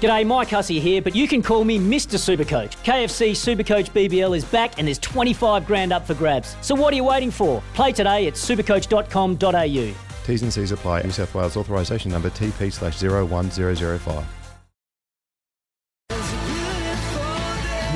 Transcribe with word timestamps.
G'day, 0.00 0.26
Mike 0.26 0.48
Hussey 0.48 0.80
here, 0.80 1.02
but 1.02 1.14
you 1.14 1.28
can 1.28 1.42
call 1.42 1.62
me 1.62 1.78
Mr. 1.78 2.16
Supercoach. 2.16 2.74
KFC 2.84 3.32
Supercoach 3.32 3.90
BBL 3.90 4.34
is 4.34 4.46
back 4.46 4.78
and 4.78 4.88
there's 4.88 4.98
25 4.98 5.66
grand 5.66 5.92
up 5.92 6.06
for 6.06 6.14
grabs. 6.14 6.56
So 6.62 6.74
what 6.74 6.94
are 6.94 6.96
you 6.96 7.04
waiting 7.04 7.30
for? 7.30 7.62
Play 7.74 7.92
today 7.92 8.26
at 8.26 8.32
supercoach.com.au. 8.32 9.94
T's 10.24 10.42
and 10.42 10.50
C's 10.50 10.72
apply. 10.72 11.02
New 11.02 11.10
South 11.10 11.34
Wales 11.34 11.54
authorisation 11.54 12.10
number 12.10 12.30
TP 12.30 12.72
slash 12.72 13.02
01005. 13.02 14.24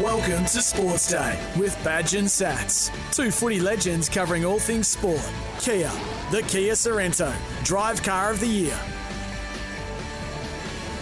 Welcome 0.02 0.44
to 0.44 0.60
Sports 0.60 1.10
Day 1.10 1.38
with 1.58 1.74
Badge 1.82 2.16
and 2.16 2.28
Sats. 2.28 2.90
Two 3.14 3.30
footy 3.30 3.60
legends 3.60 4.10
covering 4.10 4.44
all 4.44 4.58
things 4.58 4.88
sport. 4.88 5.26
Kia, 5.58 5.90
the 6.30 6.42
Kia 6.48 6.74
Sorento, 6.74 7.32
drive 7.64 8.02
car 8.02 8.30
of 8.30 8.40
the 8.40 8.46
year. 8.46 8.78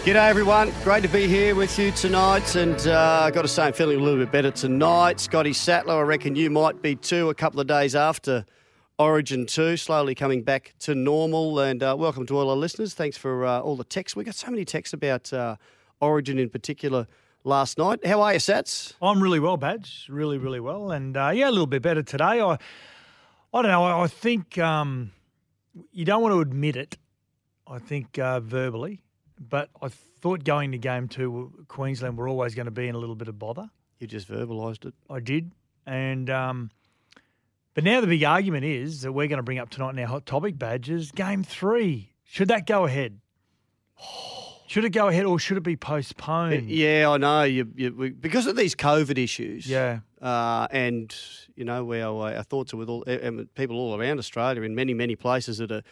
G'day 0.03 0.27
everyone, 0.27 0.69
great 0.83 1.01
to 1.03 1.07
be 1.07 1.29
here 1.29 1.55
with 1.55 1.79
you 1.79 1.89
tonight, 1.91 2.57
and 2.57 2.87
uh, 2.87 3.21
I 3.23 3.31
got 3.31 3.43
to 3.43 3.47
say 3.47 3.63
I'm 3.63 3.71
feeling 3.71 4.01
a 4.01 4.03
little 4.03 4.19
bit 4.19 4.33
better 4.33 4.51
tonight. 4.51 5.21
Scotty 5.21 5.53
Sattler, 5.53 5.95
I 5.95 6.01
reckon 6.01 6.35
you 6.35 6.49
might 6.49 6.81
be 6.81 6.93
too. 6.93 7.29
A 7.29 7.33
couple 7.33 7.61
of 7.61 7.67
days 7.67 7.95
after 7.95 8.45
Origin 8.99 9.45
Two, 9.45 9.77
slowly 9.77 10.13
coming 10.13 10.41
back 10.43 10.73
to 10.79 10.93
normal. 10.93 11.61
And 11.61 11.81
uh, 11.81 11.95
welcome 11.97 12.25
to 12.25 12.37
all 12.37 12.49
our 12.49 12.57
listeners. 12.57 12.93
Thanks 12.93 13.15
for 13.15 13.45
uh, 13.45 13.61
all 13.61 13.77
the 13.77 13.85
texts. 13.85 14.13
We 14.13 14.25
got 14.25 14.35
so 14.35 14.51
many 14.51 14.65
texts 14.65 14.91
about 14.91 15.31
uh, 15.31 15.55
Origin 16.01 16.37
in 16.37 16.49
particular 16.49 17.07
last 17.45 17.77
night. 17.77 18.05
How 18.05 18.21
are 18.23 18.33
you, 18.33 18.39
Sats? 18.39 18.95
I'm 19.01 19.23
really 19.23 19.39
well, 19.39 19.55
Badge. 19.55 20.07
Really, 20.09 20.37
really 20.37 20.59
well. 20.59 20.91
And 20.91 21.15
uh, 21.15 21.31
yeah, 21.33 21.47
a 21.47 21.49
little 21.49 21.65
bit 21.65 21.81
better 21.81 22.03
today. 22.03 22.41
I, 22.41 22.57
I 23.53 23.61
don't 23.61 23.71
know. 23.71 23.85
I, 23.85 24.03
I 24.03 24.07
think 24.07 24.57
um, 24.57 25.13
you 25.93 26.03
don't 26.03 26.21
want 26.21 26.33
to 26.33 26.41
admit 26.41 26.75
it. 26.75 26.97
I 27.65 27.79
think 27.79 28.19
uh, 28.19 28.41
verbally, 28.41 29.02
but 29.49 29.69
I 29.81 29.89
thought 29.89 30.43
going 30.43 30.71
to 30.71 30.77
game 30.77 31.07
two, 31.07 31.65
Queensland 31.67 32.17
were 32.17 32.27
always 32.27 32.55
going 32.55 32.65
to 32.65 32.71
be 32.71 32.87
in 32.87 32.95
a 32.95 32.97
little 32.97 33.15
bit 33.15 33.27
of 33.27 33.37
bother. 33.37 33.69
You 33.99 34.07
just 34.07 34.29
verbalised 34.29 34.85
it. 34.85 34.93
I 35.09 35.19
did, 35.19 35.51
and 35.85 36.29
um, 36.29 36.71
but 37.73 37.83
now 37.83 38.01
the 38.01 38.07
big 38.07 38.23
argument 38.23 38.65
is 38.65 39.01
that 39.01 39.11
we're 39.11 39.27
going 39.27 39.37
to 39.37 39.43
bring 39.43 39.59
up 39.59 39.69
tonight 39.69 39.91
in 39.91 39.99
our 39.99 40.07
hot 40.07 40.25
topic 40.25 40.57
badges. 40.57 41.11
Game 41.11 41.43
three, 41.43 42.13
should 42.23 42.49
that 42.49 42.67
go 42.67 42.85
ahead? 42.85 43.19
Should 44.65 44.85
it 44.85 44.89
go 44.89 45.07
ahead 45.07 45.25
or 45.25 45.37
should 45.37 45.57
it 45.57 45.63
be 45.63 45.75
postponed? 45.75 46.67
Yeah, 46.67 47.09
I 47.09 47.17
know. 47.17 47.43
You, 47.43 47.69
you, 47.75 47.93
we, 47.95 48.09
because 48.09 48.47
of 48.47 48.55
these 48.55 48.73
COVID 48.73 49.19
issues. 49.19 49.67
Yeah. 49.67 49.99
Uh, 50.19 50.67
and 50.71 51.15
you 51.55 51.63
know, 51.63 51.93
our, 51.93 52.33
our 52.33 52.43
thoughts 52.43 52.73
are 52.73 52.77
with 52.77 52.89
all 52.89 53.03
people 53.53 53.77
all 53.77 53.99
around 53.99 54.17
Australia 54.17 54.63
in 54.63 54.73
many, 54.73 54.95
many 54.95 55.15
places 55.15 55.59
that 55.59 55.71
are, 55.71 55.83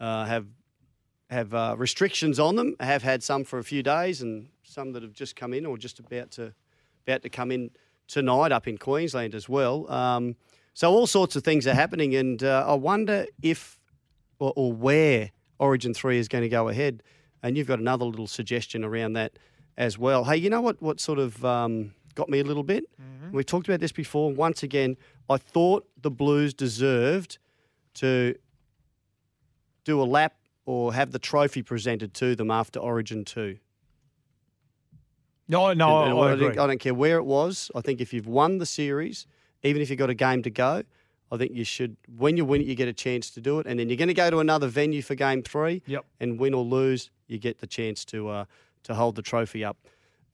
uh, 0.00 0.26
have 0.26 0.44
have 1.30 1.54
uh, 1.54 1.74
restrictions 1.76 2.38
on 2.38 2.56
them. 2.56 2.76
I 2.78 2.86
have 2.86 3.02
had 3.02 3.22
some 3.22 3.44
for 3.44 3.58
a 3.58 3.64
few 3.64 3.82
days, 3.82 4.22
and 4.22 4.48
some 4.62 4.92
that 4.92 5.02
have 5.02 5.12
just 5.12 5.36
come 5.36 5.52
in 5.52 5.66
or 5.66 5.76
just 5.76 5.98
about 5.98 6.30
to 6.32 6.54
about 7.06 7.22
to 7.22 7.30
come 7.30 7.50
in 7.50 7.70
tonight 8.08 8.52
up 8.52 8.66
in 8.68 8.78
Queensland 8.78 9.34
as 9.34 9.48
well. 9.48 9.90
Um, 9.90 10.36
so 10.74 10.90
all 10.90 11.06
sorts 11.06 11.36
of 11.36 11.42
things 11.42 11.66
are 11.66 11.74
happening, 11.74 12.14
and 12.14 12.42
uh, 12.42 12.64
I 12.66 12.74
wonder 12.74 13.26
if 13.42 13.78
or, 14.38 14.52
or 14.56 14.72
where 14.72 15.30
Origin 15.58 15.94
Three 15.94 16.18
is 16.18 16.28
going 16.28 16.42
to 16.42 16.48
go 16.48 16.68
ahead. 16.68 17.02
And 17.42 17.56
you've 17.56 17.68
got 17.68 17.78
another 17.78 18.04
little 18.04 18.26
suggestion 18.26 18.82
around 18.82 19.12
that 19.12 19.38
as 19.76 19.98
well. 19.98 20.24
Hey, 20.24 20.36
you 20.36 20.50
know 20.50 20.60
what? 20.60 20.80
What 20.82 21.00
sort 21.00 21.18
of 21.18 21.44
um, 21.44 21.94
got 22.14 22.28
me 22.28 22.40
a 22.40 22.44
little 22.44 22.62
bit? 22.62 22.84
Mm-hmm. 23.00 23.36
We've 23.36 23.46
talked 23.46 23.68
about 23.68 23.80
this 23.80 23.92
before. 23.92 24.32
Once 24.32 24.62
again, 24.62 24.96
I 25.28 25.36
thought 25.36 25.86
the 26.00 26.10
Blues 26.10 26.54
deserved 26.54 27.38
to 27.94 28.34
do 29.84 30.00
a 30.00 30.04
lap 30.04 30.34
or 30.66 30.92
have 30.92 31.12
the 31.12 31.18
trophy 31.18 31.62
presented 31.62 32.12
to 32.14 32.36
them 32.36 32.50
after 32.50 32.78
Origin 32.78 33.24
2. 33.24 33.56
No, 35.48 35.72
no, 35.72 36.02
And- 36.02 36.10
and 36.12 36.18
I, 36.20 36.32
I 36.32 36.38
think, 36.38 36.58
I 36.58 36.66
don't 36.66 36.80
care 36.80 36.94
where 36.94 37.16
it 37.18 37.24
was. 37.24 37.70
I 37.74 37.80
think 37.80 38.00
if 38.00 38.12
you've 38.12 38.26
won 38.26 38.58
the 38.58 38.66
series, 38.66 39.26
even 39.62 39.80
if 39.80 39.88
you've 39.90 39.98
got 39.98 40.10
a 40.10 40.14
game 40.14 40.42
to 40.42 40.50
go, 40.50 40.82
I 41.30 41.36
think 41.36 41.52
you 41.52 41.64
should, 41.64 41.96
when 42.16 42.36
you 42.36 42.44
win 42.44 42.60
it, 42.60 42.66
you 42.66 42.74
get 42.74 42.88
a 42.88 42.92
chance 42.92 43.30
to 43.30 43.40
do 43.40 43.58
it. 43.60 43.66
And 43.66 43.78
then 43.78 43.88
you're 43.88 43.96
going 43.96 44.08
to 44.08 44.14
go 44.14 44.28
to 44.30 44.38
another 44.38 44.66
venue 44.68 45.02
for 45.02 45.14
game 45.14 45.42
three. 45.42 45.82
Yep. 45.86 46.04
And 46.20 46.38
win 46.38 46.52
or 46.54 46.64
lose, 46.64 47.10
you 47.26 47.38
get 47.38 47.58
the 47.58 47.66
chance 47.66 48.04
to 48.06 48.28
uh, 48.28 48.44
to 48.84 48.94
hold 48.94 49.16
the 49.16 49.22
trophy 49.22 49.64
up 49.64 49.76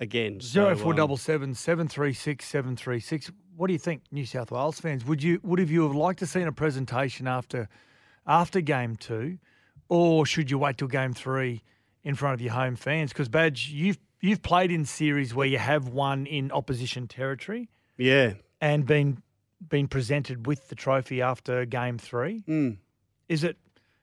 again. 0.00 0.40
Zero 0.40 0.74
So, 0.74 0.82
four 0.82 0.92
um, 0.92 0.96
double 0.96 1.16
seven 1.16 1.54
seven 1.54 1.88
three 1.88 2.12
six 2.12 2.46
seven 2.46 2.76
three 2.76 3.00
six. 3.00 3.30
What 3.56 3.66
do 3.68 3.72
you 3.74 3.78
think, 3.78 4.02
New 4.10 4.26
South 4.26 4.50
Wales 4.50 4.80
fans? 4.80 5.04
Would 5.06 5.22
you 5.22 5.40
would 5.42 5.58
have 5.58 5.70
you 5.70 5.82
have 5.84 5.94
liked 5.94 6.18
to 6.20 6.26
seen 6.26 6.46
a 6.46 6.52
presentation 6.52 7.26
after 7.26 7.68
after 8.26 8.60
game 8.60 8.96
two, 8.96 9.38
or 9.92 10.24
should 10.24 10.50
you 10.50 10.56
wait 10.58 10.78
till 10.78 10.88
game 10.88 11.12
three 11.12 11.62
in 12.02 12.14
front 12.14 12.32
of 12.34 12.40
your 12.40 12.54
home 12.54 12.76
fans? 12.76 13.12
Because 13.12 13.28
Badge, 13.28 13.68
you've 13.68 13.98
you've 14.22 14.40
played 14.42 14.70
in 14.70 14.84
series 14.86 15.34
where 15.34 15.46
you 15.46 15.58
have 15.58 15.88
won 15.88 16.24
in 16.26 16.50
opposition 16.50 17.06
territory 17.08 17.68
Yeah. 17.98 18.34
and 18.60 18.86
been 18.86 19.22
been 19.68 19.88
presented 19.88 20.46
with 20.46 20.68
the 20.68 20.74
trophy 20.74 21.20
after 21.20 21.64
game 21.66 21.98
three. 21.98 22.42
Mm. 22.48 22.78
Is 23.28 23.44
it 23.44 23.56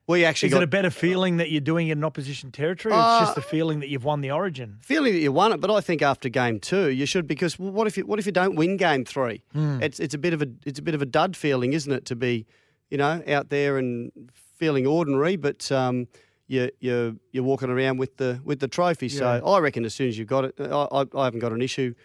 We 0.07 0.23
actually 0.25 0.47
is 0.47 0.53
got 0.53 0.61
it 0.61 0.65
a 0.65 0.67
better 0.67 0.89
feeling 0.91 1.37
that 1.37 1.49
you're 1.51 1.59
doing 1.73 1.87
it 1.87 1.93
in 1.93 2.03
opposition 2.03 2.51
territory, 2.51 2.93
or 2.93 2.97
Uh, 2.97 3.17
it's 3.17 3.25
just 3.27 3.35
the 3.35 3.41
feeling 3.41 3.79
that 3.79 3.89
you've 3.89 4.03
won 4.05 4.21
the 4.21 4.31
Origin? 4.31 4.77
feeling 4.81 5.13
that 5.13 5.19
you 5.19 5.31
won 5.31 5.51
it, 5.53 5.59
but 5.59 5.71
I 5.71 5.81
think 5.81 6.01
after 6.01 6.29
game 6.29 6.59
two 6.59 6.89
you 6.89 7.05
should 7.07 7.25
because 7.27 7.57
what 7.57 7.87
if 7.87 7.97
you 7.97 8.05
what 8.05 8.19
if 8.19 8.25
you 8.27 8.31
don't 8.31 8.55
win 8.55 8.77
game 8.77 9.05
three? 9.05 9.41
Hmm. 9.53 9.81
It's 9.81 9.99
it's 9.99 10.13
a 10.13 10.19
bit 10.19 10.33
of 10.33 10.41
a 10.43 10.47
it's 10.65 10.79
a 10.79 10.83
bit 10.83 10.93
of 10.95 11.01
a 11.01 11.05
dud 11.07 11.35
feeling, 11.35 11.73
isn't 11.73 11.91
it? 11.91 12.05
To 12.05 12.15
be, 12.15 12.45
you 12.91 12.97
know, 12.97 13.23
out 13.27 13.49
there 13.49 13.77
and 13.79 14.11
feeling 14.59 14.85
ordinary, 14.85 15.35
but 15.37 15.71
um, 15.71 16.07
you 16.47 16.69
you 16.79 17.19
you're 17.31 17.43
walking 17.43 17.69
around 17.71 17.97
with 17.97 18.17
the 18.17 18.39
with 18.43 18.59
the 18.59 18.67
trophy. 18.67 19.09
So 19.09 19.25
I 19.43 19.59
reckon 19.59 19.85
as 19.85 19.95
soon 19.95 20.09
as 20.09 20.17
you've 20.17 20.27
got 20.27 20.45
it, 20.45 20.53
I, 20.59 20.87
I, 20.91 21.05
I 21.15 21.23
haven't 21.25 21.39
got 21.39 21.51
an 21.53 21.61
issue 21.61 21.95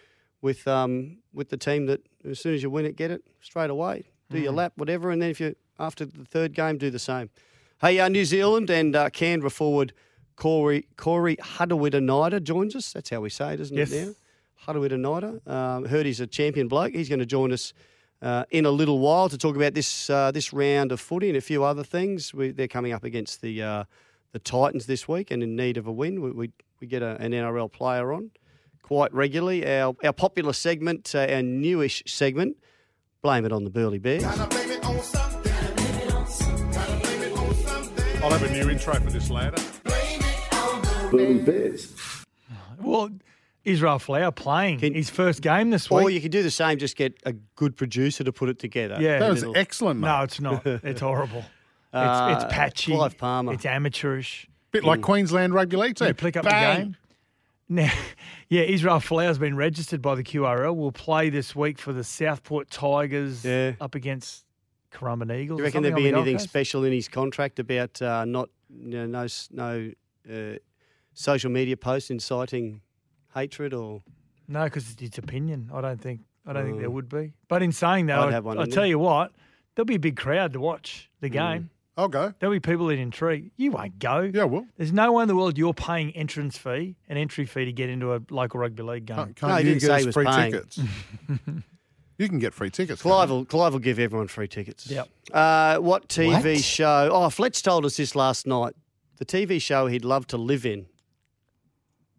with 0.41 0.67
um 0.67 1.17
with 1.33 1.49
the 1.49 1.57
team 1.57 1.85
that 1.87 2.01
as 2.29 2.39
soon 2.39 2.53
as 2.55 2.63
you 2.63 2.69
win 2.71 2.85
it, 2.85 2.95
get 2.95 3.11
it 3.11 3.21
straight 3.41 3.69
away, 3.69 4.05
do 4.31 4.37
Hmm. 4.37 4.43
your 4.45 4.53
lap, 4.53 4.73
whatever, 4.77 5.11
and 5.11 5.21
then 5.21 5.29
if 5.29 5.39
you 5.39 5.55
after 5.77 6.05
the 6.05 6.25
third 6.25 6.53
game, 6.53 6.77
do 6.77 6.89
the 6.89 6.99
same. 6.99 7.29
Hey, 7.81 7.99
uh, 7.99 8.07
New 8.07 8.23
Zealand 8.25 8.69
and 8.69 8.95
uh, 8.95 9.09
Canberra 9.09 9.49
forward 9.51 9.91
Corey 10.37 10.87
Corey 10.95 11.35
Harawira 11.37 12.41
joins 12.41 12.75
us. 12.75 12.93
That's 12.93 13.09
how 13.09 13.19
we 13.21 13.29
say 13.29 13.53
it, 13.55 13.59
isn't 13.59 13.75
Yes. 13.77 13.91
it 13.91 14.07
now? 14.07 14.13
Harawira 14.65 15.47
um, 15.47 15.85
heard 15.85 16.05
he's 16.05 16.19
a 16.21 16.27
champion 16.27 16.67
bloke. 16.67 16.93
He's 16.93 17.09
going 17.09 17.19
to 17.19 17.25
join 17.25 17.51
us 17.51 17.73
uh, 18.25 18.43
in 18.49 18.65
a 18.65 18.71
little 18.71 18.97
while 18.97 19.29
to 19.29 19.37
talk 19.37 19.55
about 19.55 19.75
this 19.75 20.09
uh, 20.09 20.31
this 20.31 20.51
round 20.51 20.91
of 20.91 20.99
footy 20.99 21.29
and 21.29 21.37
a 21.37 21.41
few 21.41 21.63
other 21.63 21.83
things. 21.83 22.33
We, 22.33 22.49
they're 22.51 22.67
coming 22.67 22.91
up 22.91 23.03
against 23.03 23.41
the 23.41 23.61
uh, 23.61 23.83
the 24.31 24.39
Titans 24.39 24.87
this 24.87 25.07
week 25.07 25.29
and 25.29 25.43
in 25.43 25.55
need 25.55 25.77
of 25.77 25.85
a 25.85 25.91
win. 25.91 26.21
We 26.21 26.31
we, 26.31 26.51
we 26.79 26.87
get 26.87 27.03
a, 27.03 27.21
an 27.21 27.33
NRL 27.33 27.71
player 27.71 28.11
on 28.11 28.31
quite 28.81 29.13
regularly. 29.13 29.63
Our 29.67 29.95
our 30.03 30.11
popular 30.11 30.53
segment, 30.53 31.13
uh, 31.13 31.27
our 31.29 31.43
newish 31.43 32.01
segment, 32.07 32.57
blame 33.21 33.45
it 33.45 33.51
on 33.51 33.63
the 33.63 33.69
Burleigh 33.69 33.99
Bears. 33.99 34.23
I'll 34.23 34.37
have 38.31 38.41
a 38.41 38.51
new 38.51 38.71
intro 38.71 38.95
for 38.95 39.11
this 39.11 39.29
later. 39.29 39.61
Burleigh 41.11 41.43
Bears. 41.43 41.93
Well, 42.81 43.11
Israel 43.65 43.97
Folau 43.99 44.33
playing 44.33 44.79
his 44.79 45.09
first 45.09 45.41
game 45.41 45.71
this 45.71 45.89
week. 45.89 46.03
Or 46.03 46.09
you 46.09 46.21
could 46.21 46.31
do 46.31 46.43
the 46.43 46.51
same, 46.51 46.77
just 46.77 46.95
get 46.95 47.19
a 47.25 47.33
good 47.55 47.75
producer 47.75 48.23
to 48.23 48.31
put 48.31 48.47
it 48.49 48.59
together. 48.59 48.97
Yeah. 48.99 49.19
That 49.19 49.31
was 49.31 49.41
It'll- 49.43 49.57
excellent, 49.57 49.99
mate. 49.99 50.07
no, 50.07 50.23
it's 50.23 50.39
not. 50.39 50.65
It's 50.65 51.01
horrible. 51.01 51.43
It's, 51.97 52.01
Uh, 52.03 52.33
it's 52.43 52.53
patchy. 52.53 52.91
Clive 52.91 53.17
Palmer. 53.17 53.53
It's 53.53 53.65
amateurish. 53.65 54.47
Bit 54.71 54.83
like 54.83 54.99
Queensland 55.01 55.53
Rugby 55.53 55.77
League 55.77 55.95
team. 55.95 56.09
You 56.09 56.13
pick 56.13 56.35
up 56.35 56.43
Bang. 56.43 56.77
the 56.77 56.83
game. 56.83 56.97
Now, 57.69 57.91
yeah, 58.49 58.63
Israel 58.63 58.97
Folau's 58.97 59.39
been 59.39 59.55
registered 59.55 60.01
by 60.01 60.15
the 60.15 60.23
QRL. 60.23 60.75
Will 60.75 60.91
play 60.91 61.29
this 61.29 61.55
week 61.55 61.79
for 61.79 61.93
the 61.93 62.03
Southport 62.03 62.69
Tigers 62.69 63.45
Yeah. 63.45 63.75
up 63.79 63.95
against 63.95 64.43
Currumbin 64.91 65.33
Eagles. 65.39 65.57
Do 65.57 65.61
you 65.61 65.67
reckon 65.67 65.83
there'd 65.83 65.95
be 65.95 66.03
the 66.11 66.17
anything 66.17 66.35
Coast. 66.35 66.49
special 66.49 66.83
in 66.83 66.91
his 66.91 67.07
contract 67.07 67.59
about 67.59 68.01
uh, 68.01 68.25
not, 68.25 68.49
you 68.77 69.07
know, 69.07 69.25
no, 69.25 69.27
no 69.51 69.91
uh, 70.29 70.57
social 71.13 71.49
media 71.49 71.77
posts 71.77 72.09
inciting 72.09 72.81
hatred 73.35 73.73
or? 73.73 74.01
No, 74.47 74.63
because 74.63 74.91
it's 74.91 75.01
its 75.01 75.17
opinion. 75.19 75.69
I 75.73 75.81
don't 75.81 76.01
think. 76.01 76.21
I 76.47 76.53
don't 76.53 76.65
think 76.65 76.77
there 76.79 76.87
Oh. 76.87 76.91
would 76.91 77.09
be. 77.09 77.33
But 77.47 77.61
in 77.63 77.71
saying 77.71 78.05
that, 78.07 78.19
I'd 78.19 78.29
I, 78.29 78.31
have 78.31 78.45
one 78.45 78.57
I 78.59 78.63
in 78.63 78.69
tell 78.69 78.81
there. 78.81 78.87
you 78.89 78.99
what, 78.99 79.31
there'll 79.75 79.85
be 79.85 79.95
a 79.95 79.99
big 79.99 80.15
crowd 80.15 80.53
to 80.53 80.59
watch 80.59 81.09
the 81.19 81.29
game. 81.29 81.69
I'll 81.97 82.07
go. 82.09 82.33
There'll 82.39 82.53
be 82.53 82.59
people 82.59 82.89
in 82.89 82.99
intrigue. 82.99 83.51
You 83.55 83.71
won't 83.71 83.99
go. 83.99 84.29
Yeah, 84.33 84.43
well. 84.43 84.67
There's 84.77 84.91
no 84.91 85.11
one 85.13 85.23
in 85.23 85.27
the 85.29 85.35
world 85.35 85.57
you're 85.57 85.73
paying 85.73 86.11
entrance 86.11 86.57
fee, 86.57 86.97
an 87.07 87.15
entry 87.17 87.45
fee 87.45 87.65
to 87.65 87.71
get 87.71 87.89
into 87.89 88.13
a 88.13 88.21
local 88.29 88.59
rugby 88.59 88.83
league 88.83 89.05
game. 89.05 89.15
Can't, 89.15 89.41
No, 89.41 89.47
can't 89.47 89.61
he 89.61 89.67
you 89.69 89.73
didn't 89.75 89.81
get 89.81 89.87
say 89.87 89.93
us 89.95 89.99
he 90.01 90.05
was 90.07 90.13
free 90.13 90.25
paying. 90.25 90.51
tickets? 90.51 90.79
you 92.17 92.27
can 92.29 92.39
get 92.39 92.53
free 92.53 92.69
tickets. 92.69 93.01
Clive 93.01 93.21
can't 93.21 93.29
you? 93.29 93.35
will, 93.37 93.45
Clive 93.45 93.73
will 93.73 93.79
give 93.79 93.97
everyone 93.99 94.27
free 94.27 94.47
tickets. 94.47 94.89
Yep. 94.89 95.09
Uh, 95.33 95.77
what 95.77 96.07
TV 96.09 96.43
What? 96.55 96.63
show? 96.63 97.09
Oh, 97.11 97.29
Fletch 97.29 97.63
told 97.63 97.85
us 97.85 97.97
this 97.97 98.15
last 98.15 98.45
night. 98.45 98.73
The 99.17 99.25
TV 99.25 99.61
show 99.61 99.87
he'd 99.87 100.05
love 100.05 100.27
to 100.27 100.37
live 100.37 100.65
in. 100.65 100.87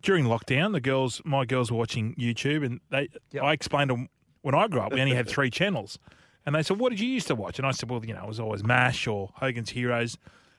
During 0.07 0.25
lockdown, 0.25 0.73
the 0.73 0.81
girls, 0.81 1.21
my 1.25 1.45
girls 1.45 1.73
were 1.73 1.77
watching 1.77 2.15
YouTube, 2.15 2.65
and 2.65 2.81
they, 2.91 3.09
Yep. 3.33 3.43
I 3.43 3.53
explained 3.53 3.89
to 3.91 3.97
them 3.97 4.09
when 4.43 4.55
I 4.55 4.69
grew 4.69 4.81
up, 4.81 4.93
we 4.93 5.01
only 5.01 5.17
had 5.17 5.29
three 5.37 5.51
channels, 5.51 5.99
and 6.47 6.55
they 6.55 6.63
said, 6.63 6.79
"What 6.79 6.91
did 6.91 7.01
you 7.01 7.09
used 7.09 7.27
to 7.27 7.35
watch?" 7.35 7.59
And 7.59 7.67
I 7.67 7.73
said, 7.73 7.91
"Well, 7.91 8.05
you 8.05 8.15
know, 8.15 8.23
it 8.23 8.29
was 8.29 8.39
always 8.39 8.63
Mash 8.63 9.09
or 9.09 9.33
Hogan's 9.35 9.71
Heroes." 9.71 10.17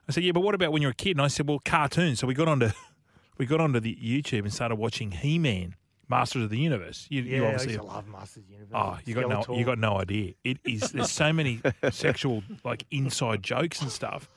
I 0.08 0.12
said, 0.12 0.24
"Yeah, 0.26 0.34
but 0.34 0.42
what 0.42 0.54
about 0.54 0.74
when 0.74 0.82
you 0.82 0.90
were 0.90 0.92
a 0.92 0.96
kid?" 1.06 1.12
And 1.12 1.22
I 1.22 1.28
said, 1.28 1.48
"Well, 1.48 1.60
cartoons." 1.64 2.20
So 2.20 2.28
we 2.28 2.34
got 2.34 2.50
onto, 2.50 2.72
we 3.38 3.46
got 3.46 3.62
onto 3.62 3.80
the 3.80 3.96
YouTube 3.96 4.42
and 4.42 4.54
started 4.54 4.76
watching 4.76 5.12
He 5.12 5.40
Man, 5.40 5.76
Masters 6.10 6.44
of 6.44 6.50
the 6.50 6.60
Universe. 6.60 7.08
You, 7.10 7.22
you 7.22 7.38
Yeah, 7.38 7.44
I 7.44 7.46
obviously, 7.54 7.74
used 7.74 7.80
to 7.80 7.88
love 7.88 8.08
Masters 8.10 8.44
Universe. 8.50 8.74
Oh, 8.76 8.98
you 9.06 9.16
got 9.16 9.48
no, 9.48 9.56
you 9.56 9.64
got 9.64 9.80
no 9.80 10.02
idea. 10.02 10.34
It 10.44 10.58
is. 10.66 10.92
There's 10.92 11.10
so 11.10 11.32
many 11.32 11.62
sexual 11.92 12.44
like 12.66 12.84
inside 12.92 13.42
jokes 13.42 13.82
and 13.82 13.90
stuff, 13.90 14.30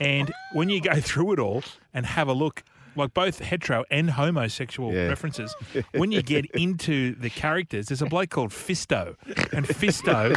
and 0.00 0.32
when 0.54 0.70
you 0.70 0.80
go 0.80 0.98
through 0.98 1.34
it 1.34 1.38
all 1.38 1.62
and 1.92 2.06
have 2.06 2.28
a 2.28 2.32
look, 2.32 2.64
like 2.96 3.14
both 3.14 3.38
hetero 3.40 3.84
and 3.90 4.10
homosexual 4.10 4.92
Yeah. 4.92 5.06
references, 5.08 5.54
when 5.92 6.12
you 6.12 6.22
get 6.22 6.46
into 6.52 7.14
the 7.14 7.30
characters, 7.30 7.86
there's 7.86 8.02
a 8.02 8.06
bloke 8.06 8.30
called 8.30 8.50
Fisto, 8.50 9.16
and 9.52 9.66
Fisto. 9.66 10.34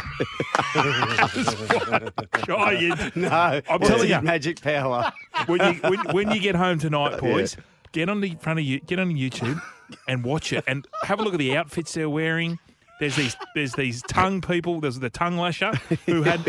giant. 2.46 3.16
No, 3.16 3.60
I'm 3.68 3.80
telling 3.80 4.08
you, 4.08 4.20
magic 4.20 4.60
power. 4.60 5.12
when 5.46 5.60
you 5.74 5.80
when, 5.90 5.98
when 6.12 6.30
you 6.30 6.40
get 6.40 6.54
home 6.54 6.78
tonight, 6.78 7.18
boys, 7.20 7.56
get 7.92 8.08
on 8.08 8.20
the 8.20 8.34
front 8.40 8.58
of 8.58 8.64
you, 8.64 8.80
get 8.80 8.98
on 8.98 9.10
YouTube 9.12 9.60
and 10.06 10.24
watch 10.24 10.52
it, 10.52 10.64
and 10.66 10.86
have 11.04 11.20
a 11.20 11.22
look 11.22 11.34
at 11.34 11.38
the 11.38 11.56
outfits 11.56 11.94
they're 11.94 12.10
wearing. 12.10 12.58
There's 13.00 13.16
these 13.16 13.36
there's 13.54 13.72
these 13.72 14.02
tongue 14.02 14.40
people. 14.42 14.80
There's 14.80 14.98
the 15.00 15.08
tongue 15.10 15.38
lasher 15.38 15.72
who 16.06 16.22
had, 16.22 16.40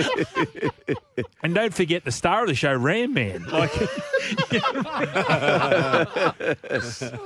and 1.44 1.56
don't 1.56 1.74
forget 1.74 2.04
the 2.04 2.12
star 2.12 2.42
of 2.44 2.50
the 2.50 2.56
show, 2.56 2.74
Ram 2.76 3.14
Man. 3.14 3.44
Like, 3.46 3.72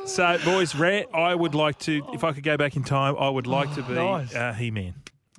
so 0.06 0.38
boys, 0.45 0.75
Ram, 0.75 1.06
I 1.13 1.33
would 1.36 1.56
like 1.56 1.80
to, 1.80 2.01
if 2.13 2.24
I 2.24 2.31
could 2.33 2.44
go 2.44 2.57
back 2.57 2.75
in 2.75 2.83
time, 2.83 3.16
I 3.18 3.30
would 3.30 3.48
like 3.48 3.74
to 3.75 3.83
be 3.83 3.94
nice. 3.94 4.33
uh, 4.36 4.54
He 4.54 4.72
Man. 4.72 4.94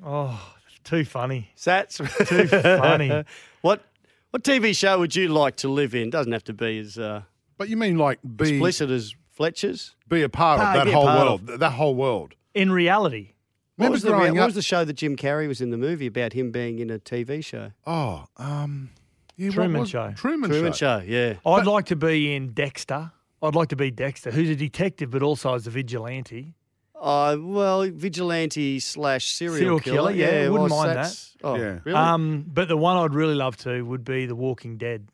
Oh, 0.04 0.54
too 0.84 1.04
funny. 1.04 1.50
Sats. 1.56 1.96
Too 2.28 2.46
funny. 2.48 3.24
what 3.62 3.82
what 4.30 4.42
TV 4.44 4.76
show 4.76 4.98
would 4.98 5.16
you 5.16 5.28
like 5.28 5.56
to 5.56 5.68
live 5.68 5.94
in? 5.94 6.10
Doesn't 6.10 6.32
have 6.32 6.44
to 6.44 6.52
be 6.52 6.78
as 6.78 6.98
uh, 6.98 7.22
But 7.56 7.68
you 7.68 7.76
mean 7.76 7.98
like 7.98 8.18
be 8.36 8.50
explicit 8.56 8.90
as 8.90 9.14
Fletcher's. 9.30 9.94
be 10.08 10.22
a 10.22 10.28
part 10.28 10.60
Ah, 10.60 10.70
of 10.70 10.74
that 10.76 10.84
be 10.84 10.90
a 10.90 10.94
whole 10.94 11.04
part 11.06 11.26
world? 11.26 11.46
That 11.60 11.70
whole 11.72 11.94
world. 11.94 12.34
In 12.54 12.72
reality, 12.72 13.32
What 13.76 13.90
was, 13.90 14.02
the, 14.02 14.14
rea- 14.14 14.30
what 14.30 14.40
up? 14.40 14.46
was 14.46 14.54
the 14.54 14.62
show 14.62 14.84
that 14.84 14.94
Jim 14.94 15.16
Carrey 15.16 15.46
was 15.48 15.60
in 15.60 15.70
the 15.70 15.76
movie 15.76 16.06
about 16.06 16.32
him 16.32 16.50
being 16.50 16.78
in 16.78 16.90
a 16.90 16.98
TV 16.98 17.44
show? 17.44 17.72
Oh, 17.86 18.24
um, 18.38 18.90
yeah, 19.36 19.48
what 19.48 19.54
Truman 19.54 19.80
was- 19.82 19.90
Show. 19.90 20.12
Truman, 20.16 20.50
Truman 20.50 20.72
Show. 20.72 21.00
Show, 21.00 21.04
yeah. 21.06 21.34
I'd 21.44 21.66
like 21.66 21.86
to 21.86 21.96
be 21.96 22.34
in 22.34 22.52
Dexter. 22.52 23.12
I'd 23.42 23.54
like 23.54 23.68
to 23.68 23.76
be 23.76 23.90
Dexter, 23.90 24.30
who's 24.30 24.48
a 24.48 24.56
detective 24.56 25.10
but 25.10 25.22
also 25.22 25.54
is 25.54 25.66
a 25.66 25.70
vigilante. 25.70 26.54
Uh, 26.98 27.36
well, 27.38 27.82
vigilante 27.90 28.80
slash 28.80 29.26
serial, 29.26 29.78
Serial 29.78 29.80
killer, 29.80 30.10
yeah, 30.12 30.48
wouldn't 30.48 30.70
well, 30.70 30.84
mind 30.86 30.96
that. 30.98 31.24
Oh, 31.44 31.54
Yeah. 31.56 31.78
really? 31.84 31.92
Um, 31.98 32.44
but 32.48 32.68
the 32.68 32.76
one 32.78 32.96
I'd 32.96 33.12
really 33.14 33.34
love 33.34 33.58
to 33.58 33.82
would 33.82 34.02
be 34.04 34.24
The 34.24 34.34
Walking 34.34 34.78
Dead. 34.78 35.06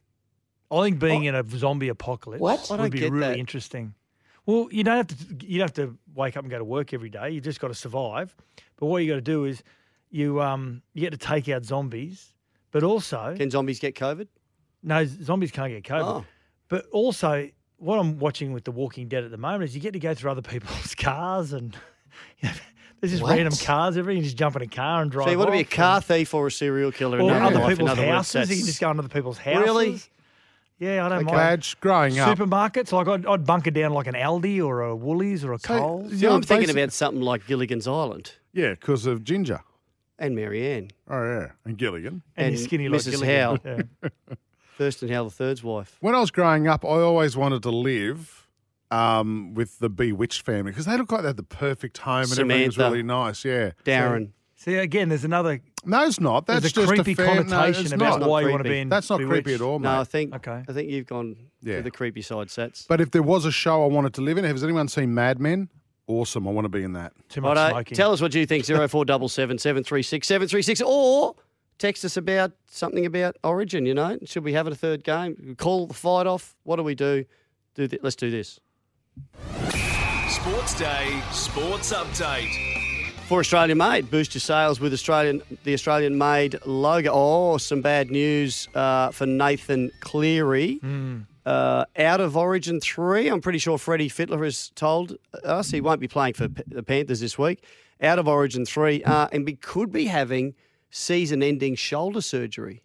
I 0.70 0.82
think 0.84 1.00
being 1.00 1.24
in 1.24 1.34
a 1.34 1.44
zombie 1.48 1.88
apocalypse 1.88 2.40
What? 2.40 2.66
Would 2.70 2.76
don't 2.78 2.90
be 2.90 3.00
really 3.10 3.18
that. 3.32 3.36
interesting. 3.38 3.94
Well, 4.46 4.68
you 4.70 4.82
don't 4.84 4.96
have 4.96 5.06
to. 5.08 5.46
You 5.46 5.58
don't 5.58 5.68
have 5.76 5.86
to 5.88 5.96
wake 6.14 6.36
up 6.36 6.42
and 6.44 6.50
go 6.50 6.58
to 6.58 6.64
work 6.64 6.92
every 6.92 7.10
day. 7.10 7.30
You 7.30 7.40
just 7.40 7.60
got 7.60 7.68
to 7.68 7.74
survive. 7.74 8.34
But 8.76 8.86
what 8.86 8.98
you 8.98 9.08
got 9.08 9.16
to 9.16 9.20
do 9.20 9.44
is 9.44 9.62
you 10.10 10.40
um 10.42 10.82
you 10.94 11.00
get 11.00 11.10
to 11.10 11.16
take 11.18 11.48
out 11.48 11.64
zombies, 11.64 12.34
but 12.70 12.82
also 12.82 13.34
Can 13.36 13.50
zombies 13.50 13.78
get 13.78 13.94
COVID? 13.94 14.26
no 14.82 15.04
zombies 15.04 15.52
can't 15.52 15.70
get 15.72 15.84
COVID. 15.84 16.02
Oh. 16.04 16.24
But 16.68 16.86
also, 16.90 17.48
what 17.76 17.98
I'm 17.98 18.18
watching 18.18 18.52
with 18.52 18.64
The 18.64 18.72
Walking 18.72 19.06
Dead 19.08 19.22
at 19.24 19.30
the 19.30 19.36
moment 19.36 19.64
is 19.64 19.74
you 19.76 19.80
get 19.80 19.92
to 19.92 19.98
go 20.00 20.12
through 20.14 20.30
other 20.32 20.42
people's 20.42 20.94
cars 20.96 21.52
and 21.52 21.76
you 22.40 22.48
know, 22.48 22.54
there's 23.00 23.12
just 23.12 23.22
What? 23.22 23.36
random 23.36 23.54
cars. 23.56 23.96
Everything 23.96 24.18
you 24.18 24.24
just 24.24 24.36
jump 24.36 24.56
in 24.56 24.62
a 24.62 24.66
car 24.66 25.02
and 25.02 25.10
drive. 25.10 25.26
So 25.26 25.30
you 25.32 25.38
want 25.38 25.48
to 25.48 25.52
be 25.52 25.60
a 25.60 25.64
car 25.64 26.00
thief 26.00 26.34
or 26.34 26.46
a 26.48 26.50
serial 26.50 26.90
killer? 26.92 27.20
or 27.20 27.30
other 27.32 27.66
people's 27.68 27.90
other 27.90 28.06
houses. 28.06 28.50
You 28.50 28.56
can 28.56 28.66
just 28.66 28.80
go 28.80 28.90
into 28.90 29.02
the 29.02 29.08
people's 29.08 29.38
houses. 29.38 29.62
Really? 29.62 30.00
Yeah, 30.82 31.06
I 31.06 31.08
don't 31.08 31.24
mind. 31.24 31.36
Badge 31.36 31.78
growing 31.80 32.18
up. 32.18 32.36
Supermarkets, 32.36 32.92
like 32.92 33.06
I'd, 33.08 33.24
I'd 33.26 33.46
bunker 33.46 33.70
down 33.70 33.92
like 33.92 34.06
an 34.08 34.14
Aldi 34.14 34.64
or 34.64 34.82
a 34.82 34.96
Woolies 34.96 35.44
or 35.44 35.52
a 35.52 35.58
So- 35.58 35.78
Coles. 35.78 36.10
See, 36.12 36.16
Yeah, 36.18 36.32
I'm 36.32 36.42
thinking 36.42 36.70
about 36.70 36.92
something 36.92 37.22
like 37.22 37.46
Gilligan's 37.46 37.86
Island 37.86 38.32
Yeah, 38.52 38.70
because 38.70 39.06
of 39.06 39.22
Ginger. 39.22 39.60
and 40.18 40.34
Marianne. 40.34 40.90
Oh 41.08 41.22
yeah, 41.24 41.50
and 41.64 41.76
Gilligan. 41.78 42.22
and, 42.36 42.46
and 42.48 42.56
you're 42.58 42.64
skinny 42.66 42.88
like 42.88 43.00
Mrs. 43.00 43.10
Gilligan. 43.12 43.40
Howe. 43.40 43.58
Yeah. 43.64 44.08
Thurston 44.78 45.08
Howell 45.10 45.30
third's 45.30 45.62
wife. 45.62 45.96
When 46.00 46.14
I 46.14 46.20
was 46.20 46.30
growing 46.30 46.66
up, 46.66 46.84
I 46.84 46.88
always 46.88 47.36
wanted 47.36 47.62
to 47.64 47.70
live 47.70 48.48
um, 48.90 49.54
with 49.54 49.78
the 49.78 49.88
Bewitched 49.90 50.42
family 50.42 50.72
because 50.72 50.86
they 50.86 50.96
look 50.96 51.12
like 51.12 51.22
they 51.22 51.28
had 51.28 51.36
the 51.36 51.42
perfect 51.42 51.98
home 51.98 52.22
and 52.24 52.38
everything 52.38 52.66
was 52.66 52.78
really 52.78 53.02
nice. 53.02 53.44
Yeah. 53.44 53.72
Darrin. 53.84 54.32
See, 54.62 54.76
again, 54.76 55.08
there's 55.08 55.24
another 55.24 55.60
No, 55.84 56.04
it's 56.06 56.20
not. 56.20 56.46
That's 56.46 56.60
there's 56.60 56.72
a 56.72 56.74
just 56.76 56.88
creepy 56.88 57.12
a 57.12 57.14
fam- 57.16 57.48
no, 57.48 57.56
connotation 57.56 57.84
it's 57.86 57.92
about 57.94 58.20
not. 58.20 58.28
why 58.28 58.42
you 58.42 58.50
want 58.50 58.60
to 58.60 58.68
creepy. 58.68 58.74
be 58.76 58.80
in. 58.82 58.88
That's 58.88 59.10
not 59.10 59.20
creepy 59.20 59.54
at 59.54 59.60
all, 59.60 59.80
mate. 59.80 59.88
no, 59.88 60.00
I 60.00 60.04
think 60.04 60.34
Okay. 60.36 60.62
I 60.68 60.72
think 60.72 60.88
you've 60.88 61.06
gone 61.06 61.34
Yeah. 61.62 61.78
to 61.78 61.82
the 61.82 61.90
creepy 61.90 62.22
side, 62.22 62.48
sets. 62.48 62.86
But 62.88 63.00
if 63.00 63.10
there 63.10 63.24
was 63.24 63.44
a 63.44 63.50
show 63.50 63.82
I 63.82 63.88
wanted 63.88 64.14
to 64.14 64.20
live 64.20 64.38
in, 64.38 64.44
has 64.44 64.62
anyone 64.62 64.86
seen 64.86 65.12
Mad 65.14 65.40
Men? 65.40 65.68
Awesome. 66.06 66.46
I 66.46 66.52
want 66.52 66.64
to 66.66 66.68
be 66.68 66.84
in 66.84 66.92
that. 66.92 67.12
Too 67.28 67.40
much 67.40 67.56
Righto, 67.56 67.70
smoking. 67.74 67.96
Tell 67.96 68.12
us 68.12 68.20
what 68.20 68.34
you 68.34 68.46
think. 68.46 68.64
0477 68.64 69.58
736 69.58 70.26
736 70.28 70.80
or 70.84 71.34
text 71.78 72.04
us 72.04 72.16
about 72.16 72.52
something 72.68 73.04
about 73.04 73.36
Origin, 73.42 73.84
you 73.84 73.94
know. 73.94 74.16
Should 74.24 74.44
we 74.44 74.52
have 74.52 74.68
a 74.68 74.74
third 74.76 75.02
game? 75.02 75.56
Call 75.58 75.88
the 75.88 75.94
fight 75.94 76.28
off? 76.28 76.54
What 76.62 76.76
do 76.76 76.84
we 76.84 76.94
do? 76.94 77.24
do 77.74 77.88
th- 77.88 78.00
let's 78.04 78.14
do 78.16 78.30
this. 78.30 78.60
Sports 80.28 80.78
Day, 80.78 81.20
Sports 81.32 81.92
Update. 81.92 82.71
For 83.32 83.40
Australian 83.40 83.78
made, 83.78 84.10
boost 84.10 84.34
your 84.34 84.42
sales 84.42 84.78
with 84.78 84.92
Australian 84.92 85.40
the 85.64 85.72
Australian 85.72 86.18
made 86.18 86.58
logo. 86.66 87.10
Oh, 87.14 87.56
some 87.56 87.80
bad 87.80 88.10
news 88.10 88.68
uh, 88.74 89.10
for 89.10 89.24
Nathan 89.24 89.90
Cleary. 90.00 90.78
Uh, 91.46 91.86
out 91.96 92.20
of 92.20 92.36
Origin 92.36 92.78
3, 92.78 93.28
I'm 93.28 93.40
pretty 93.40 93.58
sure 93.58 93.78
Freddie 93.78 94.10
Fittler 94.10 94.44
has 94.44 94.68
told 94.74 95.16
us 95.44 95.70
he 95.70 95.80
won't 95.80 95.98
be 95.98 96.08
playing 96.08 96.34
for 96.34 96.50
P- 96.50 96.62
the 96.66 96.82
Panthers 96.82 97.20
this 97.20 97.38
week. 97.38 97.64
Out 98.02 98.18
of 98.18 98.28
Origin 98.28 98.66
3, 98.66 99.02
uh, 99.02 99.28
and 99.32 99.46
we 99.46 99.56
could 99.56 99.90
be 99.90 100.08
having 100.08 100.54
season 100.90 101.42
ending 101.42 101.74
shoulder 101.74 102.20
surgery. 102.20 102.82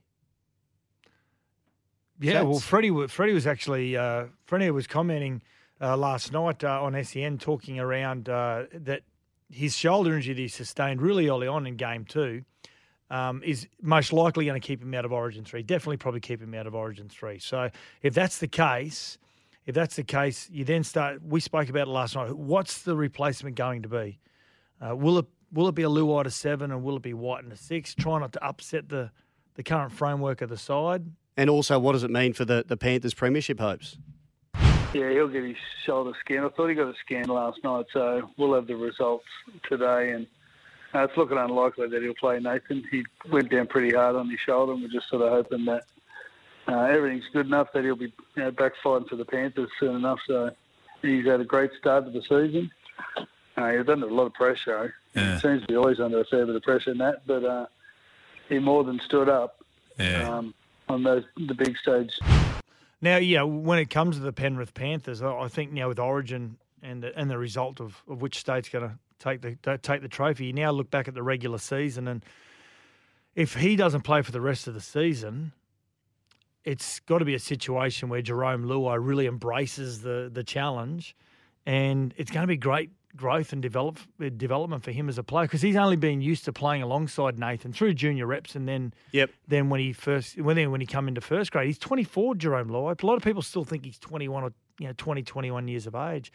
Yeah, 2.22 2.44
well, 2.44 2.60
Freddie, 2.60 3.08
Freddie 3.10 3.34
was 3.34 3.48
actually 3.48 3.98
uh, 3.98 4.28
Freddie 4.46 4.72
was 4.72 4.88
commenting 4.88 5.42
uh, 5.82 5.98
last 5.98 6.32
night 6.32 6.64
uh, 6.64 6.82
on 6.82 7.04
SEN, 7.04 7.38
talking 7.38 7.82
around 7.82 8.30
uh, 8.30 8.64
that 8.72 9.02
his 9.50 9.76
shoulder 9.76 10.16
injury 10.16 10.34
that 10.34 10.42
he 10.42 10.48
sustained 10.48 11.02
really 11.02 11.30
early 11.30 11.48
on 11.48 11.66
in 11.68 11.76
game 11.76 12.06
two 12.06 12.44
um, 13.10 13.42
is 13.44 13.68
most 13.82 14.12
likely 14.12 14.46
going 14.46 14.60
to 14.60 14.66
keep 14.66 14.82
him 14.82 14.94
out 14.94 15.06
of 15.06 15.12
Origin 15.12 15.46
three. 15.46 15.64
Definitely, 15.64 15.98
probably 15.98 16.20
keep 16.20 16.42
him 16.42 16.54
out 16.54 16.68
of 16.68 16.76
Origin 16.76 17.10
three. 17.10 17.40
So, 17.40 17.70
if 18.02 18.14
that's 18.14 18.40
the 18.40 18.48
case, 18.48 19.18
if 19.66 19.76
that's 19.76 19.96
the 19.96 20.04
case, 20.04 20.50
you 20.52 20.66
then 20.66 20.84
start. 20.84 21.22
We 21.24 21.40
spoke 21.40 21.70
about 21.70 21.88
it 21.88 21.92
last 21.92 22.16
night. 22.16 22.36
What's 22.36 22.82
the 22.82 22.96
replacement 22.96 23.56
going 23.56 23.84
to 23.84 23.90
be? 23.90 24.20
Uh, 24.82 24.96
will 24.96 25.20
it 25.20 25.26
will 25.54 25.68
it 25.68 25.76
be 25.76 25.84
a 25.84 25.90
Luai 25.90 26.24
to 26.24 26.32
seven, 26.32 26.72
and 26.72 26.84
will 26.84 26.98
it 26.98 27.04
be 27.04 27.14
White 27.14 27.44
and 27.44 27.54
a 27.54 27.58
six? 27.58 27.96
Try 27.96 28.20
not 28.20 28.34
to 28.34 28.44
upset 28.44 28.90
the 28.90 29.12
the 29.56 29.64
current 29.64 29.92
framework 29.92 30.42
of 30.42 30.50
the 30.50 30.58
side. 30.58 31.06
And 31.36 31.50
also, 31.50 31.78
what 31.78 31.92
does 31.92 32.04
it 32.04 32.12
mean 32.12 32.34
for 32.34 32.46
the, 32.46 32.66
the 32.68 32.78
Panthers' 32.78 33.14
premiership 33.14 33.60
hopes? 33.60 33.98
Yeah, 34.94 35.10
he'll 35.12 35.28
get 35.28 35.44
his 35.44 35.58
shoulder 35.86 36.14
scanned. 36.20 36.46
I 36.46 36.50
thought 36.50 36.68
he 36.70 36.76
got 36.76 36.88
a 36.88 36.94
scan 37.06 37.28
last 37.28 37.64
night, 37.64 37.86
so 37.92 38.30
we'll 38.38 38.54
have 38.54 38.68
the 38.68 38.76
results 38.76 39.26
today. 39.70 40.12
And 40.14 40.26
uh, 40.96 41.00
it's 41.04 41.18
looking 41.18 41.38
unlikely 41.38 41.88
that 41.90 42.02
he'll 42.02 42.14
play 42.16 42.40
Nathan. 42.40 42.84
He 42.90 43.04
went 43.30 43.52
down 43.52 43.68
pretty 43.68 43.96
hard 43.96 44.16
on 44.16 44.30
his 44.30 44.40
shoulder, 44.40 44.74
and 44.74 44.82
we're 44.82 44.88
just 44.88 45.10
sort 45.10 45.22
of 45.22 45.30
hoping 45.30 45.66
that 45.66 45.84
uh, 46.68 46.80
everything's 46.84 47.28
good 47.34 47.46
enough 47.46 47.68
that 47.74 47.84
he'll 47.84 47.96
be 47.96 48.14
you 48.36 48.44
know, 48.44 48.52
back 48.52 48.74
fighting 48.84 49.08
for 49.08 49.18
the 49.18 49.26
Panthers 49.26 49.70
soon 49.80 49.96
enough. 49.96 50.20
So 50.26 50.52
he's 51.02 51.26
had 51.26 51.42
a 51.42 51.46
great 51.46 51.72
start 51.80 52.06
to 52.06 52.12
the 52.12 52.22
season. 52.22 52.72
Uh, 53.58 53.72
he's 53.72 53.90
under 53.90 54.08
a 54.08 54.14
lot 54.14 54.26
of 54.26 54.34
pressure. 54.34 54.96
Yeah. 55.14 55.36
He 55.36 55.42
seems 55.42 55.62
to 55.62 55.68
be 55.68 55.76
always 55.76 56.00
under 56.00 56.22
a 56.22 56.26
fair 56.26 56.46
bit 56.46 56.56
of 56.56 56.64
pressure 56.64 56.92
in 56.92 56.98
that, 57.00 57.26
but 57.28 57.44
uh, 57.44 57.66
he 58.50 58.60
more 58.60 58.84
than 58.84 59.00
stood 59.02 59.30
up 59.30 59.64
Yeah. 60.00 60.30
um, 60.38 60.54
on 60.90 61.04
those 61.04 61.24
the 61.36 61.54
big 61.56 61.78
stage. 61.78 62.18
Now, 63.02 63.18
yeah, 63.18 63.44
when 63.44 63.78
it 63.80 63.90
comes 63.90 64.16
to 64.16 64.22
the 64.22 64.34
Penrith 64.34 64.74
Panthers, 64.74 65.22
I 65.22 65.48
think 65.50 65.72
now 65.72 65.88
with 65.88 66.00
Origin 66.00 66.58
and 66.82 67.04
the, 67.04 67.18
and 67.18 67.30
the 67.30 67.38
result 67.38 67.80
of, 67.80 68.02
of 68.08 68.22
which 68.22 68.40
state's 68.40 68.70
going 68.70 68.90
to 68.90 68.98
take 69.20 69.42
the 69.42 69.78
take 69.78 70.02
the 70.02 70.08
trophy, 70.08 70.46
you 70.46 70.54
now 70.54 70.72
look 70.72 70.90
back 70.90 71.08
at 71.08 71.14
the 71.14 71.24
regular 71.24 71.58
season, 71.58 72.08
and 72.08 72.24
if 73.36 73.56
he 73.56 73.76
doesn't 73.76 74.02
play 74.02 74.22
for 74.22 74.32
the 74.32 74.42
rest 74.42 74.68
of 74.68 74.74
the 74.74 74.82
season, 74.82 75.52
it's 76.64 77.00
got 77.02 77.20
to 77.20 77.26
be 77.26 77.36
a 77.36 77.40
situation 77.40 78.10
where 78.10 78.22
Jarome 78.22 78.66
Luai 78.66 78.98
really 79.00 79.28
embraces 79.28 80.02
the 80.02 80.30
the 80.32 80.44
challenge, 80.44 81.16
and 81.66 82.14
it's 82.18 82.32
going 82.32 82.44
to 82.44 82.48
be 82.48 82.58
great 82.58 82.92
growth 83.16 83.52
and 83.54 83.62
develop 83.62 84.00
development 84.38 84.84
for 84.84 84.92
him 84.92 85.10
as 85.10 85.18
a 85.18 85.24
player 85.24 85.46
because 85.48 85.62
he's 85.62 85.76
only 85.76 85.96
been 85.96 86.22
used 86.22 86.46
to 86.46 86.54
playing 86.54 86.84
alongside 86.84 87.40
Nathan 87.40 87.74
through 87.74 87.94
junior 87.96 88.26
reps, 88.28 88.56
and 88.56 88.68
then 88.68 88.94
Yep. 89.12 89.32
then 89.48 89.70
when 89.70 89.80
he 89.80 89.94
first 89.94 90.40
when 90.40 90.56
then 90.56 90.72
when 90.72 90.82
he 90.82 90.88
come 90.88 91.08
into 91.08 91.22
first 91.22 91.52
grade, 91.52 91.68
he's 91.68 91.80
24. 91.80 92.36
Jarome 92.36 92.68
Luai. 92.70 93.02
A 93.02 93.06
lot 93.06 93.16
of 93.16 93.24
people 93.24 93.42
still 93.42 93.64
think 93.64 93.86
he's 93.86 93.98
21 94.00 94.44
or 94.44 94.54
you 94.80 94.88
know 94.88 94.94
20, 94.98 95.24
21 95.24 95.68
years 95.68 95.88
of 95.88 95.96
age, 95.96 96.32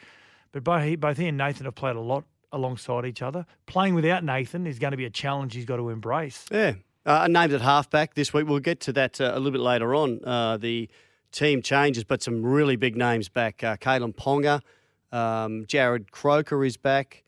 but 0.51 0.65
both 0.65 0.83
he, 0.85 0.97
both 0.97 1.19
he 1.19 1.29
and 1.29 1.39
Nathan 1.39 1.65
have 1.67 1.75
played 1.75 1.97
a 1.97 2.01
lot 2.01 2.25
alongside 2.53 3.07
each 3.07 3.23
other. 3.23 3.47
Playing 3.67 3.95
without 3.95 4.25
Nathan 4.25 4.67
is 4.67 4.79
going 4.79 4.91
to 4.91 4.97
be 4.97 5.05
a 5.07 5.11
challenge 5.11 5.55
he's 5.55 5.65
got 5.65 5.77
to 5.77 5.89
embrace. 5.89 6.47
Yeah. 6.51 6.75
Uh, 7.05 7.27
named 7.29 7.53
at 7.53 7.61
halfback 7.61 8.15
this 8.15 8.33
week. 8.33 8.47
We'll 8.47 8.61
get 8.61 8.79
to 8.81 8.93
that 8.93 9.21
uh, 9.21 9.33
a 9.35 9.39
little 9.39 9.51
bit 9.51 9.61
later 9.61 9.93
on. 9.95 10.21
Uh, 10.25 10.57
the 10.57 10.89
team 11.33 11.61
changes, 11.63 12.05
but 12.05 12.23
some 12.23 12.45
really 12.45 12.77
big 12.77 12.97
names 12.97 13.29
back. 13.29 13.65
Uh, 13.65 13.77
Kalyn 13.77 14.15
Ponga, 14.15 14.61
um, 15.13 15.65
Jarrod 15.67 16.11
Croker 16.11 16.65
is 16.65 16.77
back. 16.77 17.23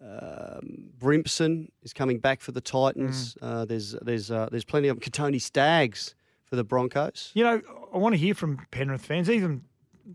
Um, 0.00 0.90
Brimson 0.98 1.70
is 1.82 1.92
coming 1.92 2.18
back 2.18 2.40
for 2.40 2.52
the 2.52 2.60
Titans. 2.60 3.36
Uh, 3.42 3.64
there's 3.64 3.96
there's 4.02 4.30
uh, 4.30 4.48
there's 4.50 4.64
plenty 4.64 4.88
of 4.88 5.00
Kotoni 5.00 5.40
Staggs 5.40 6.14
for 6.44 6.56
the 6.56 6.64
Broncos. 6.64 7.32
You 7.34 7.44
know, 7.44 7.60
I 7.92 7.98
want 7.98 8.14
to 8.14 8.18
hear 8.18 8.34
from 8.34 8.64
Penrith 8.70 9.04
fans, 9.04 9.28
even 9.28 9.62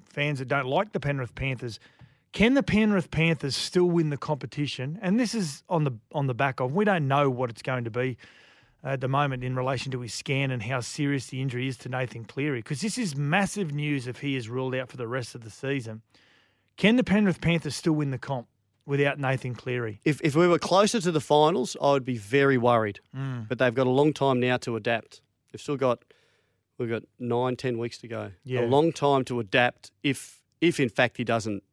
fans 0.06 0.40
that 0.40 0.48
don't 0.48 0.68
like 0.68 0.94
the 0.94 1.00
Penrith 1.00 1.36
Panthers. 1.36 1.80
Can 2.32 2.56
the 2.56 2.64
Penrith 2.64 3.12
Panthers 3.12 3.56
still 3.56 3.86
win 3.86 4.10
the 4.10 4.18
competition? 4.18 4.98
And 5.02 5.20
this 5.20 5.36
is 5.36 5.64
on 5.70 5.84
the 5.84 5.92
on 6.14 6.28
the 6.28 6.34
back 6.34 6.62
of 6.62 6.74
we 6.74 6.86
don't 6.86 7.08
know 7.08 7.30
what 7.30 7.50
it's 7.50 7.62
going 7.62 7.84
to 7.84 7.92
be 7.92 8.18
at 8.84 9.02
the 9.02 9.08
moment 9.08 9.44
in 9.44 9.56
relation 9.56 9.92
to 9.92 10.00
his 10.02 10.14
scan 10.14 10.52
and 10.52 10.64
how 10.64 10.82
serious 10.82 11.28
the 11.28 11.42
injury 11.42 11.68
is 11.68 11.78
to 11.78 11.90
Nathan 11.90 12.26
Cleary 12.26 12.60
because 12.60 12.82
this 12.82 12.98
is 12.98 13.16
massive 13.16 13.74
news 13.74 14.08
if 14.08 14.20
he 14.20 14.36
is 14.36 14.50
ruled 14.50 14.76
out 14.76 14.90
for 14.90 14.98
the 14.98 15.08
rest 15.08 15.36
of 15.36 15.44
the 15.44 15.50
season. 15.50 16.02
Can 16.78 16.96
the 16.96 17.04
Penrith 17.04 17.42
Panthers 17.42 17.76
still 17.76 17.94
win 17.94 18.12
the 18.12 18.18
comp 18.18 18.48
without 18.86 19.20
Nathan 19.20 19.56
Cleary? 19.56 20.02
If 20.04 20.22
if 20.22 20.36
we 20.36 20.48
were 20.48 20.60
closer 20.60 21.00
to 21.00 21.12
the 21.12 21.22
finals, 21.22 21.78
I 21.82 21.92
would 21.92 22.06
be 22.06 22.18
very 22.18 22.58
worried. 22.58 23.00
Mm. 23.16 23.48
But 23.48 23.60
they've 23.60 23.74
got 23.74 23.88
a 23.88 23.92
long 23.92 24.14
time 24.14 24.40
now 24.40 24.58
to 24.58 24.76
adapt. 24.76 25.22
They've 25.52 25.62
still 25.62 25.78
got 25.78 26.04
we've 26.78 26.90
got 26.90 27.04
nine, 27.20 27.56
ten 27.56 27.78
weeks 27.78 27.98
to 28.00 28.08
go. 28.08 28.32
Yeah. 28.44 28.62
A 28.62 28.68
long 28.68 28.92
time 28.92 29.24
to 29.26 29.40
adapt 29.40 29.92
if 30.04 30.42
if 30.62 30.80
in 30.80 30.90
fact 30.90 31.18
he 31.18 31.24
doesn't 31.24 31.64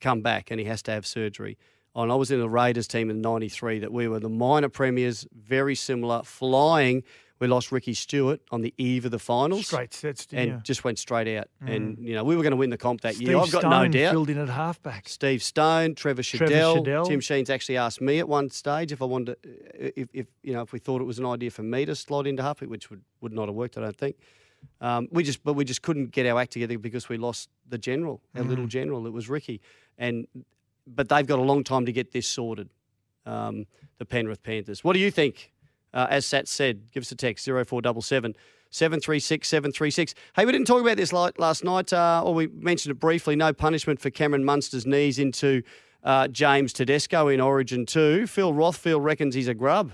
come 0.00 0.20
back 0.20 0.50
and 0.50 0.60
he 0.60 0.66
has 0.66 0.82
to 0.82 0.90
have 0.90 1.06
surgery. 1.06 1.58
And 1.94 2.12
I 2.12 2.14
was 2.14 2.30
in 2.30 2.38
the 2.38 2.48
Raiders 2.48 2.86
team 2.86 3.10
in 3.10 3.20
'93 3.20 3.80
that 3.80 3.92
we 3.92 4.08
were 4.08 4.20
the 4.20 4.28
minor 4.28 4.68
premiers, 4.68 5.26
very 5.32 5.74
similar, 5.74 6.22
flying. 6.22 7.02
We 7.40 7.46
lost 7.46 7.70
Ricky 7.70 7.94
Stuart 7.94 8.40
on 8.50 8.62
the 8.62 8.74
eve 8.78 9.04
of 9.04 9.10
the 9.12 9.18
finals, 9.18 9.66
Straight 9.68 9.94
sets, 9.94 10.26
and 10.32 10.50
you? 10.50 10.60
just 10.64 10.82
went 10.82 10.98
straight 10.98 11.36
out. 11.38 11.48
Mm. 11.64 11.76
And 11.76 11.98
you 12.00 12.14
know 12.14 12.24
we 12.24 12.34
were 12.36 12.42
going 12.42 12.50
to 12.50 12.56
win 12.56 12.70
the 12.70 12.76
comp 12.76 13.02
that 13.02 13.14
Steve 13.14 13.28
year. 13.28 13.36
I've 13.38 13.50
got 13.52 13.60
Stone 13.60 13.70
no 13.70 13.88
doubt. 13.88 14.10
filled 14.12 14.30
in 14.30 14.38
at 14.38 14.48
halfback. 14.48 15.08
Steve 15.08 15.42
Stone, 15.42 15.94
Trevor 15.94 16.22
Trevor 16.22 16.52
Shadell. 16.52 16.76
Shadell. 16.84 17.06
Tim 17.06 17.20
Sheens 17.20 17.48
actually 17.48 17.76
asked 17.76 18.00
me 18.00 18.18
at 18.18 18.28
one 18.28 18.50
stage 18.50 18.90
if 18.90 19.00
I 19.00 19.04
wanted 19.04 19.36
to, 19.42 20.00
if, 20.00 20.08
if 20.12 20.26
you 20.42 20.52
know 20.52 20.62
if 20.62 20.72
we 20.72 20.78
thought 20.80 21.00
it 21.00 21.04
was 21.04 21.18
an 21.20 21.26
idea 21.26 21.50
for 21.50 21.62
me 21.62 21.84
to 21.84 21.94
slot 21.94 22.26
into 22.26 22.42
halfback, 22.42 22.68
which 22.70 22.90
would, 22.90 23.02
would 23.20 23.32
not 23.32 23.46
have 23.46 23.54
worked, 23.54 23.78
I 23.78 23.82
don't 23.82 23.96
think. 23.96 24.16
Um, 24.80 25.06
we 25.12 25.22
just 25.22 25.44
but 25.44 25.52
we 25.52 25.64
just 25.64 25.82
couldn't 25.82 26.10
get 26.10 26.26
our 26.26 26.40
act 26.40 26.50
together 26.52 26.76
because 26.78 27.08
we 27.08 27.16
lost 27.18 27.48
the 27.68 27.78
general, 27.78 28.20
our 28.34 28.42
little 28.42 28.64
Mm. 28.66 28.68
general. 28.70 29.06
It 29.06 29.12
was 29.12 29.28
Ricky, 29.28 29.60
and 29.96 30.26
but 30.88 31.08
they've 31.08 31.26
got 31.26 31.38
a 31.38 31.42
long 31.42 31.62
time 31.62 31.86
to 31.86 31.92
get 31.92 32.10
this 32.10 32.26
sorted. 32.26 32.68
Um, 33.26 33.66
the 33.98 34.04
Penrith 34.06 34.42
Panthers. 34.42 34.82
What 34.82 34.94
do 34.94 35.00
you 35.00 35.10
think? 35.10 35.52
Uh, 35.92 36.06
as 36.10 36.26
Sat 36.26 36.48
said, 36.48 36.90
give 36.92 37.02
us 37.02 37.12
a 37.12 37.16
text 37.16 37.44
0477 37.44 38.34
736 38.70 39.48
736. 39.48 40.14
Hey, 40.36 40.44
we 40.44 40.52
didn't 40.52 40.66
talk 40.66 40.80
about 40.80 40.96
this 40.96 41.12
last 41.12 41.64
night, 41.64 41.92
uh, 41.92 42.22
or 42.24 42.34
we 42.34 42.48
mentioned 42.48 42.92
it 42.92 43.00
briefly. 43.00 43.34
No 43.36 43.52
punishment 43.52 44.00
for 44.00 44.10
Cameron 44.10 44.44
Munster's 44.44 44.86
knees 44.86 45.18
into 45.18 45.62
uh, 46.04 46.28
James 46.28 46.72
Tedesco 46.72 47.28
in 47.28 47.40
Origin 47.40 47.86
2. 47.86 48.26
Phil 48.26 48.52
Rothfield 48.52 49.02
reckons 49.02 49.34
he's 49.34 49.48
a 49.48 49.54
grub. 49.54 49.92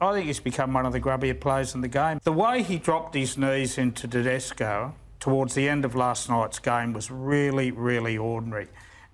I 0.00 0.12
think 0.12 0.26
he's 0.26 0.40
become 0.40 0.72
one 0.72 0.86
of 0.86 0.92
the 0.92 1.00
grubbier 1.00 1.38
players 1.38 1.74
in 1.74 1.80
the 1.80 1.88
game. 1.88 2.20
The 2.22 2.32
way 2.32 2.62
he 2.62 2.78
dropped 2.78 3.14
his 3.14 3.36
knees 3.36 3.78
into 3.78 4.06
Tedesco 4.06 4.94
towards 5.18 5.54
the 5.54 5.68
end 5.68 5.84
of 5.84 5.96
last 5.96 6.30
night's 6.30 6.60
game 6.60 6.92
was 6.92 7.10
really, 7.10 7.72
really 7.72 8.16
ordinary. 8.16 8.68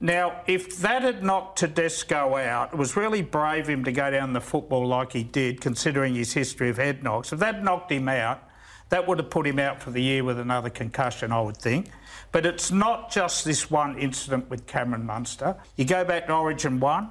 Now, 0.04 0.42
if 0.46 0.76
that 0.80 1.00
had 1.00 1.24
knocked 1.24 1.60
Tedesco 1.60 2.36
out, 2.36 2.74
it 2.74 2.76
was 2.78 2.94
really 2.94 3.22
brave 3.22 3.64
of 3.64 3.70
him 3.70 3.84
to 3.84 3.90
go 3.90 4.10
down 4.10 4.34
the 4.34 4.40
football 4.42 4.86
like 4.86 5.14
he 5.14 5.22
did, 5.22 5.62
considering 5.62 6.14
his 6.14 6.34
history 6.34 6.68
of 6.68 6.76
head 6.76 7.02
knocks. 7.02 7.32
If 7.32 7.38
that 7.38 7.64
knocked 7.64 7.90
him 7.90 8.06
out, 8.06 8.46
that 8.90 9.08
would 9.08 9.16
have 9.18 9.30
put 9.30 9.46
him 9.46 9.58
out 9.58 9.82
for 9.82 9.90
the 9.90 10.02
year 10.02 10.22
with 10.22 10.38
another 10.38 10.68
concussion, 10.68 11.32
I 11.32 11.40
would 11.40 11.56
think. 11.56 11.86
But 12.32 12.44
it's 12.44 12.70
not 12.70 13.10
just 13.10 13.46
this 13.46 13.70
one 13.70 13.96
incident 13.96 14.50
with 14.50 14.66
Cameron 14.66 15.06
Munster. 15.06 15.56
You 15.76 15.86
go 15.86 16.04
back 16.04 16.26
to 16.26 16.34
Origin 16.34 16.80
1, 16.80 17.10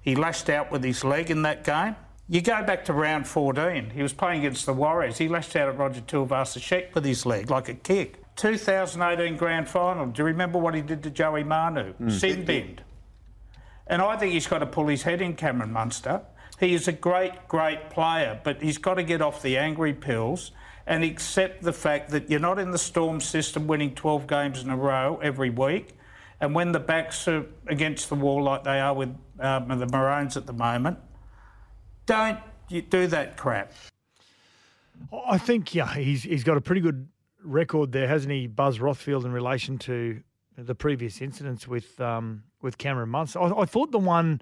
he 0.00 0.16
lashed 0.16 0.50
out 0.50 0.72
with 0.72 0.82
his 0.82 1.04
leg 1.04 1.30
in 1.30 1.42
that 1.42 1.62
game. 1.62 1.94
You 2.28 2.40
go 2.40 2.64
back 2.64 2.84
to 2.86 2.94
round 2.94 3.28
14, 3.28 3.90
he 3.90 4.02
was 4.02 4.12
playing 4.12 4.40
against 4.40 4.66
the 4.66 4.72
Warriors. 4.72 5.18
He 5.18 5.28
lashed 5.28 5.54
out 5.54 5.68
at 5.68 5.78
Roger 5.78 6.00
Tuivasa-Sheck 6.00 6.96
with 6.96 7.04
his 7.04 7.24
leg, 7.24 7.48
like 7.48 7.68
a 7.68 7.74
kick. 7.74 8.24
2018 8.38 9.36
grand 9.36 9.68
final, 9.68 10.06
do 10.06 10.22
you 10.22 10.26
remember 10.26 10.58
what 10.58 10.74
he 10.74 10.80
did 10.80 11.02
to 11.02 11.10
Joey 11.10 11.42
Manu? 11.42 11.92
Mm. 11.94 12.12
Sin 12.12 12.44
binned. 12.44 12.82
And 13.88 14.00
I 14.00 14.16
think 14.16 14.32
he's 14.32 14.46
got 14.46 14.60
to 14.60 14.66
pull 14.66 14.86
his 14.86 15.02
head 15.02 15.20
in, 15.20 15.34
Cameron 15.34 15.72
Munster. 15.72 16.22
He 16.60 16.72
is 16.72 16.86
a 16.86 16.92
great, 16.92 17.48
great 17.48 17.90
player, 17.90 18.40
but 18.44 18.62
he's 18.62 18.78
got 18.78 18.94
to 18.94 19.02
get 19.02 19.20
off 19.20 19.42
the 19.42 19.56
angry 19.58 19.92
pills 19.92 20.52
and 20.86 21.02
accept 21.02 21.62
the 21.62 21.72
fact 21.72 22.10
that 22.10 22.30
you're 22.30 22.40
not 22.40 22.58
in 22.58 22.70
the 22.70 22.78
Storm 22.78 23.20
system 23.20 23.66
winning 23.66 23.94
12 23.94 24.26
games 24.26 24.62
in 24.62 24.70
a 24.70 24.76
row 24.76 25.18
every 25.22 25.50
week. 25.50 25.96
And 26.40 26.54
when 26.54 26.70
the 26.70 26.80
backs 26.80 27.26
are 27.26 27.44
against 27.66 28.08
the 28.08 28.14
wall 28.14 28.44
like 28.44 28.62
they 28.62 28.78
are 28.78 28.94
with 28.94 29.14
um, 29.40 29.68
the 29.68 29.86
Maroons 29.86 30.36
at 30.36 30.46
the 30.46 30.52
moment, 30.52 30.98
don't 32.06 32.38
you 32.68 32.82
do 32.82 33.08
that 33.08 33.36
crap. 33.36 33.72
I 35.26 35.38
think 35.38 35.74
yeah, 35.74 35.92
he's 35.94 36.22
he's 36.22 36.44
got 36.44 36.56
a 36.56 36.60
pretty 36.60 36.80
good 36.80 37.08
record 37.48 37.92
there, 37.92 38.08
hasn't 38.08 38.32
he, 38.32 38.46
Buzz 38.46 38.78
Rothfield, 38.78 39.24
in 39.24 39.32
relation 39.32 39.78
to 39.78 40.22
the 40.56 40.74
previous 40.74 41.20
incidents 41.20 41.66
with 41.68 42.00
um, 42.00 42.42
with 42.62 42.78
Cameron 42.78 43.08
Munster. 43.10 43.40
I, 43.40 43.60
I 43.60 43.64
thought 43.64 43.90
the 43.92 43.98
one 43.98 44.40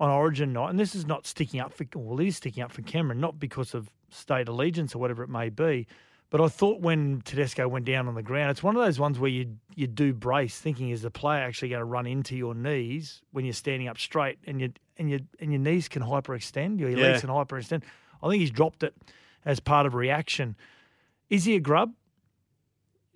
on 0.00 0.10
Origin 0.10 0.52
night, 0.52 0.70
and 0.70 0.78
this 0.78 0.94
is 0.94 1.06
not 1.06 1.26
sticking 1.26 1.60
up 1.60 1.72
for 1.72 1.86
well, 1.94 2.18
it 2.20 2.26
is 2.26 2.36
sticking 2.36 2.62
up 2.62 2.72
for 2.72 2.82
Cameron, 2.82 3.20
not 3.20 3.38
because 3.38 3.74
of 3.74 3.90
state 4.10 4.48
allegiance 4.48 4.94
or 4.94 4.98
whatever 4.98 5.22
it 5.22 5.28
may 5.28 5.48
be. 5.48 5.86
But 6.30 6.40
I 6.40 6.48
thought 6.48 6.80
when 6.80 7.20
Tedesco 7.20 7.68
went 7.68 7.84
down 7.84 8.08
on 8.08 8.16
the 8.16 8.22
ground, 8.22 8.50
it's 8.50 8.62
one 8.62 8.74
of 8.74 8.82
those 8.84 8.98
ones 8.98 9.18
where 9.20 9.30
you 9.30 9.56
you 9.76 9.86
do 9.86 10.12
brace, 10.12 10.58
thinking 10.58 10.90
is 10.90 11.02
the 11.02 11.10
player 11.10 11.42
actually 11.42 11.68
going 11.68 11.80
to 11.80 11.84
run 11.84 12.06
into 12.06 12.36
your 12.36 12.54
knees 12.54 13.22
when 13.30 13.44
you're 13.44 13.54
standing 13.54 13.86
up 13.86 13.98
straight, 13.98 14.38
and 14.46 14.60
you 14.60 14.72
and 14.98 15.08
your 15.08 15.20
and 15.38 15.52
your 15.52 15.60
knees 15.60 15.88
can 15.88 16.02
hyperextend, 16.02 16.80
your 16.80 16.90
Yeah. 16.90 16.96
legs 16.98 17.20
can 17.20 17.30
hyperextend. 17.30 17.82
I 18.22 18.28
think 18.28 18.40
he's 18.40 18.50
dropped 18.50 18.82
it 18.82 18.96
as 19.44 19.60
part 19.60 19.86
of 19.86 19.94
reaction. 19.94 20.56
Is 21.30 21.44
he 21.44 21.54
a 21.54 21.60
grub? 21.60 21.92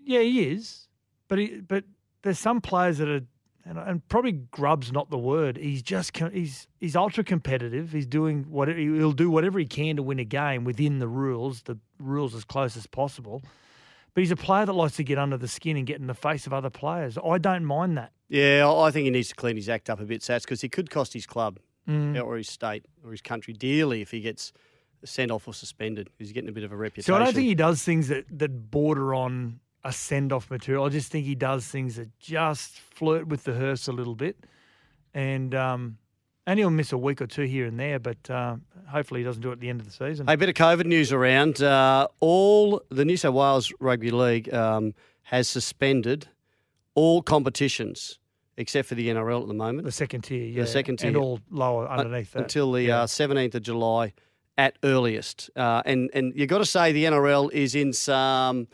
Yeah, 0.08 0.20
he 0.20 0.48
is. 0.48 0.88
But 1.28 1.38
he, 1.38 1.60
but 1.60 1.84
there's 2.22 2.38
some 2.38 2.60
players 2.62 2.96
that 2.98 3.08
are, 3.08 3.20
and, 3.66 3.78
and 3.78 4.08
probably 4.08 4.32
grub's 4.32 4.90
not 4.90 5.10
the 5.10 5.18
word. 5.18 5.58
He's 5.58 5.82
just 5.82 6.16
he's 6.32 6.66
he's 6.80 6.96
ultra 6.96 7.22
competitive. 7.22 7.92
He's 7.92 8.06
doing 8.06 8.44
what 8.48 8.68
he'll 8.68 9.12
do 9.12 9.30
whatever 9.30 9.58
he 9.58 9.66
can 9.66 9.96
to 9.96 10.02
win 10.02 10.18
a 10.18 10.24
game 10.24 10.64
within 10.64 10.98
the 10.98 11.08
rules, 11.08 11.62
the 11.62 11.76
rules 11.98 12.34
as 12.34 12.44
close 12.44 12.76
as 12.76 12.86
possible. 12.86 13.42
But 14.14 14.22
he's 14.22 14.30
a 14.30 14.36
player 14.36 14.64
that 14.64 14.72
likes 14.72 14.96
to 14.96 15.04
get 15.04 15.18
under 15.18 15.36
the 15.36 15.46
skin 15.46 15.76
and 15.76 15.86
get 15.86 16.00
in 16.00 16.06
the 16.06 16.14
face 16.14 16.46
of 16.46 16.54
other 16.54 16.70
players. 16.70 17.18
I 17.22 17.36
don't 17.36 17.66
mind 17.66 17.98
that. 17.98 18.12
Yeah, 18.30 18.66
I 18.66 18.86
I 18.88 18.90
think 18.90 19.04
he 19.04 19.10
needs 19.10 19.28
to 19.28 19.34
clean 19.34 19.56
his 19.56 19.68
act 19.68 19.90
up 19.90 20.00
a 20.00 20.04
bit, 20.04 20.22
Sats, 20.22 20.42
because 20.44 20.62
he 20.62 20.70
could 20.70 20.88
cost 20.90 21.12
his 21.12 21.26
club 21.26 21.58
Mm. 21.88 22.22
or 22.22 22.36
his 22.36 22.48
state 22.50 22.84
or 23.02 23.10
his 23.12 23.22
country 23.22 23.54
dearly 23.54 24.02
if 24.02 24.10
he 24.10 24.20
gets 24.20 24.52
sent 25.06 25.30
off 25.30 25.48
or 25.48 25.54
suspended. 25.54 26.10
He's 26.18 26.32
getting 26.32 26.50
a 26.50 26.52
bit 26.52 26.64
of 26.64 26.70
a 26.72 26.76
reputation. 26.76 27.06
So 27.06 27.14
I 27.14 27.18
don't 27.24 27.32
think 27.34 27.46
he 27.46 27.54
does 27.54 27.82
things 27.82 28.08
that, 28.08 28.26
that 28.38 28.70
border 28.70 29.14
on 29.14 29.60
a 29.84 29.92
send 29.92 30.32
off 30.32 30.50
material. 30.50 30.84
I 30.84 30.88
just 30.88 31.10
think 31.12 31.24
he 31.26 31.34
does 31.34 31.66
things 31.66 31.96
that 31.96 32.08
just 32.18 32.78
flirt 32.80 33.28
with 33.28 33.44
the 33.44 33.54
hearse 33.54 33.88
a 33.88 33.92
little 33.92 34.14
bit. 34.14 34.36
And 35.14 35.54
um, 35.54 35.98
and 36.46 36.58
he'll 36.58 36.70
miss 36.70 36.92
a 36.92 36.98
week 36.98 37.20
or 37.20 37.26
two 37.26 37.42
here 37.42 37.66
and 37.66 37.78
there, 37.78 37.98
but 37.98 38.30
uh, 38.30 38.56
hopefully 38.88 39.20
he 39.20 39.24
doesn't 39.24 39.42
do 39.42 39.50
it 39.50 39.52
at 39.54 39.60
the 39.60 39.68
end 39.68 39.80
of 39.80 39.86
the 39.86 39.92
season. 39.92 40.26
Hey, 40.26 40.34
a 40.34 40.36
bit 40.36 40.48
of 40.48 40.54
COVID 40.54 40.86
news 40.86 41.12
around. 41.12 41.62
Uh, 41.62 42.08
all 42.20 42.82
the 42.90 43.04
New 43.04 43.16
South 43.16 43.34
Wales 43.34 43.72
Rugby 43.80 44.10
League 44.10 44.52
um, 44.54 44.94
has 45.24 45.48
suspended 45.48 46.28
all 46.94 47.22
competitions 47.22 48.18
except 48.56 48.88
for 48.88 48.94
the 48.96 49.08
NRL 49.08 49.42
at 49.42 49.48
the 49.48 49.54
moment. 49.54 49.84
The 49.84 49.92
second 49.92 50.22
tier, 50.22 50.44
yeah. 50.44 50.62
The 50.62 50.66
second 50.66 50.96
tier. 50.98 51.08
And 51.08 51.16
all 51.16 51.38
lower 51.50 51.86
Uh, 51.88 51.98
underneath 51.98 52.32
that. 52.32 52.42
until 52.42 52.72
the 52.72 52.90
uh, 52.90 53.06
17th 53.06 53.54
of 53.54 53.62
July 53.62 54.12
at 54.56 54.76
earliest. 54.82 55.48
Uh, 55.54 55.82
and 55.86 56.10
and 56.12 56.32
you've 56.34 56.48
got 56.48 56.58
to 56.58 56.66
say 56.66 56.90
the 56.92 57.04
NRL 57.04 57.52
is 57.52 57.74
in 57.74 57.92
some. 57.92 58.66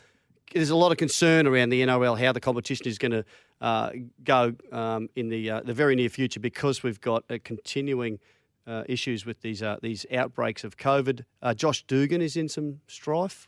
There's 0.53 0.69
a 0.69 0.75
lot 0.75 0.91
of 0.91 0.97
concern 0.97 1.47
around 1.47 1.69
the 1.69 1.81
NRL 1.81 2.19
how 2.19 2.31
the 2.31 2.39
competition 2.39 2.87
is 2.87 2.97
going 2.97 3.11
to 3.11 3.25
uh, 3.61 3.91
go 4.23 4.53
um, 4.71 5.09
in 5.15 5.29
the 5.29 5.49
uh, 5.49 5.61
the 5.61 5.73
very 5.73 5.95
near 5.95 6.09
future 6.09 6.39
because 6.39 6.83
we've 6.83 7.01
got 7.01 7.23
a 7.29 7.39
continuing 7.39 8.19
uh, 8.67 8.83
issues 8.87 9.25
with 9.25 9.41
these 9.41 9.61
uh, 9.63 9.77
these 9.81 10.05
outbreaks 10.13 10.63
of 10.63 10.77
COVID. 10.77 11.25
Uh, 11.41 11.53
Josh 11.53 11.83
Dugan 11.83 12.21
is 12.21 12.37
in 12.37 12.47
some 12.49 12.81
strife 12.87 13.47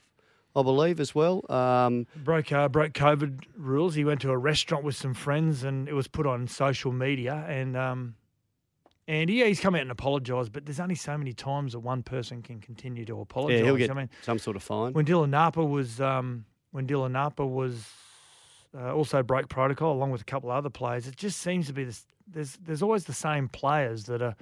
I 0.58 0.64
believe, 0.64 1.00
as 1.00 1.14
well. 1.14 1.50
Um, 1.52 2.08
broke 2.16 2.52
uh, 2.52 2.68
broke 2.68 2.94
COVID 2.94 3.44
rules. 3.56 3.94
He 3.94 4.04
went 4.04 4.22
to 4.22 4.32
a 4.32 4.38
restaurant 4.38 4.84
with 4.84 4.96
some 4.96 5.14
friends, 5.14 5.64
and 5.64 5.88
it 5.88 5.94
was 5.94 6.08
put 6.08 6.26
on 6.26 6.48
social 6.48 6.92
media. 6.92 7.46
And 7.48 7.78
um, 7.78 8.16
and 9.08 9.30
yeah, 9.30 9.46
he's 9.46 9.60
come 9.60 9.76
out 9.76 9.82
and 9.82 9.92
apologised. 9.92 10.52
But 10.52 10.66
there's 10.66 10.80
only 10.80 10.96
so 10.96 11.16
many 11.16 11.34
times 11.34 11.74
that 11.74 11.80
one 11.80 12.02
person 12.02 12.42
can 12.42 12.60
continue 12.60 13.06
to 13.06 13.22
apologise. 13.22 13.60
yeah, 13.60 13.66
he'll 13.66 13.76
get 13.76 13.92
I 13.92 13.94
mean, 13.94 14.10
some 14.24 14.40
sort 14.40 14.56
of 14.56 14.64
fine. 14.64 14.94
when 14.94 15.06
Dylan 15.06 15.30
Napa 15.30 15.64
was 15.64 16.02
um, 16.02 16.46
when 16.72 16.88
Dylan 16.88 17.12
Napa 17.12 17.46
was 17.46 17.86
uh, 18.78 18.94
also 18.94 19.24
broke 19.24 19.50
protocol 19.50 19.94
along 19.94 20.12
with 20.12 20.22
a 20.22 20.26
couple 20.26 20.50
of 20.52 20.58
other 20.58 20.70
players. 20.70 21.08
It 21.08 21.16
just 21.16 21.40
seems 21.42 21.68
to 21.68 21.74
be 21.74 21.84
this. 21.86 22.06
There's 22.28 22.58
there's 22.58 22.82
always 22.82 23.06
the 23.06 23.14
same 23.14 23.48
players 23.48 24.06
that 24.06 24.22
are 24.22 24.36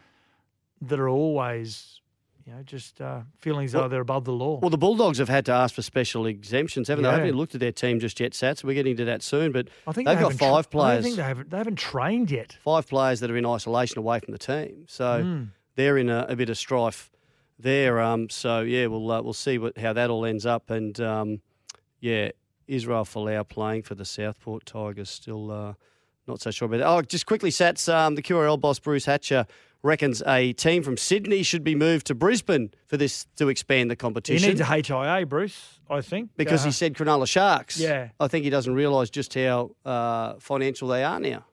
that 0.82 1.00
are 1.00 1.08
always 1.10 2.01
you 2.46 2.53
know 2.53 2.62
just 2.63 3.00
uh, 3.01 3.22
feeling 3.39 3.65
as 3.65 3.72
though 3.72 3.88
they're 3.88 4.01
above 4.01 4.25
the 4.25 4.32
law. 4.34 4.60
Well, 4.60 4.70
the 4.72 4.77
Bulldogs 4.77 5.20
have 5.20 5.29
had 5.29 5.46
to 5.46 5.51
ask 5.51 5.75
for 5.75 5.82
special 5.82 6.25
exemptions, 6.25 6.88
haven't 6.88 7.03
they? 7.03 7.10
I 7.10 7.13
haven't 7.13 7.27
even 7.27 7.38
looked 7.38 7.53
at 7.55 7.62
their 7.62 7.72
team 7.72 8.00
just 8.00 8.20
yet, 8.20 8.32
Sats. 8.34 8.63
We're 8.63 8.74
getting 8.74 8.98
to 8.98 9.05
that 9.05 9.22
soon, 9.24 9.51
but 9.51 9.67
I 9.88 9.91
think 9.94 10.08
they've 10.08 10.17
they 10.17 10.24
got 10.24 10.34
five 10.34 10.67
I 10.67 10.70
players. 10.70 11.03
think 11.03 11.15
they 11.15 11.24
haven't 11.24 11.50
they 11.51 11.58
haven't 11.58 11.77
trained 11.77 12.32
yet. 12.32 12.58
five 12.63 12.88
players 12.88 13.20
that 13.22 13.29
are 13.32 13.38
in 13.38 13.46
isolation 13.46 14.00
away 14.00 14.20
from 14.20 14.32
the 14.32 14.39
team. 14.39 14.86
So 14.88 15.05
Mm. 15.24 15.50
they're 15.75 15.98
in 15.98 16.10
a, 16.10 16.25
a 16.29 16.36
bit 16.36 16.50
of 16.50 16.58
strife 16.58 17.12
there. 17.60 18.00
Um, 18.01 18.29
so 18.29 18.62
yeah, 18.62 18.88
we'll 18.88 19.10
uh, 19.12 19.22
we'll 19.22 19.34
see 19.34 19.58
what 19.60 19.77
how 19.77 19.94
that 19.94 20.10
all 20.10 20.25
ends 20.25 20.46
up. 20.46 20.70
And 20.72 21.00
um, 21.00 21.41
yeah, 22.06 22.30
Israel 22.68 23.04
Folau 23.06 23.48
playing 23.48 23.82
for 23.84 23.96
the 23.96 24.06
Southport 24.06 24.66
Tigers 24.66 25.10
still 25.10 25.52
uh, 25.52 25.74
not 26.28 26.40
so 26.42 26.52
sure 26.52 26.68
about 26.68 26.78
that. 26.78 26.88
Oh, 26.88 27.02
just 27.02 27.26
quickly, 27.26 27.50
Sats. 27.50 27.92
Um, 27.92 28.16
the 28.16 28.22
QRL 28.22 28.60
boss 28.60 28.78
Bruce 28.80 29.06
Hatcher 29.06 29.46
reckons 29.82 30.22
a 30.28 30.54
team 30.54 30.84
from 30.84 30.98
Sydney 30.98 31.44
should 31.44 31.64
be 31.64 31.76
moved 31.76 32.06
to 32.08 32.16
Brisbane 32.16 32.72
for 32.88 32.98
this 32.98 33.26
to 33.38 33.50
expand 33.50 33.90
the 33.92 33.96
competition. 33.96 34.44
He 34.44 34.50
needs 34.56 34.62
a 34.62 34.66
HIA, 34.66 35.26
Bruce. 35.26 35.80
I 35.90 36.02
think 36.02 36.30
because 36.38 36.62
Uh, 36.64 36.68
he 36.68 36.72
said 36.72 36.94
Cronulla 36.96 37.28
Sharks. 37.28 37.80
Yeah. 37.80 38.10
I 38.20 38.28
think 38.28 38.44
he 38.44 38.50
doesn't 38.52 38.74
realise 38.74 39.10
just 39.12 39.34
how 39.36 39.72
uh, 39.86 40.34
financial 40.40 40.88
they 40.88 41.04
are 41.04 41.20
now. 41.20 41.46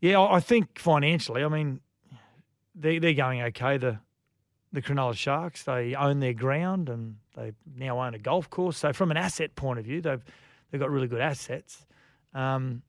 Yeah, 0.00 0.20
I 0.20 0.36
I 0.36 0.40
think 0.40 0.78
financially, 0.78 1.42
I 1.44 1.48
mean, 1.48 1.80
they 2.74 2.98
they're 2.98 3.14
going 3.26 3.42
okay. 3.42 3.78
The 3.78 3.98
the 4.74 4.82
Cronulla 4.82 5.14
Sharks, 5.14 5.62
they 5.62 5.94
own 5.94 6.18
their 6.18 6.32
ground 6.32 6.88
and 6.88 7.16
they 7.36 7.52
now 7.76 8.02
own 8.02 8.12
a 8.14 8.18
golf 8.18 8.50
course. 8.50 8.76
So 8.76 8.92
from 8.92 9.12
an 9.12 9.16
asset 9.16 9.54
point 9.54 9.78
of 9.78 9.84
view, 9.84 10.02
they've 10.02 10.22
they've 10.70 10.80
got 10.80 10.90
really 10.90 11.06
good 11.06 11.20
assets. 11.20 11.86
Um, 12.34 12.82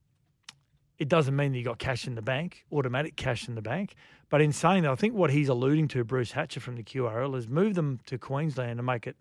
it 0.97 1.07
doesn't 1.09 1.35
mean 1.35 1.51
that 1.51 1.57
you 1.59 1.63
got 1.63 1.77
cash 1.77 2.07
in 2.07 2.15
the 2.15 2.21
bank, 2.21 2.65
automatic 2.71 3.15
cash 3.15 3.47
in 3.47 3.53
the 3.53 3.61
bank. 3.61 3.95
But 4.29 4.41
in 4.41 4.51
saying 4.51 4.83
that, 4.83 4.91
I 4.91 4.95
think 4.95 5.13
what 5.13 5.29
he's 5.29 5.47
alluding 5.49 5.89
to, 5.89 6.03
Bruce 6.03 6.31
Hatcher 6.31 6.59
from 6.59 6.75
the 6.75 6.83
QRL, 6.83 7.35
is 7.37 7.47
move 7.47 7.75
them 7.75 7.99
to 8.07 8.17
Queensland 8.17 8.79
and 8.79 8.85
make 8.85 9.05
it 9.05 9.15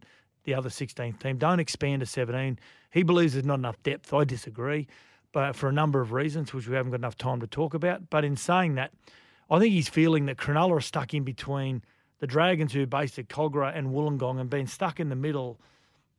the 0.44 0.54
other 0.54 0.70
16th 0.70 1.18
team. 1.18 1.36
Don't 1.36 1.60
expand 1.60 2.00
to 2.00 2.06
17. 2.06 2.58
He 2.92 3.02
believes 3.02 3.34
there's 3.34 3.44
not 3.44 3.58
enough 3.58 3.82
depth. 3.82 4.14
I 4.14 4.24
disagree, 4.24 4.86
but 5.32 5.54
for 5.54 5.68
a 5.68 5.72
number 5.72 6.00
of 6.00 6.12
reasons, 6.12 6.54
which 6.54 6.66
we 6.66 6.76
haven't 6.76 6.92
got 6.92 7.00
enough 7.00 7.18
time 7.18 7.40
to 7.40 7.46
talk 7.46 7.74
about. 7.74 8.08
But 8.08 8.24
in 8.24 8.36
saying 8.36 8.76
that, 8.76 8.92
I 9.50 9.58
think 9.58 9.72
he's 9.74 9.88
feeling 9.88 10.26
that 10.26 10.38
Cronulla 10.38 10.78
are 10.78 10.80
stuck 10.80 11.12
in 11.12 11.24
between 11.24 11.82
the 12.24 12.32
Dragons, 12.32 12.72
who 12.72 12.82
are 12.82 12.86
based 12.86 13.18
at 13.18 13.28
Kogarah 13.28 13.76
and 13.76 13.88
Wollongong, 13.88 14.40
and 14.40 14.48
being 14.48 14.66
stuck 14.66 14.98
in 14.98 15.10
the 15.10 15.16
middle. 15.16 15.60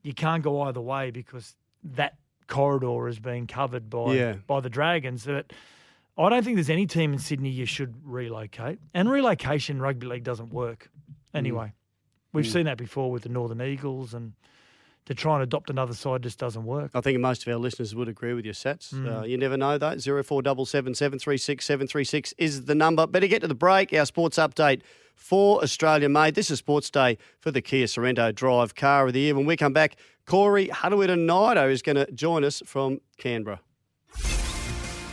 You 0.03 0.13
can't 0.13 0.43
go 0.43 0.61
either 0.61 0.79
way 0.81 1.09
because 1.09 1.55
that 1.83 2.13
corridor 2.47 3.07
is 3.07 3.17
being 3.17 3.47
covered 3.47 3.89
by 3.89 4.13
Yeah. 4.13 4.33
by 4.45 4.59
the 4.59 4.69
Dragons. 4.69 5.25
But 5.25 5.51
I 6.15 6.29
don't 6.29 6.43
think 6.43 6.57
there's 6.57 6.69
any 6.69 6.85
team 6.85 7.11
in 7.13 7.17
Sydney 7.17 7.49
you 7.49 7.65
should 7.65 7.95
relocate. 8.03 8.77
And 8.93 9.09
relocation 9.09 9.77
in 9.77 9.81
rugby 9.81 10.05
league 10.05 10.23
doesn't 10.23 10.53
work 10.53 10.91
anyway. 11.33 11.73
We've 12.33 12.45
Mm. 12.45 12.53
seen 12.53 12.65
that 12.65 12.77
before 12.77 13.09
with 13.11 13.23
the 13.23 13.29
Northern 13.29 13.61
Eagles, 13.63 14.13
and 14.13 14.33
to 15.05 15.15
try 15.15 15.33
and 15.35 15.41
adopt 15.43 15.69
another 15.71 15.93
side 15.95 16.21
just 16.21 16.37
doesn't 16.37 16.65
work. 16.65 16.91
I 16.93 17.01
think 17.01 17.19
most 17.19 17.45
of 17.47 17.51
our 17.51 17.59
listeners 17.59 17.95
would 17.95 18.07
agree 18.07 18.33
with 18.33 18.45
your 18.45 18.53
sets. 18.53 18.91
Mm. 18.93 19.21
Uh, 19.21 19.23
you 19.25 19.37
never 19.37 19.57
know, 19.57 19.77
though. 19.79 19.95
0477 19.97 20.93
736 20.93 21.65
736 21.65 22.33
is 22.37 22.65
the 22.65 22.75
number. 22.75 23.07
Better 23.07 23.27
get 23.27 23.41
to 23.41 23.47
the 23.47 23.55
break. 23.55 23.91
Our 23.93 24.05
sports 24.05 24.37
update 24.37 24.81
for 25.15 25.61
Australia 25.63 26.09
made. 26.09 26.35
This 26.35 26.51
is 26.51 26.59
Sports 26.59 26.89
Day 26.89 27.17
for 27.39 27.51
the 27.51 27.61
Kia 27.61 27.85
Sorento 27.85 28.33
Drive 28.33 28.75
Car 28.75 29.07
of 29.07 29.13
the 29.13 29.21
Year. 29.21 29.35
When 29.35 29.45
we 29.45 29.57
come 29.57 29.73
back, 29.73 29.95
Corey 30.25 30.67
Harawira-Naera 30.67 31.71
is 31.71 31.81
going 31.81 31.95
to 31.95 32.11
join 32.11 32.43
us 32.43 32.61
from 32.65 32.99
Canberra. 33.17 33.59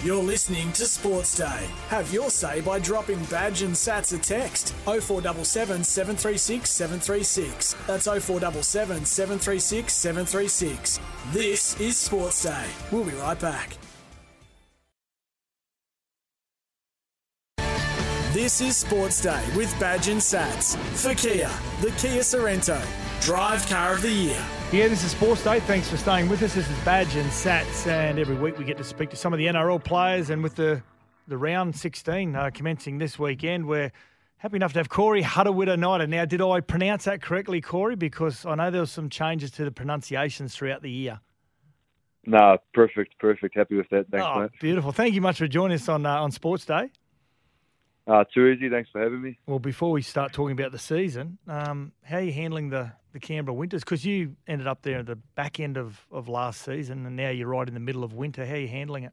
You're 0.03 0.21
listening 0.21 0.73
to 0.73 0.87
Sports 0.87 1.37
Day. 1.37 1.69
Have 1.87 2.13
your 2.13 2.29
say 2.29 2.61
by 2.61 2.81
dropping 2.81 3.23
Badge 3.27 3.63
and 3.63 3.73
Sats 3.73 4.13
a 4.13 4.19
text 4.21 4.75
0477 4.85 5.85
736 5.85 6.69
736. 6.69 7.77
That's 7.87 8.07
0477 8.07 9.05
736 9.05 9.93
736. 9.93 11.01
This 11.31 11.81
is 11.81 11.97
Sports 11.97 12.43
Day. 12.43 12.67
We'll 12.91 13.05
be 13.05 13.13
right 13.13 13.39
back. 13.39 13.77
This 18.33 18.63
is 18.63 18.79
Sports 18.79 19.21
Day 19.21 19.45
with 19.55 19.79
Badge 19.79 20.09
and 20.09 20.19
Sats 20.19 20.75
for 20.97 21.15
Kia, 21.15 21.51
the 21.83 21.91
Kia 21.99 22.23
Sorento, 22.23 22.83
Drive 23.21 23.69
Car 23.69 23.93
of 23.93 24.01
the 24.01 24.11
Year. 24.11 24.43
Yeah, 24.73 24.89
this 24.89 25.05
is 25.05 25.11
Sports 25.11 25.45
Day. 25.45 25.61
Thanks 25.61 25.87
for 25.91 25.99
staying 25.99 26.31
with 26.31 26.43
us. 26.43 26.55
This 26.55 26.67
is 26.67 26.79
Badge 26.79 27.15
and 27.15 27.29
Sats, 27.29 27.87
and 27.87 28.19
every 28.19 28.35
week 28.35 28.57
we 28.57 28.65
get 28.65 28.79
to 28.79 28.85
speak 28.85 29.11
to 29.11 29.17
some 29.17 29.35
of 29.35 29.39
the 29.39 29.45
NRL 29.49 29.85
players. 29.85 30.31
And 30.31 30.43
with 30.43 30.55
the 30.55 30.83
the 31.29 31.37
round 31.37 31.77
16 31.77 32.35
uh, 32.35 32.49
commencing 32.55 32.97
this 32.97 33.19
weekend, 33.19 33.67
we're 33.67 33.93
happy 34.39 34.57
enough 34.57 34.73
to 34.73 34.79
have 34.79 34.89
Corey 34.89 35.23
Harawira-Naera. 35.23 36.07
Now, 36.07 36.25
did 36.25 36.41
I 36.41 36.61
pronounce 36.61 37.05
that 37.05 37.21
correctly, 37.21 37.61
Corey? 37.61 37.97
Because 37.97 38.47
I 38.47 38.55
know 38.55 38.71
there 38.71 38.81
were 38.81 38.87
some 38.87 39.11
changes 39.11 39.51
to 39.51 39.67
the 39.67 39.73
pronunciations 39.73 40.57
throughout 40.57 40.81
the 40.81 40.91
year. 40.91 41.21
No, 42.25 42.57
perfect, 42.73 43.19
perfect. 43.19 43.55
Happy 43.55 43.77
with 43.77 43.91
that. 43.91 44.09
Thanks, 44.11 44.27
oh, 44.27 44.41
mate. 44.41 44.51
beautiful. 44.59 44.91
Thank 44.91 45.13
you 45.13 45.21
much 45.21 45.37
for 45.37 45.49
joining 45.49 45.75
us 45.75 45.87
on 45.91 46.07
uh, 46.07 46.23
on 46.23 46.31
Sports 46.31 46.65
Day. 46.65 46.91
Uh, 48.07 48.25
too 48.35 48.47
easy. 48.49 48.69
Thanks 48.69 48.91
for 48.91 49.01
having 49.01 49.23
me. 49.23 49.39
Well, 49.47 49.61
before 49.61 49.93
we 49.93 50.03
start 50.03 50.33
talking 50.33 50.59
about 50.59 50.73
the 50.73 50.79
season, 50.79 51.39
um, 51.47 51.93
how 52.03 52.17
are 52.17 52.23
you 52.23 52.33
handling 52.33 52.71
the, 52.71 52.93
the 53.13 53.21
Canberra 53.21 53.55
winters? 53.55 53.85
Because 53.85 54.05
you 54.05 54.37
ended 54.49 54.67
up 54.67 54.83
there 54.83 54.99
at 54.99 55.07
the 55.07 55.17
back 55.17 55.61
end 55.61 55.77
of, 55.77 56.01
of 56.11 56.29
last 56.29 56.63
season, 56.63 57.07
and 57.07 57.15
now 57.15 57.31
you're 57.31 57.49
right 57.49 57.69
in 57.69 57.75
the 57.75 57.81
middle 57.81 58.03
of 58.03 58.13
winter. 58.13 58.45
How 58.45 58.55
are 58.55 58.59
you 58.59 58.69
handling 58.69 59.05
it? 59.05 59.13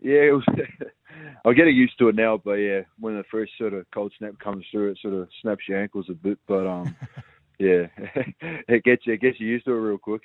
Yeah, 0.00 0.20
it 0.20 0.32
was. 0.32 0.44
I'm 1.44 1.54
getting 1.54 1.76
used 1.76 1.98
to 1.98 2.08
it 2.08 2.14
now, 2.14 2.40
but 2.42 2.54
yeah, 2.54 2.80
when 2.98 3.16
the 3.16 3.24
first 3.30 3.52
sort 3.58 3.74
of 3.74 3.86
cold 3.92 4.12
snap 4.18 4.38
comes 4.38 4.64
through, 4.70 4.90
it 4.90 4.98
sort 5.00 5.14
of 5.14 5.28
snaps 5.42 5.64
your 5.68 5.80
ankles 5.80 6.06
a 6.08 6.14
bit. 6.14 6.38
But 6.48 6.66
um, 6.66 6.96
yeah, 7.58 7.86
it 8.40 8.82
gets 8.84 9.06
you, 9.06 9.14
it 9.14 9.20
gets 9.20 9.38
you 9.38 9.46
used 9.46 9.66
to 9.66 9.72
it 9.72 9.76
real 9.76 9.98
quick. 9.98 10.22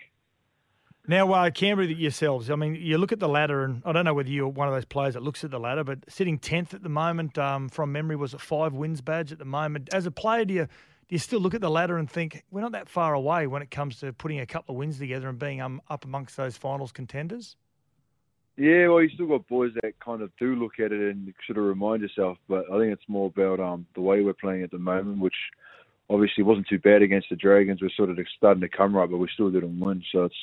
Now, 1.07 1.31
uh, 1.33 1.51
Canberra 1.51 1.87
yourselves, 1.87 2.49
I 2.49 2.55
mean, 2.55 2.75
you 2.75 2.97
look 2.97 3.11
at 3.11 3.19
the 3.19 3.27
ladder, 3.27 3.63
and 3.63 3.83
I 3.85 3.91
don't 3.91 4.05
know 4.05 4.13
whether 4.15 4.29
you're 4.29 4.47
one 4.47 4.67
of 4.67 4.73
those 4.73 4.85
players 4.85 5.13
that 5.13 5.21
looks 5.21 5.43
at 5.43 5.51
the 5.51 5.59
ladder, 5.59 5.83
but 5.83 5.99
sitting 6.07 6.39
10th 6.39 6.73
at 6.73 6.81
the 6.81 6.89
moment, 6.89 7.37
um, 7.37 7.69
from 7.69 7.91
memory, 7.91 8.15
was 8.15 8.33
a 8.33 8.39
five 8.39 8.73
wins 8.73 9.01
badge 9.01 9.31
at 9.31 9.37
the 9.37 9.45
moment? 9.45 9.89
As 9.93 10.07
a 10.07 10.11
player, 10.11 10.45
do 10.45 10.53
you, 10.55 10.63
do 10.63 10.69
you 11.09 11.19
still 11.19 11.39
look 11.39 11.53
at 11.53 11.61
the 11.61 11.69
ladder 11.69 11.97
and 11.97 12.09
think, 12.09 12.43
we're 12.49 12.61
not 12.61 12.71
that 12.71 12.89
far 12.89 13.13
away 13.13 13.45
when 13.45 13.61
it 13.61 13.69
comes 13.69 13.99
to 13.99 14.13
putting 14.13 14.39
a 14.39 14.47
couple 14.47 14.73
of 14.73 14.79
wins 14.79 14.97
together 14.97 15.29
and 15.29 15.37
being 15.37 15.61
um, 15.61 15.79
up 15.89 16.05
amongst 16.05 16.37
those 16.37 16.57
finals 16.57 16.91
contenders? 16.91 17.55
Yeah, 18.57 18.87
well, 18.87 19.03
you 19.03 19.09
still 19.09 19.27
got 19.27 19.47
boys 19.47 19.73
that 19.75 19.99
kind 19.99 20.23
of 20.23 20.31
do 20.39 20.55
look 20.55 20.79
at 20.79 20.91
it 20.91 21.15
and 21.15 21.31
sort 21.45 21.59
of 21.59 21.65
remind 21.65 22.01
yourself. 22.01 22.37
But 22.47 22.65
I 22.73 22.79
think 22.79 22.93
it's 22.93 23.07
more 23.07 23.27
about 23.27 23.59
um, 23.59 23.85
the 23.93 24.01
way 24.01 24.21
we're 24.21 24.33
playing 24.33 24.63
at 24.63 24.71
the 24.71 24.79
moment, 24.79 25.19
which 25.19 25.35
obviously 26.09 26.43
wasn't 26.43 26.67
too 26.67 26.79
bad 26.79 27.03
against 27.03 27.29
the 27.29 27.35
Dragons. 27.35 27.81
We're 27.81 27.89
sort 27.95 28.09
of 28.09 28.17
starting 28.37 28.61
to 28.61 28.69
come 28.69 28.95
right, 28.95 29.09
but 29.09 29.17
we 29.17 29.27
still 29.33 29.51
didn't 29.51 29.79
win. 29.79 30.01
So 30.11 30.23
it's 30.23 30.35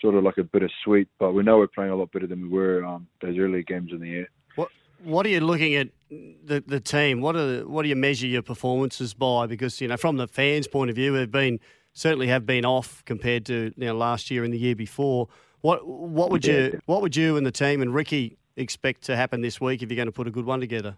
sort 0.00 0.14
of 0.14 0.24
like 0.24 0.38
a 0.38 0.44
bittersweet. 0.44 1.08
But 1.18 1.32
we 1.32 1.42
know 1.42 1.58
we're 1.58 1.66
playing 1.66 1.90
a 1.92 1.96
lot 1.96 2.12
better 2.12 2.26
than 2.26 2.42
we 2.42 2.48
were 2.48 2.84
um, 2.84 3.06
those 3.20 3.38
early 3.38 3.62
games 3.62 3.92
in 3.92 4.00
the 4.00 4.08
year. 4.08 4.28
What 4.54 4.68
What 5.02 5.26
are 5.26 5.30
you 5.30 5.40
looking 5.40 5.74
at 5.74 5.88
the 6.10 6.62
the 6.66 6.80
team? 6.80 7.20
What 7.20 7.36
are 7.36 7.46
the, 7.58 7.68
what 7.68 7.82
do 7.82 7.88
you 7.88 7.96
measure 7.96 8.26
your 8.26 8.42
performances 8.42 9.14
by? 9.14 9.46
Because 9.46 9.80
you 9.80 9.88
know, 9.88 9.96
from 9.96 10.16
the 10.16 10.28
fans' 10.28 10.68
point 10.68 10.90
of 10.90 10.96
view, 10.96 11.12
we've 11.12 11.30
been 11.30 11.60
certainly 11.92 12.26
have 12.28 12.44
been 12.44 12.64
off 12.64 13.02
compared 13.06 13.46
to 13.46 13.72
you 13.76 13.86
know, 13.86 13.94
last 13.96 14.30
year 14.30 14.44
and 14.44 14.52
the 14.52 14.58
year 14.58 14.76
before. 14.76 15.28
What 15.62 15.86
what 15.86 16.30
would 16.30 16.46
Yeah. 16.46 16.54
you 16.54 16.80
what 16.86 17.02
would 17.02 17.16
you 17.16 17.36
and 17.36 17.46
the 17.46 17.52
team 17.52 17.82
and 17.82 17.94
Ricky 17.94 18.36
expect 18.56 19.02
to 19.02 19.16
happen 19.16 19.40
this 19.40 19.60
week 19.60 19.82
if 19.82 19.90
you're 19.90 19.96
going 19.96 20.06
to 20.06 20.12
put 20.12 20.26
a 20.26 20.30
good 20.30 20.46
one 20.46 20.60
together? 20.60 20.96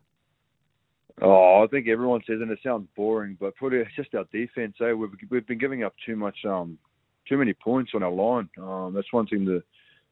Oh, 1.21 1.65
I 1.65 1.67
think 1.67 1.89
everyone 1.89 2.21
says, 2.27 2.41
and 2.41 2.51
it 2.51 2.61
sounds 2.63 2.87
boring, 2.95 3.37
but 3.41 3.57
probably 3.57 3.79
it's 3.79 3.95
just 3.97 4.15
our 4.15 4.25
defense. 4.33 4.77
Eh? 4.81 4.93
We've 4.93 5.11
we've 5.31 5.47
been 5.47 5.59
giving 5.59 5.83
up 5.83 5.95
too 6.07 6.15
much, 6.15 6.45
um, 6.45 6.79
too 7.29 7.37
many 7.37 7.53
points 7.53 7.93
on 7.95 8.03
our 8.03 8.11
line. 8.11 8.49
Um, 8.59 8.93
that's 8.95 9.13
one 9.13 9.27
thing 9.27 9.45
the 9.45 9.63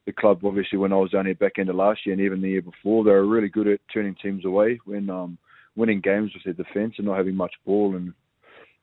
the 0.05 0.13
club 0.13 0.39
obviously 0.45 0.77
when 0.77 0.93
I 0.93 0.95
was 0.95 1.11
down 1.11 1.25
here 1.25 1.35
back 1.35 1.59
end 1.59 1.69
of 1.69 1.75
last 1.75 2.05
year 2.05 2.13
and 2.13 2.21
even 2.21 2.41
the 2.41 2.49
year 2.49 2.61
before, 2.61 3.03
they 3.03 3.11
were 3.11 3.27
really 3.27 3.49
good 3.49 3.67
at 3.67 3.81
turning 3.93 4.15
teams 4.15 4.45
away 4.45 4.79
when 4.85 5.09
um, 5.09 5.37
winning 5.75 5.99
games 5.99 6.31
with 6.33 6.43
their 6.45 6.65
defence 6.65 6.95
and 6.97 7.07
not 7.07 7.17
having 7.17 7.35
much 7.35 7.53
ball. 7.65 7.93
And 7.93 8.13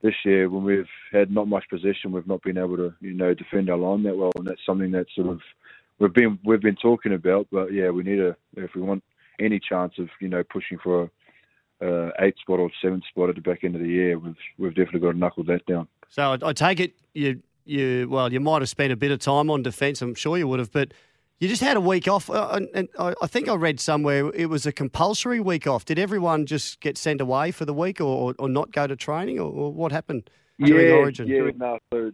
this 0.03 0.15
year, 0.25 0.51
when 0.51 0.65
we've 0.65 0.87
had 1.13 1.31
not 1.31 1.49
much 1.49 1.65
possession, 1.71 2.13
we've 2.13 2.27
not 2.27 2.43
been 2.43 2.59
able 2.59 2.77
to 2.77 2.95
you 3.01 3.15
know 3.15 3.33
defend 3.35 3.71
our 3.71 3.79
line 3.79 4.03
that 4.05 4.17
well, 4.17 4.33
and 4.37 4.47
that's 4.47 4.65
something 4.67 4.93
that 4.93 5.07
sort 5.15 5.29
of 5.29 5.41
we've 5.99 6.13
been 6.13 6.39
we've 6.45 6.61
been 6.61 6.77
talking 6.77 7.15
about. 7.15 7.49
But 7.51 7.73
yeah, 7.73 7.89
we 7.89 8.03
need 8.03 8.17
to 8.17 8.37
if 8.57 8.75
we 8.75 8.83
want 8.83 9.03
any 9.41 9.59
chance 9.59 9.95
of 9.99 10.09
you 10.21 10.29
know 10.29 10.45
pushing 10.45 10.79
for 10.79 11.11
a 11.81 11.87
uh, 11.87 12.11
eight 12.21 12.37
spot 12.39 12.61
or 12.61 12.71
seventh 12.83 13.05
spot 13.09 13.31
at 13.31 13.35
the 13.35 13.41
back 13.41 13.65
end 13.65 13.77
of 13.77 13.81
the 13.81 13.89
year, 13.89 14.19
we've 14.19 14.37
we've 14.59 14.75
definitely 14.75 15.01
got 15.01 15.13
to 15.13 15.19
knuckle 15.19 15.45
that 15.45 15.65
down. 15.65 15.89
So 16.11 16.33
I, 16.33 16.49
I 16.49 16.53
take 16.53 16.81
it 16.81 16.95
you 17.15 17.41
you 17.65 18.09
well, 18.11 18.33
you 18.33 18.41
might 18.41 18.63
have 18.63 18.69
spent 18.69 18.93
a 18.93 18.97
bit 18.97 19.11
of 19.11 19.19
time 19.19 19.51
on 19.51 19.63
defence. 19.63 20.03
I'm 20.03 20.15
sure 20.15 20.37
you 20.37 20.49
would 20.49 20.59
have, 20.59 20.73
but 20.73 20.93
you 21.39 21.49
just 21.49 21.63
had 21.63 21.77
a 21.77 21.81
week 21.81 22.07
off, 22.09 22.31
uh, 22.31 22.49
and, 22.53 22.69
and 22.75 22.89
I 22.99 23.15
I 23.23 23.27
think 23.27 23.49
I 23.49 23.55
read 23.55 23.81
somewhere 23.81 24.31
it 24.35 24.47
was 24.47 24.67
a 24.67 24.73
compulsory 24.73 25.41
week 25.41 25.67
off. 25.67 25.85
Did 25.85 25.99
everyone 25.99 26.47
just 26.47 26.81
get 26.81 26.97
sent 26.97 27.21
away 27.21 27.51
for 27.51 27.65
the 27.65 27.75
week, 27.75 28.01
or, 28.01 28.35
or 28.39 28.49
not 28.49 28.71
go 28.73 28.87
to 28.87 28.97
training, 28.97 29.39
or, 29.39 29.51
or 29.51 29.73
what 29.73 29.93
happened 29.93 30.31
during 30.59 30.89
yeah, 30.89 30.95
Origin? 30.95 31.27
Yeah, 31.27 31.51
no, 31.57 31.79
so, 31.93 32.13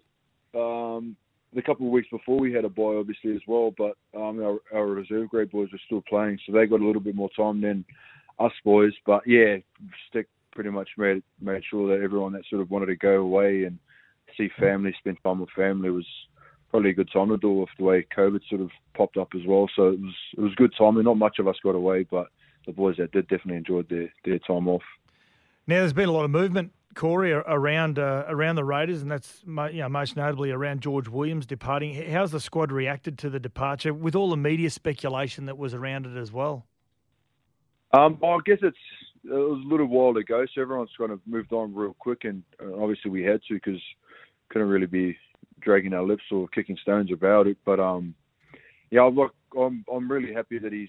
um, 0.61 1.17
the 1.53 1.63
couple 1.63 1.87
of 1.87 1.93
weeks 1.93 2.09
before 2.11 2.39
we 2.39 2.53
had 2.53 2.65
a 2.65 2.69
bye, 2.69 2.97
obviously 2.97 3.35
as 3.35 3.43
well, 3.47 3.75
but 3.77 3.97
um, 4.17 4.43
our, 4.43 4.59
our 4.73 4.87
reserve 4.87 5.29
grade 5.29 5.51
boys 5.51 5.69
were 5.73 5.81
still 5.85 6.03
playing, 6.09 6.39
so 6.47 6.53
they 6.53 6.67
got 6.67 6.81
a 6.81 6.87
little 6.87 7.03
bit 7.03 7.15
more 7.15 7.31
time 7.37 7.61
than 7.61 7.85
us 8.39 8.53
boys. 8.65 8.93
But 9.05 9.27
yeah, 9.27 9.57
stick 10.09 10.29
pretty 10.53 10.71
much 10.71 10.89
made 10.97 11.23
made 11.41 11.63
sure 11.69 11.89
that 11.89 12.03
everyone 12.03 12.33
that 12.33 12.43
sort 12.49 12.63
of 12.63 12.71
wanted 12.71 12.87
to 12.87 12.97
go 12.97 13.21
away 13.21 13.65
and 13.65 13.79
see 14.37 14.51
family, 14.59 14.95
spend 14.99 15.19
time 15.23 15.41
with 15.41 15.51
family 15.51 15.91
was 15.91 16.07
probably 16.71 16.91
a 16.91 16.95
good 16.95 17.11
time 17.13 17.29
to 17.29 17.37
do 17.37 17.53
with 17.53 17.69
the 17.79 17.85
way 17.85 18.07
COVID 18.17 18.41
sort 18.49 18.61
of 18.61 18.71
popped 18.95 19.17
up 19.17 19.29
as 19.35 19.43
well. 19.47 19.69
So 19.75 19.89
it 19.89 20.01
was 20.01 20.15
it 20.37 20.41
was 20.41 20.55
good 20.55 20.73
timing. 20.77 21.05
Not 21.05 21.17
much 21.17 21.39
of 21.39 21.49
us 21.49 21.57
got 21.63 21.75
away, 21.75 22.05
but 22.05 22.29
the 22.67 22.73
boys 22.73 22.97
that 22.99 23.13
did 23.13 23.29
definitely 23.29 23.57
enjoyed 23.57 23.89
their, 23.89 24.13
their 24.25 24.39
time 24.39 24.69
off. 24.69 24.83
Now, 25.67 25.79
there's 25.79 25.93
been 25.93 26.09
a 26.09 26.13
lot 26.13 26.25
of 26.25 26.31
movement, 26.31 26.73
Corey, 26.95 27.33
around 27.33 27.99
uh, 27.99 28.25
around 28.29 28.57
the 28.57 28.65
Raiders, 28.65 29.03
and 29.03 29.11
that's 29.11 29.43
you 29.47 29.81
know, 29.81 29.89
most 29.89 30.17
notably 30.17 30.51
around 30.51 30.81
George 30.81 31.09
Williams 31.09 31.47
departing. 31.47 32.11
How's 32.11 32.33
the 32.33 32.41
squad 32.41 32.73
reacted 32.73 33.19
to 33.19 33.31
the 33.31 33.41
departure, 33.41 33.95
with 33.95 34.15
all 34.15 34.31
the 34.31 34.37
media 34.37 34.71
speculation 34.71 35.47
that 35.47 35.59
was 35.59 35.75
around 35.75 36.07
it 36.07 36.17
as 36.17 36.33
well? 36.33 36.67
Um, 37.93 38.19
I 38.23 38.39
guess 38.45 38.59
it's 38.63 38.77
it 39.25 39.31
was 39.31 39.63
a 39.65 39.69
little 39.69 39.87
while 39.87 40.17
ago, 40.17 40.47
so 40.53 40.63
everyone's 40.63 40.91
kind 40.97 41.13
of 41.13 41.21
moved 41.27 41.53
on 41.53 41.75
real 41.75 41.95
quick, 41.99 42.25
and 42.25 42.43
uh, 42.63 42.81
obviously 42.81 43.11
we 43.11 43.23
had 43.23 43.41
to 43.49 43.55
because 43.55 43.81
couldn't 44.51 44.69
really 44.69 44.87
be 44.87 45.17
dragging 45.61 45.95
our 45.95 46.03
lips 46.03 46.25
or 46.31 46.49
kicking 46.49 46.79
stones 46.83 47.11
about 47.13 47.47
it. 47.47 47.57
But 47.65 47.81
um, 47.81 48.15
yeah, 48.91 49.03
look, 49.03 49.35
I'm 49.59 49.85
I'm 49.93 50.11
really 50.11 50.33
happy 50.33 50.59
that 50.59 50.73
he's 50.73 50.89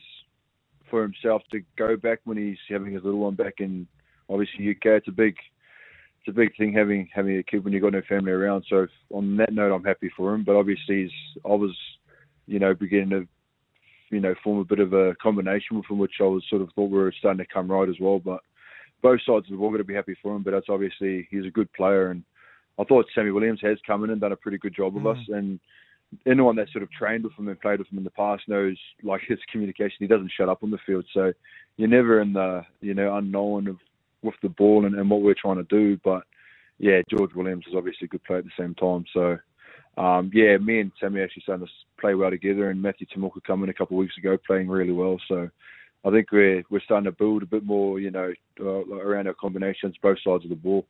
for 0.90 1.02
himself 1.02 1.42
to 1.52 1.62
go 1.78 1.96
back 1.96 2.20
when 2.26 2.38
he's 2.38 2.58
having 2.70 2.94
his 2.94 3.04
little 3.04 3.20
one 3.20 3.36
back 3.36 3.56
in 3.60 3.88
obviously 4.30 4.70
UK. 4.70 4.98
It's 4.98 5.08
a 5.08 5.12
big 5.12 5.36
it's 6.20 6.30
a 6.30 6.38
big 6.38 6.56
thing 6.58 6.74
having 6.74 7.10
having 7.14 7.38
a 7.38 7.44
kid 7.44 7.64
when 7.64 7.74
you've 7.74 7.84
got 7.84 7.94
no 7.94 8.02
family 8.08 8.32
around. 8.32 8.66
So 8.70 8.88
on 9.14 9.38
that 9.38 9.54
note, 9.54 9.74
I'm 9.74 9.84
happy 9.84 10.12
for 10.16 10.34
him. 10.34 10.44
But 10.44 10.56
obviously, 10.56 11.04
he's, 11.04 11.42
I 11.46 11.56
was 11.56 11.76
you 12.48 12.60
know 12.60 12.74
beginning 12.74 13.10
to 13.12 13.28
you 14.12 14.20
know, 14.20 14.36
form 14.44 14.60
a 14.60 14.66
bit 14.66 14.80
of 14.80 14.94
a 14.94 15.16
combination 15.22 15.82
from 15.88 15.98
which 15.98 16.16
I 16.20 16.24
was 16.24 16.44
sort 16.50 16.62
of 16.62 16.70
thought 16.76 16.92
we 16.92 16.98
were 16.98 17.14
starting 17.18 17.44
to 17.44 17.52
come 17.52 17.72
right 17.72 17.88
as 17.88 17.96
well. 18.00 18.20
But 18.20 18.42
both 19.02 19.22
sides 19.26 19.46
of 19.46 19.52
the 19.52 19.58
ball 19.58 19.72
got 19.72 19.78
to 19.78 19.84
be 19.84 19.96
happy 19.96 20.16
for 20.22 20.36
him. 20.36 20.44
But 20.44 20.52
that's 20.52 20.70
obviously 20.70 21.28
he's 21.32 21.46
a 21.46 21.52
good 21.52 21.72
player, 21.74 22.12
and 22.12 22.24
I 22.80 22.84
thought 22.84 23.06
Sammy 23.14 23.32
Williams 23.32 23.60
has 23.62 23.78
come 23.86 24.04
in 24.04 24.10
and 24.10 24.22
done 24.22 24.32
a 24.32 24.38
pretty 24.38 24.58
good 24.58 24.76
job 24.76 24.94
with 24.94 25.04
Mm. 25.04 25.18
us. 25.18 25.28
And 25.30 25.60
anyone 26.26 26.56
that 26.58 26.70
sort 26.70 26.84
of 26.84 26.92
trained 26.92 27.24
with 27.24 27.34
him 27.38 27.48
and 27.48 27.60
played 27.60 27.80
with 27.80 27.88
him 27.90 27.98
in 27.98 28.04
the 28.04 28.10
past 28.12 28.48
knows 28.48 28.78
like 29.04 29.22
his 29.28 29.40
communication. 29.52 29.98
He 30.00 30.08
doesn't 30.08 30.32
shut 30.32 30.50
up 30.50 30.64
on 30.64 30.72
the 30.72 30.78
field, 30.80 31.06
so 31.14 31.34
you're 31.78 31.88
never 31.88 32.22
in 32.22 32.34
the 32.34 32.66
you 32.82 32.94
know 32.94 33.16
unknown 33.16 33.68
of 33.68 33.78
with 34.22 34.36
the 34.42 34.50
ball 34.50 34.86
and, 34.86 34.96
and 34.96 35.10
what 35.10 35.22
we're 35.22 35.34
trying 35.34 35.58
to 35.58 35.64
do. 35.64 35.98
But 36.04 36.24
yeah, 36.80 37.02
George 37.10 37.34
Williams 37.34 37.66
is 37.68 37.76
obviously 37.76 38.06
a 38.06 38.10
good 38.10 38.24
player 38.24 38.40
at 38.40 38.46
the 38.46 38.52
same 38.58 38.76
time. 38.76 39.06
So 39.14 39.38
um, 39.98 40.32
yeah, 40.34 40.58
me 40.58 40.80
and 40.80 40.92
Sammy 41.00 41.22
actually 41.22 41.44
starting 41.44 41.66
to 41.66 41.72
play 42.00 42.16
well 42.16 42.30
together, 42.30 42.70
and 42.70 42.82
Matthew 42.82 43.08
Timoko 43.08 43.44
come 43.46 43.64
in 43.64 43.70
a 43.70 43.74
couple 43.74 43.98
of 43.98 44.00
weeks 44.02 44.18
ago 44.18 44.38
playing 44.46 44.68
really 44.68 44.94
well. 44.94 45.20
So 45.28 45.50
I 46.06 46.10
think 46.12 46.32
we're 46.32 46.64
we're 46.70 46.82
starting 46.82 47.06
to 47.06 47.18
build 47.18 47.44
a 47.44 47.48
bit 47.48 47.66
more, 47.66 48.00
you 48.00 48.12
know, 48.12 48.34
uh, 48.60 48.86
around 48.96 49.28
our 49.28 49.34
combinations, 49.34 49.96
both 50.02 50.18
sides 50.24 50.44
of 50.44 50.50
the 50.50 50.56
ball. 50.56 50.86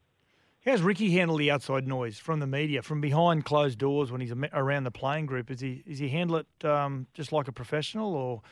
How's 0.63 0.83
Ricky 0.83 1.09
handle 1.09 1.37
the 1.37 1.49
outside 1.49 1.87
noise 1.87 2.19
from 2.19 2.39
the 2.39 2.45
media, 2.45 2.83
from 2.83 3.01
behind 3.01 3.45
closed 3.45 3.79
doors 3.79 4.11
when 4.11 4.21
he's 4.21 4.31
around 4.53 4.83
the 4.83 4.91
playing 4.91 5.25
group? 5.25 5.49
Is 5.49 5.59
he 5.59 5.81
is 5.87 5.97
he 5.97 6.09
handle 6.09 6.37
it 6.37 6.65
um, 6.65 7.07
just 7.15 7.31
like 7.31 7.47
a 7.47 7.51
professional, 7.51 8.13
or 8.13 8.43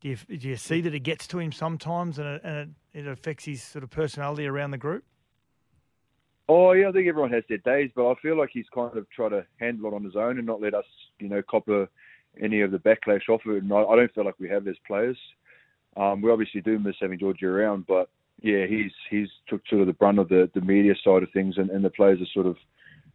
do 0.00 0.08
you 0.08 0.16
do 0.16 0.48
you 0.48 0.56
see 0.56 0.80
that 0.80 0.94
it 0.94 1.00
gets 1.00 1.26
to 1.26 1.38
him 1.38 1.52
sometimes 1.52 2.18
and 2.18 2.26
it, 2.26 2.40
and 2.42 2.74
it, 2.94 3.00
it 3.00 3.06
affects 3.06 3.44
his 3.44 3.62
sort 3.62 3.84
of 3.84 3.90
personality 3.90 4.46
around 4.46 4.70
the 4.70 4.78
group? 4.78 5.04
Oh 6.48 6.72
yeah, 6.72 6.88
I 6.88 6.92
think 6.92 7.06
everyone 7.06 7.32
has 7.32 7.44
their 7.50 7.58
days, 7.58 7.90
but 7.94 8.10
I 8.10 8.14
feel 8.22 8.38
like 8.38 8.48
he's 8.50 8.68
kind 8.74 8.96
of 8.96 9.08
tried 9.10 9.30
to 9.30 9.44
handle 9.60 9.92
it 9.92 9.94
on 9.94 10.04
his 10.04 10.16
own 10.16 10.38
and 10.38 10.46
not 10.46 10.62
let 10.62 10.72
us, 10.72 10.86
you 11.20 11.28
know, 11.28 11.42
copper 11.42 11.90
any 12.40 12.62
of 12.62 12.70
the 12.70 12.78
backlash 12.78 13.28
off 13.28 13.42
it. 13.44 13.62
And 13.62 13.70
I, 13.74 13.82
I 13.82 13.96
don't 13.96 14.14
feel 14.14 14.24
like 14.24 14.40
we 14.40 14.48
have 14.48 14.66
as 14.66 14.76
players. 14.86 15.18
Um, 15.98 16.22
we 16.22 16.30
obviously 16.30 16.62
do 16.62 16.78
miss 16.78 16.96
having 16.98 17.18
Georgie 17.18 17.44
around, 17.44 17.86
but 17.86 18.08
yeah, 18.40 18.66
he's 18.66 18.92
he's 19.10 19.28
took 19.48 19.62
sort 19.68 19.80
of 19.80 19.86
the 19.86 19.92
brunt 19.92 20.18
of 20.18 20.28
the, 20.28 20.50
the 20.54 20.60
media 20.60 20.94
side 21.02 21.22
of 21.22 21.30
things, 21.32 21.56
and, 21.58 21.70
and 21.70 21.84
the 21.84 21.90
players 21.90 22.20
are 22.20 22.26
sort 22.32 22.46
of 22.46 22.56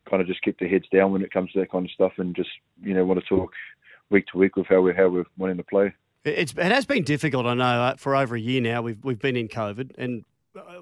kind 0.09 0.21
of 0.21 0.27
just 0.27 0.41
kept 0.41 0.59
their 0.59 0.69
heads 0.69 0.85
down 0.91 1.11
when 1.11 1.21
it 1.21 1.31
comes 1.31 1.51
to 1.51 1.59
that 1.59 1.71
kind 1.71 1.85
of 1.85 1.91
stuff, 1.91 2.13
and 2.17 2.35
just 2.35 2.49
you 2.81 2.93
know 2.93 3.05
want 3.05 3.19
to 3.19 3.25
talk 3.25 3.51
week 4.09 4.27
to 4.27 4.37
week 4.37 4.55
with 4.55 4.67
how 4.67 4.81
we're 4.81 4.95
how 4.95 5.09
we're 5.09 5.25
wanting 5.37 5.57
to 5.57 5.63
play. 5.63 5.93
It's, 6.25 6.53
it 6.53 6.71
has 6.71 6.85
been 6.85 7.03
difficult, 7.03 7.45
I 7.45 7.53
know, 7.53 7.63
uh, 7.63 7.95
for 7.97 8.15
over 8.15 8.35
a 8.35 8.39
year 8.39 8.61
now. 8.61 8.81
We've 8.81 9.03
we've 9.03 9.19
been 9.19 9.35
in 9.35 9.47
COVID, 9.47 9.91
and 9.97 10.23
uh, 10.57 10.81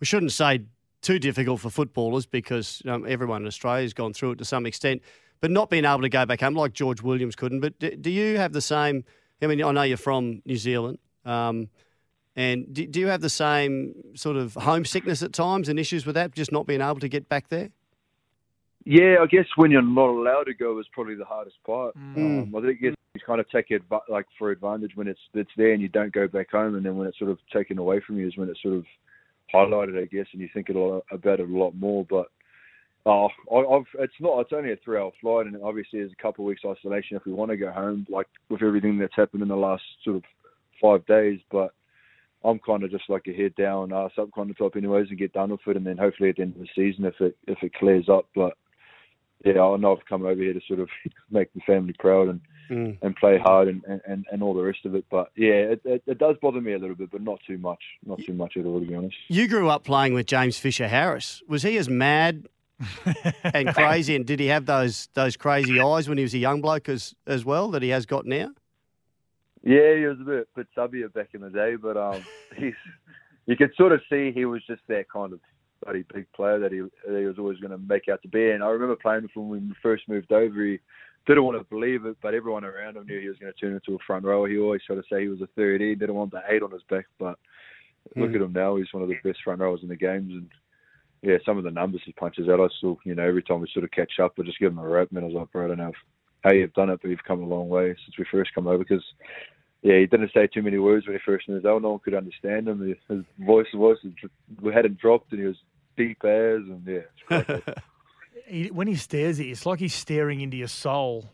we 0.00 0.06
shouldn't 0.06 0.32
say 0.32 0.62
too 1.00 1.18
difficult 1.18 1.60
for 1.60 1.70
footballers 1.70 2.26
because 2.26 2.82
um, 2.86 3.04
everyone 3.08 3.42
in 3.42 3.48
Australia 3.48 3.82
has 3.82 3.94
gone 3.94 4.12
through 4.12 4.32
it 4.32 4.38
to 4.38 4.44
some 4.44 4.66
extent. 4.66 5.02
But 5.40 5.52
not 5.52 5.70
being 5.70 5.84
able 5.84 6.02
to 6.02 6.08
go 6.08 6.26
back 6.26 6.40
home 6.40 6.54
like 6.54 6.72
George 6.72 7.00
Williams 7.00 7.36
couldn't. 7.36 7.60
But 7.60 7.78
do, 7.78 7.94
do 7.94 8.10
you 8.10 8.38
have 8.38 8.52
the 8.52 8.60
same? 8.60 9.04
I 9.40 9.46
mean, 9.46 9.62
I 9.62 9.70
know 9.70 9.82
you're 9.82 9.96
from 9.96 10.42
New 10.44 10.56
Zealand, 10.56 10.98
um, 11.24 11.68
and 12.38 12.72
do, 12.72 12.86
do 12.86 13.00
you 13.00 13.08
have 13.08 13.20
the 13.20 13.28
same 13.28 13.94
sort 14.14 14.36
of 14.36 14.54
homesickness 14.54 15.24
at 15.24 15.32
times 15.32 15.68
and 15.68 15.76
issues 15.76 16.06
with 16.06 16.14
that, 16.14 16.36
just 16.36 16.52
not 16.52 16.68
being 16.68 16.80
able 16.80 17.00
to 17.00 17.08
get 17.08 17.28
back 17.28 17.48
there? 17.48 17.70
Yeah, 18.84 19.16
I 19.20 19.26
guess 19.26 19.46
when 19.56 19.72
you're 19.72 19.82
not 19.82 20.08
allowed 20.08 20.44
to 20.44 20.54
go 20.54 20.78
is 20.78 20.86
probably 20.92 21.16
the 21.16 21.24
hardest 21.24 21.56
part. 21.66 21.96
Mm. 21.98 22.44
Um, 22.44 22.54
I 22.54 22.60
think 22.60 22.80
you 22.80 22.94
you 23.14 23.20
kind 23.26 23.40
of 23.40 23.50
take 23.50 23.72
it 23.72 23.82
adva- 23.88 24.08
like 24.08 24.26
for 24.38 24.52
advantage 24.52 24.92
when 24.94 25.08
it's 25.08 25.18
it's 25.34 25.50
there 25.56 25.72
and 25.72 25.82
you 25.82 25.88
don't 25.88 26.12
go 26.12 26.28
back 26.28 26.52
home, 26.52 26.76
and 26.76 26.86
then 26.86 26.96
when 26.96 27.08
it's 27.08 27.18
sort 27.18 27.32
of 27.32 27.38
taken 27.52 27.76
away 27.76 28.00
from 28.06 28.18
you 28.18 28.28
is 28.28 28.36
when 28.36 28.48
it's 28.48 28.62
sort 28.62 28.74
of 28.74 28.84
highlighted, 29.52 30.00
I 30.00 30.04
guess, 30.04 30.26
and 30.32 30.40
you 30.40 30.48
think 30.54 30.68
a 30.68 30.72
lot 30.72 31.04
about 31.10 31.40
it 31.40 31.50
a 31.50 31.52
lot 31.52 31.74
more. 31.74 32.06
But 32.08 32.26
oh, 33.04 33.30
I, 33.52 33.56
I've 33.56 33.86
it's 33.98 34.20
not 34.20 34.38
it's 34.38 34.52
only 34.52 34.70
a 34.70 34.76
three-hour 34.84 35.10
flight, 35.20 35.46
and 35.46 35.60
obviously 35.60 35.98
there's 35.98 36.12
a 36.12 36.22
couple 36.22 36.44
of 36.44 36.46
weeks 36.46 36.62
isolation 36.64 37.16
if 37.16 37.26
we 37.26 37.32
want 37.32 37.50
to 37.50 37.56
go 37.56 37.72
home, 37.72 38.06
like 38.08 38.28
with 38.48 38.62
everything 38.62 38.96
that's 38.96 39.16
happened 39.16 39.42
in 39.42 39.48
the 39.48 39.56
last 39.56 39.82
sort 40.04 40.18
of 40.18 40.22
five 40.80 41.04
days. 41.06 41.40
But 41.50 41.72
I'm 42.44 42.58
kind 42.60 42.84
of 42.84 42.90
just 42.90 43.08
like 43.08 43.26
a 43.26 43.32
head 43.32 43.54
down, 43.56 43.92
ass 43.92 44.12
up 44.18 44.28
kind 44.34 44.50
of 44.50 44.58
type, 44.58 44.76
anyways, 44.76 45.08
and 45.10 45.18
get 45.18 45.32
done 45.32 45.50
with 45.50 45.60
it, 45.66 45.76
and 45.76 45.86
then 45.86 45.98
hopefully 45.98 46.30
at 46.30 46.36
the 46.36 46.42
end 46.42 46.54
of 46.56 46.60
the 46.62 46.68
season, 46.74 47.04
if 47.04 47.20
it 47.20 47.36
if 47.46 47.62
it 47.62 47.74
clears 47.74 48.08
up, 48.08 48.26
but 48.34 48.56
yeah, 49.44 49.60
I 49.60 49.76
know 49.76 49.96
I've 49.96 50.06
come 50.06 50.22
over 50.24 50.40
here 50.40 50.52
to 50.52 50.60
sort 50.66 50.80
of 50.80 50.88
make 51.30 51.52
the 51.54 51.60
family 51.66 51.94
proud 51.98 52.28
and 52.28 52.40
Mm. 52.70 52.98
and 53.00 53.16
play 53.16 53.38
hard 53.38 53.68
and, 53.68 53.82
and, 54.06 54.26
and 54.30 54.42
all 54.42 54.52
the 54.52 54.62
rest 54.62 54.84
of 54.84 54.94
it. 54.94 55.06
But 55.10 55.30
yeah, 55.34 55.52
it, 55.72 55.80
it, 55.86 56.02
it 56.06 56.18
does 56.18 56.36
bother 56.42 56.60
me 56.60 56.74
a 56.74 56.78
little 56.78 56.96
bit, 56.96 57.10
but 57.10 57.22
not 57.22 57.40
too 57.46 57.56
much. 57.56 57.82
Not 58.04 58.20
too 58.26 58.34
much 58.34 58.58
at 58.58 58.66
all, 58.66 58.78
to 58.78 58.84
be 58.86 58.94
honest. 58.94 59.16
You 59.28 59.48
grew 59.48 59.70
up 59.70 59.84
playing 59.84 60.12
with 60.12 60.26
James 60.26 60.58
Fisher 60.58 60.86
Harris. 60.86 61.42
Was 61.48 61.62
he 61.62 61.78
as 61.78 61.88
mad 61.88 62.46
and 63.42 63.72
crazy, 63.74 64.14
and 64.14 64.26
did 64.26 64.38
he 64.38 64.48
have 64.48 64.66
those 64.66 65.08
those 65.14 65.34
crazy 65.34 65.80
eyes 65.80 66.10
when 66.10 66.18
he 66.18 66.24
was 66.24 66.34
a 66.34 66.38
young 66.38 66.60
bloke 66.60 66.90
as 66.90 67.14
as 67.26 67.42
well 67.42 67.70
that 67.70 67.80
he 67.82 67.88
has 67.88 68.04
got 68.04 68.26
now? 68.26 68.50
Yeah, 69.62 69.96
he 69.96 70.06
was 70.06 70.18
a 70.20 70.24
bit 70.24 70.48
bit 70.54 70.66
subbier 70.76 71.12
back 71.12 71.30
in 71.34 71.40
the 71.40 71.50
day, 71.50 71.76
but 71.76 71.96
um, 71.96 72.24
he's 72.56 72.74
you 73.46 73.56
could 73.56 73.74
sort 73.76 73.92
of 73.92 74.00
see 74.10 74.32
he 74.32 74.44
was 74.44 74.62
just 74.66 74.82
that 74.88 75.06
kind 75.10 75.32
of 75.32 75.40
bloody 75.84 76.04
big 76.12 76.26
player 76.32 76.58
that 76.58 76.72
he 76.72 76.80
that 76.80 77.18
he 77.18 77.26
was 77.26 77.38
always 77.38 77.58
going 77.58 77.70
to 77.70 77.78
make 77.78 78.08
out 78.08 78.22
to 78.22 78.28
be. 78.28 78.50
And 78.50 78.62
I 78.62 78.68
remember 78.68 78.96
playing 78.96 79.22
with 79.22 79.36
him 79.36 79.48
when 79.48 79.68
we 79.68 79.74
first 79.82 80.08
moved 80.08 80.32
over. 80.32 80.64
He 80.64 80.78
didn't 81.26 81.44
want 81.44 81.58
to 81.58 81.64
believe 81.64 82.06
it, 82.06 82.16
but 82.22 82.34
everyone 82.34 82.64
around 82.64 82.96
him 82.96 83.06
knew 83.06 83.20
he 83.20 83.28
was 83.28 83.38
going 83.38 83.52
to 83.52 83.58
turn 83.58 83.74
into 83.74 83.94
a 83.94 84.04
front 84.06 84.24
rower. 84.24 84.48
He 84.48 84.58
always 84.58 84.82
tried 84.86 84.96
to 84.96 85.02
say 85.10 85.22
he 85.22 85.28
was 85.28 85.42
a 85.42 85.48
third. 85.56 85.78
Didn't 85.78 86.14
want 86.14 86.30
the 86.30 86.42
eight 86.48 86.62
on 86.62 86.70
his 86.70 86.82
back, 86.88 87.06
but 87.18 87.38
look 88.16 88.30
Mm. 88.30 88.36
at 88.36 88.40
him 88.42 88.52
now. 88.52 88.76
He's 88.76 88.92
one 88.92 89.02
of 89.02 89.08
the 89.08 89.16
best 89.22 89.42
front 89.42 89.60
rowers 89.60 89.80
in 89.82 89.88
the 89.88 89.96
games, 89.96 90.32
and 90.32 90.48
yeah, 91.22 91.36
some 91.44 91.58
of 91.58 91.64
the 91.64 91.70
numbers 91.70 92.00
he 92.04 92.12
punches 92.12 92.48
out, 92.48 92.60
I 92.60 92.68
still, 92.78 92.98
you 93.04 93.14
know, 93.14 93.24
every 93.24 93.42
time 93.42 93.60
we 93.60 93.68
sort 93.72 93.84
of 93.84 93.90
catch 93.90 94.20
up, 94.22 94.34
I 94.38 94.42
just 94.42 94.58
give 94.58 94.72
him 94.72 94.78
a 94.78 94.88
rap, 94.88 95.08
and 95.10 95.18
I 95.18 95.24
was 95.24 95.34
like, 95.34 95.50
bro, 95.50 95.64
I 95.64 95.68
don't 95.68 95.78
know 95.78 95.88
if, 95.88 95.96
how 96.42 96.52
you've 96.52 96.74
done 96.74 96.90
it, 96.90 97.00
but 97.02 97.08
you've 97.08 97.24
come 97.24 97.42
a 97.42 97.46
long 97.46 97.68
way 97.68 97.94
since 98.04 98.18
we 98.18 98.24
first 98.30 98.54
come 98.54 98.66
over, 98.66 98.78
because 98.78 99.04
yeah, 99.82 99.98
he 99.98 100.06
didn't 100.06 100.32
say 100.32 100.46
too 100.46 100.62
many 100.62 100.78
words 100.78 101.06
when 101.06 101.16
he 101.16 101.20
first 101.24 101.48
moved 101.48 101.66
out. 101.66 101.82
No 101.82 101.90
one 101.90 102.00
could 102.00 102.14
understand 102.14 102.68
him. 102.68 102.96
His 103.08 103.24
voice, 103.38 103.66
voice, 103.74 103.98
we 104.60 104.72
hadn't 104.72 104.98
dropped, 104.98 105.32
and 105.32 105.40
he 105.40 105.46
was 105.46 105.56
deep 105.96 106.24
as, 106.24 106.62
and 106.68 106.82
yeah, 106.86 107.00
it's 107.38 107.46
great. 107.46 107.76
He, 108.46 108.68
when 108.68 108.86
he 108.86 108.96
stares 108.96 109.38
at 109.40 109.46
you, 109.46 109.52
it's 109.52 109.66
like 109.66 109.78
he's 109.78 109.92
staring 109.92 110.40
into 110.40 110.56
your 110.56 110.68
soul. 110.68 111.26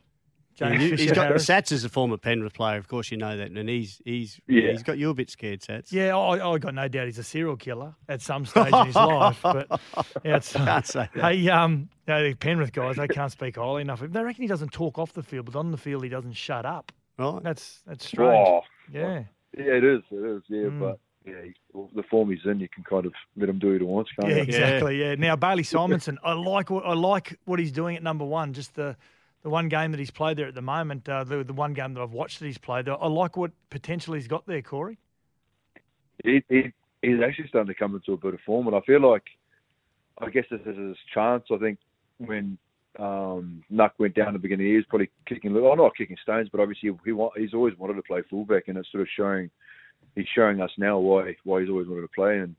Yeah, 0.56 0.68
James 0.70 0.82
you- 0.90 0.96
he's 0.96 1.12
got 1.12 1.26
Harris. 1.26 1.46
Sats 1.46 1.72
is 1.72 1.84
a 1.84 1.88
former 1.88 2.16
Penrith 2.16 2.54
player, 2.54 2.76
of 2.78 2.86
course 2.88 3.10
you 3.10 3.16
know 3.16 3.36
that, 3.36 3.50
and 3.50 3.68
he's 3.68 4.00
he's 4.04 4.40
Yeah. 4.46 4.70
he's 4.70 4.82
got 4.82 4.98
you 4.98 5.10
a 5.10 5.14
bit 5.14 5.30
scared, 5.30 5.60
Sats. 5.60 5.90
Yeah, 5.92 6.16
I, 6.16 6.52
I 6.54 6.58
got 6.58 6.74
no 6.74 6.86
doubt 6.88 7.06
he's 7.06 7.18
a 7.18 7.24
serial 7.24 7.56
killer 7.56 7.94
at 8.08 8.22
some 8.22 8.46
stage 8.46 8.72
in 8.72 8.86
his 8.86 8.94
life. 8.94 9.40
But 9.42 9.80
yeah, 10.24 10.36
it's, 10.36 10.52
Can't 10.52 10.86
say 10.86 11.08
that. 11.14 11.32
Hey, 11.32 11.48
um, 11.48 11.88
you 12.06 12.14
know, 12.14 12.22
the 12.22 12.34
Penrith 12.34 12.72
guys, 12.72 12.96
they 12.96 13.08
can't 13.08 13.32
speak 13.32 13.56
highly 13.56 13.82
enough. 13.82 14.00
They 14.00 14.22
reckon 14.22 14.42
he 14.42 14.48
doesn't 14.48 14.70
talk 14.72 14.98
off 14.98 15.12
the 15.12 15.22
field, 15.22 15.46
but 15.46 15.56
on 15.56 15.70
the 15.72 15.76
field 15.78 16.02
he 16.04 16.08
doesn't 16.08 16.34
shut 16.34 16.64
up. 16.66 16.92
Right. 17.18 17.42
That's 17.42 17.80
that's 17.86 18.06
strange. 18.06 18.46
Oh. 18.48 18.60
Yeah. 18.92 19.24
Yeah, 19.56 19.64
it 19.74 19.84
is. 19.84 20.02
It 20.10 20.16
is. 20.36 20.42
Yeah, 20.48 20.62
Mm. 20.64 20.80
but 20.80 20.98
yeah, 21.26 21.34
well, 21.72 21.88
the 21.94 22.02
form 22.04 22.30
he's 22.30 22.40
in, 22.44 22.60
you 22.60 22.68
can 22.68 22.84
kind 22.84 23.06
of 23.06 23.12
let 23.36 23.48
him 23.48 23.58
do 23.58 23.72
what 23.72 23.80
he 23.80 23.84
wants, 23.86 24.10
can't 24.18 24.30
Yeah, 24.30 24.36
you? 24.38 24.42
exactly. 24.42 25.00
Yeah. 25.00 25.14
Now 25.14 25.36
Bailey 25.36 25.62
Simonsson, 25.62 26.16
I 26.22 26.32
like 26.34 26.70
what 26.70 26.84
I 26.84 26.92
like 26.94 27.38
what 27.44 27.58
he's 27.58 27.72
doing 27.72 27.96
at 27.96 28.02
number 28.02 28.24
one. 28.24 28.52
Just 28.52 28.74
the 28.74 28.96
the 29.44 29.50
one 29.50 29.68
game 29.68 29.92
that 29.92 30.00
he's 30.00 30.10
played 30.10 30.38
there 30.38 30.48
at 30.48 30.54
the 30.54 30.62
moment, 30.62 31.08
uh, 31.08 31.22
the 31.22 31.44
the 31.44 31.52
one 31.52 31.74
game 31.74 31.94
that 31.94 32.00
I've 32.00 32.12
watched 32.12 32.40
that 32.40 32.46
he's 32.46 32.58
played 32.58 32.86
there. 32.86 33.00
I 33.00 33.06
like 33.06 33.36
what 33.36 33.52
potential 33.70 34.14
he's 34.14 34.26
got 34.26 34.46
there, 34.46 34.62
Corey. 34.62 34.98
he, 36.24 36.42
he 36.48 36.72
he's 37.02 37.20
actually 37.22 37.48
starting 37.48 37.72
to 37.72 37.78
come 37.78 37.94
into 37.94 38.14
a 38.14 38.16
bit 38.16 38.34
of 38.34 38.40
form, 38.40 38.66
and 38.66 38.74
I 38.74 38.80
feel 38.80 39.00
like 39.00 39.24
I 40.18 40.30
guess 40.30 40.46
this 40.50 40.60
is 40.66 40.76
his 40.76 40.96
chance. 41.12 41.44
I 41.52 41.58
think 41.58 41.78
when 42.18 42.56
um, 42.98 43.62
Nuck 43.70 43.90
went 43.98 44.14
down 44.14 44.28
at 44.28 44.32
the 44.32 44.38
beginning 44.38 44.64
of 44.64 44.68
the 44.68 44.70
year, 44.70 44.78
he's 44.78 44.86
probably 44.86 45.10
kicking, 45.26 45.52
well, 45.52 45.76
not 45.76 45.96
kicking 45.96 46.16
stones, 46.22 46.48
but 46.50 46.60
obviously 46.60 46.90
he 47.04 47.12
want, 47.12 47.36
he's 47.36 47.54
always 47.54 47.76
wanted 47.76 47.94
to 47.94 48.02
play 48.02 48.22
fullback, 48.30 48.68
and 48.68 48.78
it's 48.78 48.90
sort 48.90 49.02
of 49.02 49.08
showing 49.14 49.50
he's 50.14 50.26
showing 50.34 50.60
us 50.60 50.70
now 50.78 50.98
why 50.98 51.36
why 51.44 51.60
he's 51.60 51.70
always 51.70 51.88
wanted 51.88 52.02
to 52.02 52.08
play 52.08 52.38
and 52.38 52.56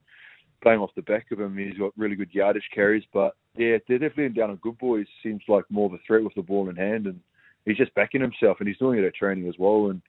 playing 0.62 0.80
off 0.80 0.92
the 0.96 1.02
back 1.02 1.32
of 1.32 1.40
him. 1.40 1.58
He's 1.58 1.78
got 1.78 1.94
really 1.98 2.16
good 2.16 2.34
yardage 2.34 2.70
carries, 2.74 3.04
but 3.12 3.36
yeah, 3.58 3.78
they're 3.88 4.00
definitely 4.00 4.30
down 4.30 4.50
on 4.50 4.58
good 4.58 4.78
boys. 4.78 5.06
Seems 5.24 5.42
like 5.48 5.64
more 5.70 5.88
of 5.88 5.94
a 5.94 6.00
threat 6.06 6.24
with 6.24 6.34
the 6.36 6.42
ball 6.42 6.70
in 6.70 6.76
hand, 6.76 7.08
and 7.08 7.20
he's 7.66 7.78
just 7.78 7.94
backing 7.96 8.22
himself, 8.22 8.58
and 8.60 8.68
he's 8.68 8.78
doing 8.78 9.00
it 9.00 9.06
at 9.06 9.16
training 9.16 9.48
as 9.48 9.56
well. 9.58 9.90
And 9.90 10.02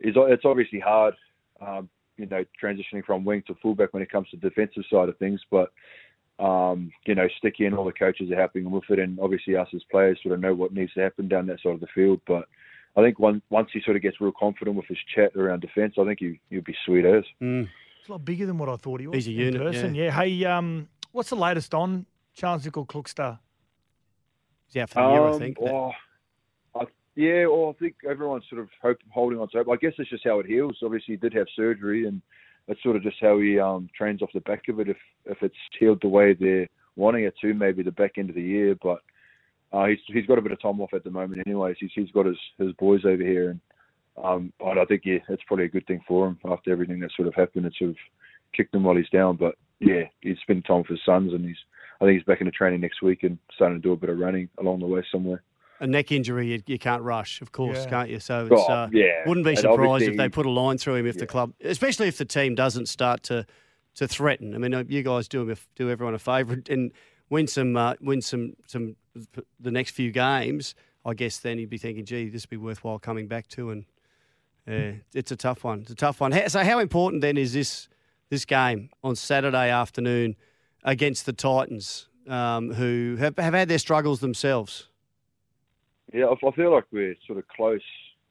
he's, 0.00 0.14
it's 0.16 0.44
obviously 0.44 0.80
hard, 0.80 1.14
um, 1.60 1.88
you 2.16 2.26
know, 2.26 2.44
transitioning 2.62 3.04
from 3.04 3.24
wing 3.24 3.42
to 3.46 3.54
fullback 3.62 3.92
when 3.92 4.02
it 4.02 4.10
comes 4.10 4.28
to 4.30 4.36
the 4.36 4.48
defensive 4.48 4.84
side 4.90 5.08
of 5.08 5.18
things, 5.18 5.40
but. 5.50 5.70
Um, 6.40 6.92
you 7.04 7.16
know, 7.16 7.26
Sticky 7.38 7.64
and 7.64 7.74
all 7.74 7.84
the 7.84 7.90
coaches 7.90 8.30
are 8.30 8.36
helping 8.36 8.64
him 8.64 8.70
with 8.70 8.88
it, 8.90 9.00
and 9.00 9.18
obviously 9.18 9.56
us 9.56 9.66
as 9.74 9.82
players 9.90 10.20
sort 10.22 10.34
of 10.34 10.40
know 10.40 10.54
what 10.54 10.72
needs 10.72 10.94
to 10.94 11.00
happen 11.00 11.26
down 11.26 11.48
that 11.48 11.60
side 11.60 11.72
of 11.72 11.80
the 11.80 11.88
field. 11.92 12.20
But 12.28 12.46
I 12.96 13.02
think 13.02 13.18
once 13.18 13.42
once 13.50 13.70
he 13.72 13.80
sort 13.84 13.96
of 13.96 14.02
gets 14.02 14.20
real 14.20 14.30
confident 14.38 14.76
with 14.76 14.86
his 14.86 14.98
chat 15.12 15.34
around 15.34 15.62
defence, 15.62 15.94
I 15.98 16.04
think 16.04 16.20
he 16.20 16.38
he'll 16.48 16.62
be 16.62 16.76
sweet 16.86 17.04
as. 17.04 17.24
He's 17.40 17.66
a 18.08 18.12
lot 18.12 18.24
bigger 18.24 18.46
than 18.46 18.56
what 18.56 18.68
I 18.68 18.76
thought 18.76 19.00
he 19.00 19.08
was. 19.08 19.24
He's 19.24 19.26
a 19.26 19.30
in 19.30 19.54
unit, 19.54 19.62
person. 19.62 19.94
yeah. 19.96 20.04
Yeah. 20.04 20.10
Hey, 20.12 20.44
um, 20.44 20.88
what's 21.10 21.30
the 21.30 21.36
latest 21.36 21.74
on 21.74 22.06
Charnze 22.38 22.70
Nicoll-Klokstad? 22.70 23.38
He's 24.66 24.82
out 24.82 24.90
for 24.90 25.02
the 25.02 25.10
year, 25.12 25.22
I 25.22 25.30
Um, 25.32 25.38
think. 25.38 25.58
Oh, 25.60 25.92
I, 26.74 26.84
yeah, 27.16 27.46
well, 27.46 27.74
I 27.74 27.78
think 27.80 27.96
everyone's 28.08 28.44
sort 28.48 28.60
of 28.60 28.68
hope, 28.80 28.98
holding 29.10 29.40
on 29.40 29.48
to 29.48 29.58
hope. 29.58 29.68
I 29.70 29.76
guess 29.76 29.94
it's 29.98 30.10
just 30.10 30.24
how 30.24 30.38
it 30.38 30.46
heals. 30.46 30.78
Obviously, 30.82 31.14
he 31.14 31.16
did 31.16 31.34
have 31.34 31.46
surgery, 31.56 32.06
and 32.06 32.22
that's 32.66 32.82
sort 32.82 32.96
of 32.96 33.02
just 33.02 33.16
how 33.20 33.38
he 33.40 33.58
um, 33.58 33.88
trains 33.96 34.22
off 34.22 34.30
the 34.32 34.40
back 34.40 34.68
of 34.68 34.78
it. 34.78 34.88
If 34.88 34.98
if 35.24 35.42
it's 35.42 35.56
healed 35.78 36.00
the 36.02 36.08
way 36.08 36.34
they're 36.34 36.68
wanting 36.96 37.24
it 37.24 37.34
to, 37.40 37.54
maybe 37.54 37.82
the 37.82 37.90
back 37.92 38.18
end 38.18 38.28
of 38.28 38.36
the 38.36 38.42
year. 38.42 38.76
But 38.80 39.00
uh, 39.72 39.86
he's 39.86 39.98
he's 40.06 40.26
got 40.26 40.38
a 40.38 40.42
bit 40.42 40.52
of 40.52 40.60
time 40.60 40.80
off 40.80 40.94
at 40.94 41.02
the 41.02 41.10
moment, 41.10 41.42
anyways. 41.46 41.76
He's 41.80 41.90
he's 41.94 42.10
got 42.12 42.26
his 42.26 42.38
his 42.58 42.72
boys 42.74 43.04
over 43.04 43.22
here, 43.22 43.50
and 43.50 43.60
um, 44.22 44.52
and 44.60 44.78
I 44.78 44.84
think 44.84 45.02
yeah, 45.04 45.18
it's 45.28 45.42
probably 45.46 45.64
a 45.64 45.70
good 45.70 45.86
thing 45.86 46.02
for 46.06 46.28
him 46.28 46.38
after 46.44 46.70
everything 46.70 47.00
that 47.00 47.10
sort 47.16 47.26
of 47.26 47.34
happened. 47.34 47.66
It 47.66 47.74
sort 47.78 47.90
of 47.90 47.96
kicked 48.54 48.74
him 48.74 48.84
while 48.84 48.96
he's 48.96 49.08
down, 49.10 49.36
but 49.36 49.56
yeah, 49.80 50.02
he's 50.20 50.38
spending 50.42 50.62
time 50.62 50.78
with 50.78 50.88
his 50.88 51.00
sons, 51.06 51.32
and 51.32 51.44
he's 51.44 51.56
I 52.00 52.04
think 52.04 52.18
he's 52.18 52.24
back 52.24 52.40
into 52.40 52.50
training 52.52 52.80
next 52.80 53.02
week 53.02 53.22
and 53.24 53.38
starting 53.54 53.80
to 53.80 53.82
do 53.82 53.92
a 53.92 53.96
bit 53.96 54.08
of 54.10 54.18
running 54.18 54.48
along 54.58 54.80
the 54.80 54.86
way 54.86 55.02
somewhere. 55.10 55.42
A 55.80 55.86
neck 55.86 56.10
injury, 56.12 56.48
you, 56.52 56.62
you 56.66 56.78
can't 56.78 57.02
rush, 57.02 57.40
of 57.40 57.52
course, 57.52 57.84
Yeah. 57.84 57.90
can't 57.90 58.10
you? 58.10 58.18
So 58.20 58.46
it's, 58.50 58.52
Oh, 58.68 58.72
uh, 58.72 58.88
yeah. 58.92 59.26
wouldn't 59.26 59.46
be 59.46 59.54
surprised 59.56 60.04
if 60.04 60.16
they 60.16 60.28
put 60.28 60.46
a 60.46 60.50
line 60.50 60.78
through 60.78 60.96
him 60.96 61.06
if 61.06 61.18
the 61.18 61.26
club, 61.26 61.52
especially 61.62 62.08
if 62.08 62.18
the 62.18 62.24
team 62.24 62.54
doesn't 62.54 62.86
start 62.86 63.22
to 63.24 63.46
to 63.94 64.06
threaten. 64.06 64.54
I 64.54 64.58
mean, 64.58 64.72
uh, 64.74 64.84
you 64.86 65.02
guys 65.02 65.26
do 65.28 65.42
him 65.48 65.56
do 65.74 65.90
everyone 65.90 66.14
a 66.14 66.18
favour 66.20 66.62
and 66.68 66.92
win 67.30 67.46
some 67.48 67.76
uh, 67.76 67.94
win 68.00 68.20
some 68.22 68.54
some 68.66 68.94
the 69.58 69.70
next 69.72 69.90
few 69.92 70.12
games. 70.12 70.74
I 71.04 71.14
guess 71.14 71.38
then 71.38 71.58
you'd 71.58 71.70
be 71.70 71.78
thinking, 71.78 72.04
gee, 72.04 72.28
this 72.28 72.44
would 72.44 72.50
be 72.50 72.56
worthwhile 72.58 72.98
coming 73.00 73.26
back 73.28 73.48
to, 73.48 73.70
and 73.70 73.84
yeah, 74.66 74.92
it's 75.14 75.32
a 75.32 75.36
tough 75.36 75.64
one. 75.64 75.80
It's 75.82 75.90
a 75.90 75.94
tough 75.96 76.20
one. 76.20 76.32
So, 76.48 76.62
how 76.62 76.78
important 76.80 77.22
then 77.22 77.36
is 77.36 77.52
this 77.54 77.88
this 78.30 78.44
game 78.44 78.90
on 79.02 79.16
Saturday 79.16 79.70
afternoon 79.70 80.36
against 80.84 81.26
the 81.26 81.32
Titans, 81.32 82.08
um, 82.28 82.72
who 82.74 83.16
have, 83.18 83.36
have 83.38 83.54
had 83.54 83.68
their 83.68 83.78
struggles 83.78 84.20
themselves? 84.20 84.88
Yeah, 86.12 86.26
I 86.26 86.46
I 86.46 86.50
feel 86.52 86.72
like 86.72 86.84
we're 86.90 87.16
sort 87.26 87.38
of 87.38 87.46
close 87.48 87.82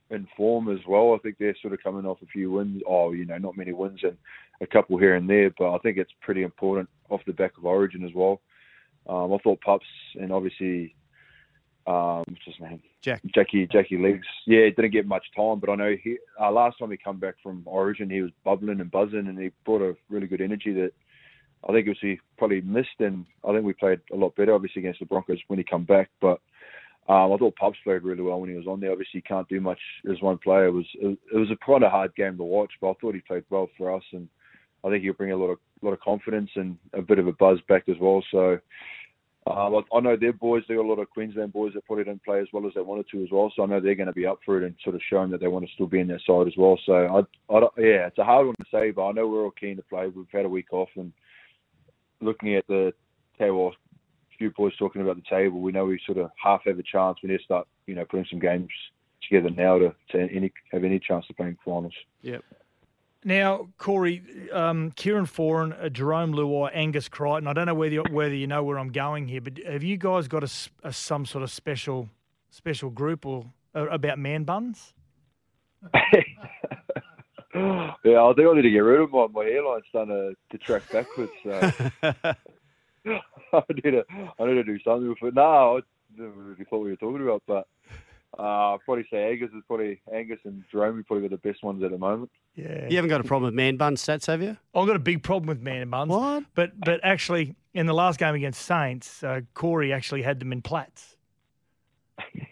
in 0.10 0.28
form 0.36 0.70
as 0.70 0.80
well. 0.88 1.14
I 1.14 1.18
think 1.20 1.38
they're 1.38 1.56
sort 1.62 1.74
of 1.74 1.84
coming 1.84 2.06
off 2.06 2.22
a 2.22 2.28
few 2.28 2.52
wins. 2.52 2.82
Oh, 2.88 3.12
you 3.12 3.26
know, 3.26 3.38
not 3.38 3.58
many 3.58 3.74
wins 3.74 4.00
and 4.04 4.18
a 4.62 4.68
couple 4.68 4.98
here 4.98 5.16
and 5.16 5.30
there, 5.30 5.52
but 5.58 5.74
I 5.74 5.78
think 5.80 5.98
it's 5.98 6.12
pretty 6.22 6.44
important 6.44 6.90
off 7.10 7.22
the 7.28 7.34
back 7.34 7.58
of 7.58 7.66
Origin 7.66 8.04
as 8.04 8.14
well. 8.14 8.42
Um, 9.08 9.34
I 9.34 9.38
thought 9.38 9.62
Pups 9.62 9.86
and 10.16 10.32
obviously, 10.32 10.96
um, 11.86 12.24
what's 12.28 12.46
his 12.46 12.56
name? 12.60 12.82
Jack. 13.02 13.22
Jackie 13.34 13.68
Jackie 13.68 13.98
Legs. 13.98 14.28
Yeah, 14.46 14.66
didn't 14.66 14.92
get 14.92 15.08
much 15.08 15.26
time, 15.36 15.60
but 15.60 15.70
I 15.70 15.76
know 15.76 15.96
he 16.02 16.18
uh, 16.40 16.52
last 16.52 16.80
time 16.80 16.92
he 16.92 16.98
come 16.98 17.20
back 17.20 17.36
from 17.42 17.64
Origin, 17.66 18.10
he 18.10 18.22
was 18.22 18.32
bubbling 18.44 18.82
and 18.82 18.92
buzzing, 18.92 19.28
and 19.28 19.40
he 19.40 19.52
brought 19.66 19.82
a 19.82 19.96
really 20.10 20.28
good 20.28 20.42
energy 20.42 20.74
that 20.74 20.92
I 21.63 21.72
think 21.72 21.88
it 21.88 21.89
was 21.89 21.98
he 22.02 22.20
probably 22.38 22.62
missed, 22.62 23.00
and 23.00 23.26
I 23.48 23.52
think 23.52 23.65
we 23.65 23.74
played 23.74 24.00
a 24.13 24.15
lot 24.15 24.36
better, 24.36 24.54
obviously 24.54 24.82
against 24.82 25.00
the 25.00 25.06
Broncos 25.06 25.39
when 25.48 25.60
he 25.60 25.65
come 25.65 25.84
back. 25.84 26.10
But 26.22 26.39
um, 27.10 27.32
I 27.32 27.38
thought 27.38 27.56
Pubs 27.56 27.78
played 27.84 28.04
really 28.04 28.22
well 28.22 28.39
when 28.39 28.50
he 28.50 28.56
was 28.56 28.67
on 28.67 28.80
there. 28.80 28.91
Obviously, 28.91 29.20
he 29.20 29.22
can't 29.22 29.48
do 29.48 29.62
much 29.62 29.80
as 30.12 30.22
one 30.22 30.38
player. 30.38 30.67
It 30.67 30.72
was 30.72 30.86
it, 30.96 31.17
was 31.34 31.52
a 31.52 31.56
quite 31.56 31.84
a 31.84 31.89
hard 31.89 32.15
game 32.15 32.38
to 32.38 32.43
watch, 32.43 32.72
but 32.82 32.91
I 32.91 32.93
thought 33.00 33.15
he 33.15 33.22
played 33.22 33.43
well 33.50 33.70
for 33.78 33.96
us, 33.96 34.04
and 34.12 34.28
I 34.84 34.89
think 34.89 35.04
he'll 35.04 35.13
bring 35.13 35.32
a 35.32 35.38
lot 35.38 35.48
of 35.48 35.60
lot 35.82 35.93
of 35.93 36.00
confidence 36.00 36.50
and 36.56 36.78
a 36.93 37.02
bit 37.02 37.20
of 37.20 37.28
a 37.28 37.34
buzz 37.34 37.60
back 37.67 37.84
as 37.89 37.98
well. 38.00 38.24
So. 38.32 38.60
Um, 39.50 39.82
I, 39.93 40.02
know 40.02 40.17
their 40.17 40.34
boys. 40.34 40.63
They 40.67 40.76
got 40.76 40.84
a 40.84 40.89
lot 40.89 41.00
of 41.00 41.10
Queensland 41.10 41.54
boys 41.54 41.72
that 41.74 41.86
probably 41.86 42.04
didn't 42.04 42.26
play 42.26 42.41
as 42.41 42.50
well 42.52 42.67
as 42.67 42.74
they 42.74 42.82
wanted 42.82 43.06
to 43.12 43.24
as 43.24 43.30
well. 43.32 43.50
So 43.56 43.63
I 43.63 43.65
know 43.65 43.80
they're 43.80 43.96
going 43.96 44.08
to 44.08 44.12
be 44.12 44.26
up 44.26 44.39
for 44.46 44.58
it 44.58 44.65
and 44.65 44.76
sort 44.84 44.98
of 44.98 45.02
showing 45.10 45.32
that 45.32 45.39
they 45.39 45.48
want 45.48 45.65
to 45.65 45.72
still 45.74 45.88
be 45.88 46.02
in 46.02 46.08
their 46.10 46.20
side 46.28 46.48
as 46.48 46.58
well. 46.58 46.78
So 46.86 46.93
I, 46.93 47.56
I 47.56 47.60
yeah, 47.78 48.08
it's 48.08 48.17
a 48.17 48.26
hard 48.26 48.48
one 48.48 48.56
to 48.56 48.65
say, 48.70 48.91
but 48.91 49.08
I 49.08 49.13
know 49.13 49.26
we're 49.26 49.46
all 49.46 49.52
keen 49.52 49.78
to 49.78 49.84
play. 49.84 50.08
We've 50.08 50.26
had 50.34 50.43
a 50.43 50.50
week 50.50 50.74
off 50.74 50.89
and 50.98 51.13
looking 52.21 52.56
at 52.56 52.65
the 52.67 52.93
table, 53.38 53.69
a 53.69 54.38
few 54.38 54.51
boys 54.51 54.75
talking 54.77 55.01
about 55.01 55.15
the 55.15 55.23
table. 55.30 55.60
We 55.60 55.71
know 55.71 55.86
we 55.86 55.99
sort 56.06 56.17
of 56.17 56.32
half 56.41 56.62
have 56.65 56.80
a 56.80 56.84
chance. 56.84 57.17
We 57.21 57.30
need 57.30 57.38
to 57.38 57.43
start, 57.43 57.67
you 57.86 57.95
know, 57.95 58.06
putting 58.06 58.25
some 58.30 58.39
games 58.39 58.69
together 59.27 59.49
now 59.49 59.80
to, 59.80 59.95
to 60.12 60.19
any 60.19 60.51
have 60.71 60.84
any 60.84 60.99
chance 60.99 61.25
to 61.27 61.34
play 61.34 61.47
in 61.47 61.58
finals. 61.63 61.93
Yep. 62.21 62.43
Now, 63.23 63.67
Corey, 63.77 64.21
um, 64.53 64.91
Kieran 64.91 65.25
Foran, 65.25 65.73
uh, 65.84 65.89
Jarome 65.89 66.34
Luai, 66.34 66.69
Angus 66.73 67.10
Crichton. 67.10 67.47
I 67.47 67.53
don't 67.53 67.65
know 67.65 67.73
whether 67.73 67.93
you, 67.95 68.03
whether 68.12 68.36
you 68.36 68.47
know 68.47 68.63
where 68.63 68.80
I'm 68.80 68.91
going 68.91 69.27
here, 69.27 69.41
but 69.41 69.58
have 69.65 69.84
you 69.84 69.97
guys 69.97 70.27
got 70.27 70.43
a, 70.43 70.49
a- 70.84 70.93
some 70.93 71.25
sort 71.25 71.43
of 71.43 71.51
special 71.51 72.10
special 72.49 72.89
group 72.89 73.25
or 73.25 73.45
uh, 73.75 73.88
about 73.89 74.17
man 74.19 74.43
buns? 74.43 74.93
Yeah, 78.04 78.24
I 78.24 78.34
think 78.34 78.48
I 78.48 78.54
need 78.54 78.62
to 78.62 78.70
get 78.70 78.80
rid 78.80 79.02
of 79.02 79.12
my 79.12 79.28
my 79.28 79.43
hairline's 79.43 79.84
starting 79.89 80.13
to, 80.52 80.58
to 80.58 80.63
track 80.63 80.84
backwards. 80.91 81.32
So. 81.43 81.72
I 83.54 83.62
need 83.74 83.91
to 83.91 84.04
I 84.39 84.46
need 84.46 84.56
to 84.56 84.63
do 84.63 84.80
something 84.84 85.10
with 85.10 85.17
it. 85.22 85.34
No, 85.36 85.78
I 85.78 85.80
never 86.17 86.32
really 86.32 86.65
thought 86.65 86.80
we 86.80 86.89
were 86.91 86.96
talking 86.98 87.22
about, 87.24 87.43
but 87.48 87.67
uh, 88.38 88.74
I'd 88.74 88.80
probably 88.86 89.08
say 89.12 89.32
Angus 89.32 89.50
is 89.56 89.63
probably 89.67 90.02
Angus 90.13 90.39
and 90.46 90.63
Jerome 90.72 91.00
are 91.00 91.04
probably 91.04 91.28
the 91.28 91.38
best 91.38 91.63
ones 91.63 91.84
at 91.84 91.91
the 91.91 91.98
moment. 91.98 92.32
Yeah. 92.56 92.88
You 92.89 92.96
haven't 92.96 93.10
got 93.10 93.22
a 93.22 93.24
problem 93.24 93.46
with 93.48 93.54
man 93.54 93.78
bun 93.78 93.96
stats, 93.96 94.26
have 94.28 94.41
you? 94.41 94.58
I've 94.74 94.88
got 94.88 94.96
a 94.96 95.00
big 95.00 95.24
problem 95.24 95.48
with 95.48 95.62
man 95.62 95.89
buns. 95.89 96.10
What? 96.10 96.43
But 96.56 96.72
but 96.84 97.00
actually, 97.04 97.56
in 97.74 97.86
the 97.86 97.93
last 97.93 98.20
game 98.20 98.36
against 98.36 98.62
Saints, 98.63 99.24
uh, 99.24 99.41
Corey 99.54 99.93
actually 99.93 100.24
had 100.24 100.39
them 100.39 100.52
in 100.52 100.62
plats. 100.62 101.15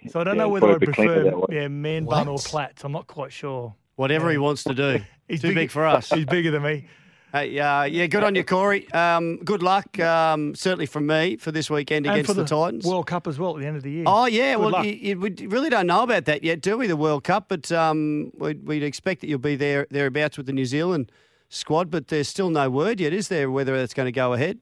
So 0.08 0.20
I 0.20 0.24
don't 0.24 0.36
Yeah, 0.36 0.44
know 0.44 0.50
whether 0.50 0.70
I 0.70 0.76
probably 0.76 0.76
a 0.76 0.80
bit 0.80 0.92
cleaner 0.92 1.26
prefer 1.26 1.44
yeah 1.50 1.68
man 1.68 2.06
bun 2.06 2.28
or 2.28 2.36
What? 2.36 2.44
plats. 2.46 2.84
I'm 2.84 2.92
not 2.92 3.08
quite 3.08 3.32
sure. 3.34 3.76
Whatever 3.96 4.30
he 4.32 4.38
wants 4.38 4.64
to 4.66 4.74
do. 4.74 5.00
He's 5.28 5.42
Too 5.42 5.50
big- 5.50 5.56
big 5.56 5.72
for 5.72 5.86
us. 5.86 6.10
He's 6.10 6.26
bigger 6.26 6.52
than 6.52 6.64
me. 6.64 6.88
Hey, 7.34 7.60
uh, 7.60 7.84
yeah, 7.84 8.06
good 8.08 8.24
on 8.24 8.34
you, 8.36 8.46
Corey. 8.46 8.90
Um, 8.94 9.38
good 9.44 9.62
luck, 9.62 10.00
um, 10.00 10.56
certainly 10.56 10.86
from 10.86 11.06
me 11.06 11.36
for 11.36 11.52
this 11.52 11.70
weekend 11.70 12.06
And 12.06 12.14
against 12.16 12.30
for 12.30 12.34
the, 12.34 12.46
Titans. 12.46 12.86
World 12.86 13.08
Cup 13.08 13.28
as 13.28 13.38
well 13.38 13.56
at 13.58 13.60
the 13.62 13.68
end 13.68 13.76
of 13.76 13.84
the 13.84 13.92
year. 13.92 14.04
Oh 14.08 14.26
yeah, 14.26 14.56
Good 14.56 14.72
well 14.72 14.86
you, 14.86 14.92
you, 14.94 15.20
we 15.20 15.32
really 15.48 15.70
don't 15.70 15.86
know 15.86 16.04
about 16.04 16.24
that 16.26 16.46
yet, 16.46 16.62
do 16.62 16.78
we? 16.78 16.88
The 16.88 16.96
World 16.96 17.26
Cup, 17.26 17.50
but 17.50 17.70
um, 17.74 18.32
we'd, 18.38 18.66
we'd 18.66 18.84
expect 18.84 19.20
that 19.20 19.28
you'll 19.28 19.40
be 19.40 19.58
there 19.58 19.86
thereabouts 19.92 20.38
with 20.38 20.46
the 20.46 20.54
New 20.54 20.64
Zealand 20.64 21.12
squad. 21.50 21.92
But 21.92 22.08
there's 22.08 22.30
still 22.30 22.50
no 22.50 22.70
word 22.70 23.02
yet, 23.02 23.12
is 23.12 23.28
there? 23.28 23.52
Whether 23.52 23.76
that's 23.78 23.94
going 23.94 24.08
to 24.08 24.14
go 24.14 24.32
ahead? 24.32 24.62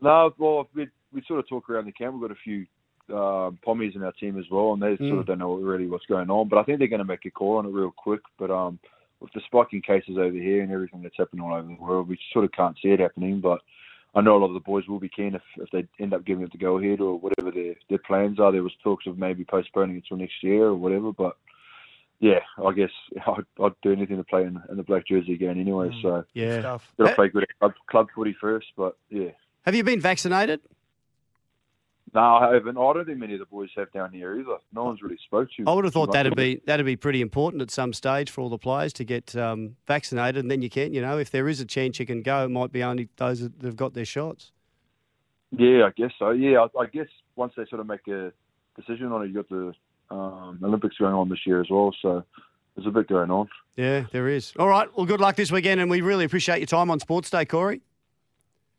No, 0.00 0.32
well, 0.38 0.66
we, 0.74 0.88
we 1.12 1.22
sort 1.28 1.40
of 1.40 1.48
talk 1.48 1.68
around 1.68 1.84
the 1.84 1.92
camp. 1.92 2.14
We've 2.14 2.22
got 2.22 2.30
a 2.30 2.40
few 2.42 2.64
um, 3.12 3.58
pommies 3.66 3.94
in 3.96 4.02
our 4.02 4.12
team 4.12 4.38
as 4.38 4.44
well, 4.50 4.72
and 4.72 4.82
they 4.82 4.96
sort 4.96 5.00
Mm. 5.10 5.20
of 5.20 5.26
don't 5.26 5.38
know 5.38 5.54
really 5.54 5.86
what's 5.86 6.06
going 6.06 6.30
on. 6.30 6.48
But 6.48 6.58
I 6.58 6.62
think 6.64 6.78
they're 6.78 6.88
going 6.88 6.98
to 6.98 7.04
make 7.04 7.24
a 7.26 7.30
call 7.30 7.58
on 7.58 7.66
it 7.66 7.70
real 7.70 7.90
quick. 7.96 8.20
But 8.38 8.50
um, 8.50 8.78
with 9.20 9.32
the 9.32 9.40
spiking 9.46 9.82
cases 9.82 10.16
over 10.18 10.36
here 10.36 10.62
and 10.62 10.72
everything 10.72 11.02
that's 11.02 11.16
happening 11.18 11.44
all 11.44 11.54
over 11.54 11.68
the 11.68 11.74
world, 11.82 12.08
we 12.08 12.18
sort 12.32 12.44
of 12.44 12.52
can't 12.52 12.76
see 12.82 12.88
it 12.90 13.00
happening. 13.00 13.40
But 13.40 13.60
I 14.14 14.20
know 14.20 14.36
a 14.36 14.38
lot 14.40 14.48
of 14.48 14.54
the 14.54 14.60
boys 14.60 14.86
will 14.88 14.98
be 15.00 15.08
keen 15.08 15.34
if, 15.34 15.42
if 15.56 15.70
they 15.70 15.86
end 16.02 16.14
up 16.14 16.24
giving 16.24 16.44
it 16.44 16.52
the 16.52 16.58
go 16.58 16.78
ahead 16.78 17.00
or 17.00 17.18
whatever 17.18 17.50
their 17.50 17.74
their 17.88 17.98
plans 17.98 18.40
are. 18.40 18.50
There 18.52 18.62
was 18.62 18.72
talks 18.82 19.06
of 19.06 19.18
maybe 19.18 19.44
postponing 19.44 19.96
it 19.96 20.04
till 20.08 20.16
next 20.16 20.42
year 20.42 20.64
or 20.64 20.74
whatever, 20.74 21.12
but. 21.12 21.36
Yeah, 22.22 22.40
I 22.62 22.72
guess 22.74 22.90
I'd, 23.26 23.46
I'd 23.64 23.72
do 23.82 23.92
anything 23.92 24.18
to 24.18 24.24
play 24.24 24.42
in, 24.42 24.60
in 24.70 24.76
the 24.76 24.82
black 24.82 25.06
jersey 25.06 25.32
again 25.32 25.58
anyway. 25.58 25.88
Mm. 25.88 26.02
So 26.02 26.24
Yeah. 26.34 26.60
Stuff. 26.60 26.92
got 26.98 27.08
to 27.08 27.14
play 27.14 27.28
good 27.30 27.44
at 27.44 27.58
club, 27.58 27.72
club 27.88 28.08
footy 28.14 28.36
first, 28.38 28.66
but 28.76 28.98
yeah, 29.08 29.30
Have 29.64 29.74
you 29.74 29.82
been 29.84 30.00
vaccinated? 30.02 30.60
No, 32.12 32.20
I 32.20 32.54
haven't. 32.54 32.76
I 32.76 32.92
don't 32.92 33.04
think 33.04 33.18
many 33.18 33.34
of 33.34 33.38
the 33.38 33.46
boys 33.46 33.68
have 33.76 33.92
down 33.92 34.12
here 34.12 34.38
either. 34.40 34.56
No 34.72 34.84
one's 34.84 35.00
really 35.00 35.18
spoke 35.24 35.48
to. 35.56 35.64
I 35.66 35.72
would 35.72 35.84
have 35.84 35.94
thought 35.94 36.12
that'd 36.12 36.34
be 36.34 36.60
that'd 36.66 36.84
be 36.84 36.96
pretty 36.96 37.20
important 37.20 37.62
at 37.62 37.70
some 37.70 37.92
stage 37.92 38.30
for 38.30 38.40
all 38.40 38.48
the 38.48 38.58
players 38.58 38.92
to 38.94 39.04
get 39.04 39.36
um, 39.36 39.76
vaccinated, 39.86 40.42
and 40.42 40.50
then 40.50 40.60
you 40.60 40.68
can, 40.68 40.92
you 40.92 41.00
know, 41.00 41.18
if 41.18 41.30
there 41.30 41.48
is 41.48 41.60
a 41.60 41.64
chance 41.64 42.00
you 42.00 42.06
can 42.06 42.22
go, 42.22 42.44
it 42.44 42.48
might 42.48 42.72
be 42.72 42.82
only 42.82 43.08
those 43.16 43.40
that 43.40 43.52
have 43.62 43.76
got 43.76 43.94
their 43.94 44.04
shots. 44.04 44.50
Yeah, 45.52 45.84
I 45.84 45.90
guess 45.96 46.10
so. 46.18 46.30
Yeah, 46.30 46.66
I, 46.76 46.80
I 46.80 46.86
guess 46.86 47.08
once 47.36 47.52
they 47.56 47.64
sort 47.66 47.80
of 47.80 47.86
make 47.86 48.06
a 48.08 48.32
decision 48.76 49.12
on 49.12 49.22
it, 49.22 49.28
you 49.28 49.34
got 49.34 49.48
the 49.48 49.72
um, 50.10 50.58
Olympics 50.62 50.96
going 50.98 51.14
on 51.14 51.28
this 51.28 51.46
year 51.46 51.60
as 51.60 51.68
well. 51.70 51.94
So 52.02 52.24
there's 52.74 52.86
a 52.86 52.90
bit 52.90 53.08
going 53.08 53.30
on. 53.30 53.48
Yeah, 53.76 54.06
there 54.12 54.28
is. 54.28 54.52
All 54.58 54.68
right. 54.68 54.88
Well, 54.96 55.06
good 55.06 55.20
luck 55.20 55.36
this 55.36 55.52
weekend, 55.52 55.80
and 55.80 55.90
we 55.90 56.00
really 56.00 56.24
appreciate 56.24 56.58
your 56.58 56.66
time 56.66 56.90
on 56.90 56.98
Sports 56.98 57.30
Day, 57.30 57.44
Corey. 57.44 57.82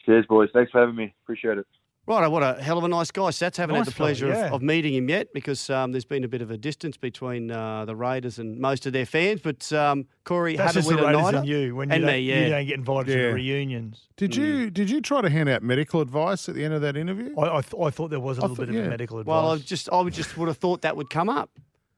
Cheers, 0.05 0.25
boys. 0.27 0.49
Thanks 0.53 0.71
for 0.71 0.81
having 0.81 0.95
me. 0.95 1.13
Appreciate 1.23 1.57
it. 1.57 1.67
Right, 2.07 2.27
what 2.27 2.41
a 2.41 2.61
hell 2.61 2.77
of 2.79 2.83
a 2.83 2.87
nice 2.87 3.11
guy. 3.11 3.29
Sats 3.29 3.57
haven't 3.57 3.75
Nice 3.75 3.85
had 3.85 3.87
the 3.87 3.91
fella, 3.95 4.07
pleasure 4.09 4.27
yeah. 4.29 4.47
of, 4.47 4.53
of 4.53 4.61
meeting 4.63 4.95
him 4.95 5.07
yet 5.07 5.31
because 5.33 5.69
um, 5.69 5.91
there's 5.91 6.03
been 6.03 6.23
a 6.23 6.27
bit 6.27 6.41
of 6.41 6.49
a 6.49 6.57
distance 6.57 6.97
between 6.97 7.51
uh, 7.51 7.85
the 7.85 7.95
Raiders 7.95 8.39
and 8.39 8.59
most 8.59 8.85
of 8.87 8.91
their 8.93 9.05
fans. 9.05 9.39
But 9.41 9.71
um, 9.71 10.07
Corey 10.23 10.55
That's 10.57 10.73
had 10.73 10.77
a 10.77 10.79
just 10.79 10.89
the 10.89 10.95
winner 10.95 11.07
Raiders 11.07 11.21
nighter. 11.21 11.37
and 11.37 11.47
you 11.47 11.75
when 11.75 11.89
you, 11.89 11.95
and 11.95 12.03
don't, 12.03 12.11
me, 12.13 12.19
yeah. 12.21 12.43
you 12.43 12.49
don't 12.49 12.65
get 12.65 12.77
invited 12.79 13.11
to 13.13 13.17
Yeah. 13.19 13.27
the 13.27 13.33
reunions. 13.35 14.07
Did 14.17 14.35
you 14.35 14.71
did 14.71 14.89
you 14.89 14.99
try 14.99 15.21
to 15.21 15.29
hand 15.29 15.47
out 15.47 15.61
medical 15.61 16.01
advice 16.01 16.49
at 16.49 16.55
the 16.55 16.65
end 16.65 16.73
of 16.73 16.81
that 16.81 16.97
interview? 16.97 17.35
I, 17.37 17.57
I, 17.57 17.61
th- 17.61 17.81
I 17.81 17.89
thought 17.91 18.09
there 18.09 18.19
was 18.19 18.39
a 18.39 18.41
I 18.41 18.43
little 18.45 18.55
thought- 18.55 18.61
bit 18.67 18.69
of 18.69 18.83
yeah. 18.83 18.89
medical 18.89 19.19
advice. 19.19 19.31
Well, 19.31 19.51
I 19.51 19.57
just 19.59 19.87
I 19.91 20.01
would 20.01 20.13
just 20.13 20.35
would 20.37 20.47
have 20.47 20.57
thought 20.57 20.81
that 20.81 20.97
would 20.97 21.09
come 21.11 21.29
up, 21.29 21.51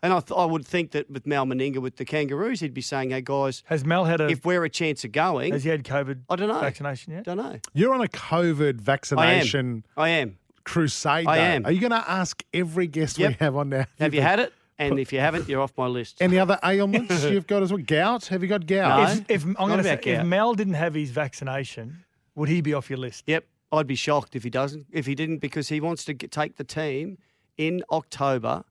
and 0.03 0.13
I 0.13 0.19
th- 0.19 0.37
I 0.37 0.45
would 0.45 0.67
think 0.67 0.91
that 0.91 1.09
with 1.09 1.25
Mal 1.25 1.45
Meninga 1.45 1.77
with 1.77 1.95
the 1.95 2.05
Kangaroos, 2.05 2.59
he'd 2.59 2.73
be 2.73 2.81
saying, 2.81 3.09
"Hey 3.09 3.21
guys, 3.21 3.63
has 3.65 3.83
Mel 3.83 4.05
had 4.05 4.21
a 4.21 4.27
if 4.27 4.45
we're 4.45 4.63
a 4.63 4.69
chance 4.69 5.03
of 5.03 5.11
going, 5.11 5.51
has 5.53 5.63
he 5.63 5.69
had 5.71 5.83
COVID 5.83 6.19
I 6.29 6.35
don't 6.35 6.49
know, 6.49 6.59
vaccination 6.59 7.13
yet? 7.13 7.23
don't 7.23 7.37
know, 7.37 7.57
You're 7.73 7.93
on 7.95 8.01
a 8.01 8.07
COVID 8.07 8.79
vaccination 8.81 9.83
I 9.97 10.09
am." 10.09 10.37
crusade. 10.63 11.27
I 11.27 11.37
though. 11.37 11.43
am. 11.43 11.65
Are 11.65 11.71
you 11.71 11.81
going 11.81 11.91
to 11.91 12.09
ask 12.09 12.43
every 12.53 12.87
guest 12.87 13.17
we 13.17 13.33
have 13.39 13.55
on 13.55 13.69
now? 13.69 13.85
Have 13.99 14.13
you 14.13 14.21
had 14.21 14.39
it? 14.39 14.53
And 14.79 14.97
if 14.99 15.13
you 15.13 15.19
haven't, 15.19 15.47
you're 15.47 15.61
off 15.61 15.73
my 15.77 15.87
list. 15.87 16.21
Any 16.21 16.39
other 16.39 16.57
ailments 16.63 17.23
you've 17.25 17.47
got 17.47 17.63
as 17.63 17.71
well? 17.71 17.81
Gout? 17.85 18.25
Have 18.27 18.41
you 18.41 18.49
got 18.49 18.65
gout? 18.65 19.07
No. 19.07 19.13
If, 19.27 19.43
if 19.43 19.45
I'm 19.45 19.67
going 19.67 19.77
to 19.77 19.83
say, 19.83 19.93
about 19.93 20.07
if 20.07 20.17
gout. 20.19 20.25
Mel 20.25 20.53
didn't 20.55 20.73
have 20.73 20.93
his 20.93 21.11
vaccination, 21.11 22.03
would 22.35 22.49
he 22.49 22.61
be 22.61 22.73
off 22.73 22.89
your 22.89 22.97
list? 22.99 23.23
Yep, 23.27 23.45
I'd 23.71 23.87
be 23.87 23.95
shocked 23.95 24.35
if 24.35 24.43
he 24.43 24.49
doesn't. 24.49 24.87
If 24.91 25.05
he 25.05 25.15
didn't, 25.15 25.37
because 25.39 25.69
he 25.69 25.79
wants 25.79 26.05
to 26.05 26.13
get, 26.13 26.31
take 26.31 26.55
the 26.57 26.63
team 26.63 27.17
in 27.57 27.83
October 27.91 28.63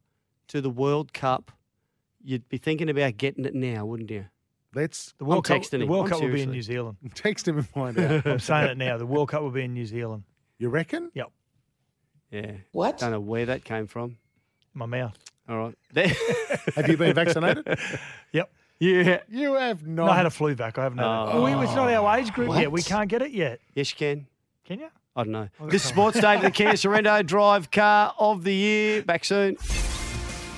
to 0.52 0.60
the 0.60 0.70
World 0.70 1.12
Cup. 1.12 1.50
You'd 2.22 2.48
be 2.48 2.58
thinking 2.58 2.88
about 2.90 3.16
getting 3.16 3.44
it 3.46 3.54
now, 3.54 3.84
wouldn't 3.86 4.10
you? 4.10 4.26
Let's 4.74 5.12
The 5.18 5.24
World 5.24 5.46
I'm 5.50 5.60
Cup, 5.60 5.62
texting 5.66 5.78
the. 5.80 5.86
World 5.86 6.04
I'm 6.04 6.10
Cup 6.10 6.20
will 6.20 6.28
be 6.32 6.42
in. 6.42 6.50
New 6.50 6.62
Zealand. 6.62 6.96
text 7.14 7.48
him 7.48 7.56
and 7.58 7.66
find 7.68 7.98
out. 7.98 8.26
I'm 8.26 8.38
saying 8.38 8.70
it 8.70 8.76
now. 8.78 8.96
The 8.98 9.06
World 9.06 9.30
Cup 9.30 9.42
will 9.42 9.50
be 9.50 9.64
in 9.64 9.74
New 9.74 9.86
Zealand. 9.86 10.24
You 10.58 10.68
reckon? 10.68 11.10
Yep, 11.14 11.30
Yeah. 12.30 12.52
What? 12.70 12.98
Don't 12.98 13.10
know 13.10 13.20
where 13.20 13.46
that 13.46 13.64
came 13.64 13.86
from. 13.86 14.18
my 14.74 14.86
mouth. 14.86 15.18
All 15.48 15.56
right. 15.58 15.74
Have 16.76 16.88
you 16.88 16.96
been 16.96 17.14
vaccinated? 17.14 17.66
Yep. 18.32 18.50
yeah. 18.78 19.20
You 19.28 19.54
have 19.54 19.86
not. 19.86 20.06
No, 20.06 20.12
I 20.12 20.16
had 20.16 20.26
a 20.26 20.30
flu 20.30 20.54
vac. 20.54 20.78
I 20.78 20.84
haven't 20.84 20.98
had 20.98 21.04
it. 21.04 21.08
Oh. 21.08 21.30
oh 21.32 21.44
we- 21.44 21.64
It's 21.64 21.74
not 21.74 21.92
our 21.92 22.16
age 22.18 22.32
group 22.32 22.54
yet. 22.56 22.70
We 22.72 22.82
can't 22.82 23.08
get 23.08 23.20
it 23.22 23.32
yet. 23.32 23.60
Yes, 23.74 23.90
you 23.90 23.96
can. 23.96 24.26
Can 24.64 24.80
you? 24.80 24.88
I 25.16 25.24
don't 25.24 25.32
know. 25.32 25.48
This 25.66 25.82
is 25.84 25.88
Sports 25.88 26.20
Day 26.20 26.36
for 26.36 26.44
the 26.44 26.50
Kia 26.50 26.72
Sorento 26.72 27.24
Drive 27.26 27.70
Car 27.70 28.14
of 28.18 28.44
the 28.44 28.54
Year. 28.54 29.02
Back 29.02 29.24
soon. 29.24 29.56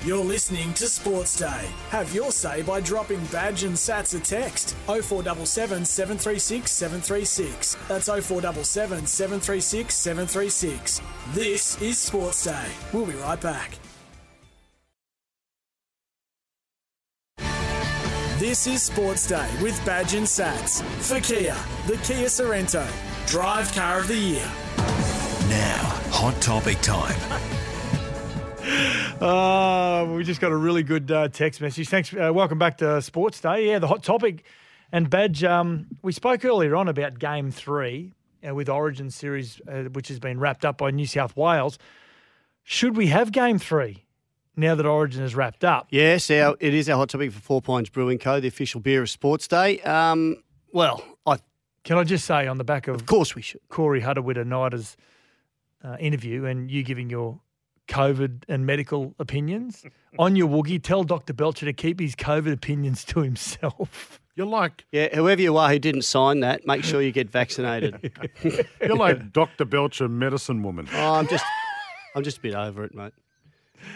You're 0.05 0.23
listening 0.23 0.71
to 0.75 0.85
Sports 0.85 1.35
Day. 1.35 1.67
Have 1.89 2.13
your 2.13 2.31
say 2.31 2.61
by 2.61 2.79
dropping 2.79 3.25
badge 3.31 3.63
and 3.63 3.73
sats 3.73 4.15
a 4.15 4.19
text 4.21 4.75
0477 4.85 5.83
736 5.83 6.71
736. 6.71 7.75
That's 7.87 8.05
0477 8.05 9.07
736 9.07 9.95
736. 9.95 11.01
This 11.33 11.81
is 11.81 11.97
Sports 11.97 12.43
Day. 12.43 12.67
We'll 12.93 13.07
be 13.07 13.13
right 13.13 13.41
back. 13.41 13.79
This 18.37 18.67
is 18.67 18.83
Sports 18.83 19.27
Day 19.27 19.49
with 19.59 19.83
Badge 19.87 20.13
and 20.13 20.27
Sats 20.27 20.83
for 21.01 21.19
Kia, 21.19 21.57
the 21.87 21.97
Kia 22.03 22.27
Sorento, 22.27 22.85
Drive 23.25 23.73
Car 23.73 24.01
of 24.01 24.07
the 24.07 24.15
Year. 24.15 24.51
Now, 25.49 25.81
hot 26.11 26.39
topic 26.43 26.79
time. 26.81 27.19
Uh, 28.65 30.05
we 30.15 30.23
just 30.23 30.41
got 30.41 30.51
a 30.51 30.55
really 30.55 30.83
good 30.83 31.11
uh, 31.11 31.27
text 31.29 31.61
message. 31.61 31.87
Thanks. 31.89 32.13
Uh, 32.13 32.31
welcome 32.33 32.57
back 32.57 32.77
to 32.79 33.01
Sports 33.01 33.39
Day. 33.39 33.69
Yeah, 33.69 33.79
the 33.79 33.87
hot 33.87 34.03
topic. 34.03 34.43
And 34.91 35.09
Badge, 35.09 35.43
um, 35.43 35.87
we 36.01 36.11
spoke 36.11 36.43
earlier 36.45 36.75
on 36.75 36.87
about 36.87 37.19
Game 37.19 37.51
Three 37.51 38.13
uh, 38.47 38.53
with 38.53 38.69
Origin 38.69 39.09
Series, 39.09 39.61
uh, 39.67 39.83
which 39.83 40.07
has 40.09 40.19
been 40.19 40.39
wrapped 40.39 40.65
up 40.65 40.77
by 40.77 40.91
New 40.91 41.07
South 41.07 41.35
Wales. 41.35 41.77
Should 42.63 42.97
we 42.97 43.07
have 43.07 43.31
Game 43.31 43.59
Three 43.59 44.03
now 44.55 44.75
that 44.75 44.85
Origin 44.85 45.23
is 45.23 45.35
wrapped 45.35 45.63
up? 45.63 45.87
Yes, 45.91 46.29
our, 46.31 46.55
it 46.59 46.73
is 46.73 46.89
our 46.89 46.97
hot 46.97 47.09
topic 47.09 47.31
for 47.31 47.39
Four 47.39 47.61
Pines 47.61 47.89
Brewing 47.89 48.17
Co., 48.17 48.39
the 48.39 48.47
official 48.47 48.79
beer 48.79 49.01
of 49.01 49.09
Sports 49.09 49.47
Day. 49.47 49.81
Um, 49.81 50.43
well, 50.71 51.03
I, 51.25 51.37
Can 51.83 51.97
I 51.97 52.03
just 52.03 52.25
say 52.25 52.47
on 52.47 52.57
the 52.57 52.63
back 52.63 52.87
of 52.87 52.95
of 52.95 53.05
course 53.05 53.35
we 53.35 53.41
should. 53.41 53.61
Corey 53.69 54.01
Harawira-Naera's 54.01 54.97
uh, 55.83 55.97
interview 55.99 56.45
and 56.45 56.69
you 56.71 56.83
giving 56.83 57.09
your 57.09 57.39
COVID 57.87 58.43
and 58.47 58.65
medical 58.65 59.13
opinions 59.19 59.85
on 60.17 60.35
your 60.35 60.47
woogie, 60.47 60.81
tell 60.81 61.03
Dr. 61.03 61.33
Belcher 61.33 61.65
to 61.65 61.73
keep 61.73 61.99
his 61.99 62.15
COVID 62.15 62.51
opinions 62.51 63.03
to 63.05 63.21
himself. 63.21 64.19
You're 64.35 64.47
like 64.47 64.85
Yeah, 64.91 65.15
whoever 65.15 65.41
you 65.41 65.55
are 65.57 65.69
who 65.69 65.79
didn't 65.79 66.01
sign 66.01 66.41
that, 66.41 66.67
make 66.67 66.83
sure 66.83 67.01
you 67.01 67.11
get 67.11 67.29
vaccinated. 67.29 68.11
you're 68.81 68.95
like 68.95 69.31
Dr. 69.31 69.65
Belcher, 69.65 70.09
medicine 70.09 70.61
woman. 70.61 70.89
Oh, 70.93 71.13
I'm 71.15 71.27
just, 71.27 71.45
I'm 72.15 72.23
just 72.23 72.39
a 72.39 72.41
bit 72.41 72.55
over 72.55 72.83
it, 72.83 72.93
mate. 72.93 73.13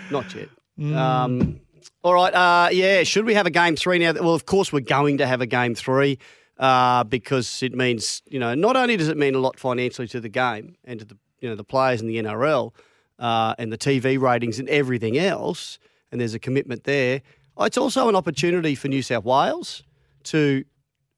Not 0.10 0.34
yet. 0.34 0.50
Um, 0.96 1.60
all 2.04 2.14
right. 2.14 2.34
Uh, 2.34 2.70
yeah. 2.72 3.04
Should 3.04 3.26
we 3.26 3.34
have 3.34 3.46
a 3.46 3.52
game 3.52 3.76
three 3.76 4.00
now? 4.00 4.14
Well, 4.14 4.34
of 4.34 4.46
course 4.46 4.72
we're 4.72 4.80
going 4.80 5.18
to 5.18 5.28
have 5.28 5.42
a 5.42 5.46
game 5.46 5.76
three 5.76 6.20
uh, 6.58 7.04
because 7.06 7.64
it 7.64 7.74
means 7.74 8.22
you 8.28 8.40
know 8.40 8.54
not 8.54 8.76
only 8.76 8.98
does 8.98 9.08
it 9.08 9.18
mean 9.18 9.36
a 9.36 9.40
lot 9.40 9.60
financially 9.60 10.08
to 10.10 10.20
the 10.20 10.30
game 10.30 10.76
and 10.84 11.00
to 11.00 11.06
the 11.06 11.18
you 11.40 11.50
know 11.50 11.56
the 11.56 11.64
players 11.64 12.02
in 12.02 12.08
the 12.08 12.18
NRL 12.18 12.74
uh, 13.20 13.54
and 13.60 13.72
the 13.72 13.78
TV 13.78 14.20
ratings 14.20 14.58
and 14.60 14.68
everything 14.70 15.18
else, 15.18 15.78
and 16.12 16.20
there's 16.20 16.34
a 16.34 16.40
commitment 16.40 16.86
there. 16.86 17.22
It's 17.60 17.78
also 17.78 18.08
an 18.10 18.16
opportunity 18.16 18.74
for 18.76 18.88
New 18.88 19.02
South 19.02 19.26
Wales 19.26 19.84
to 20.24 20.64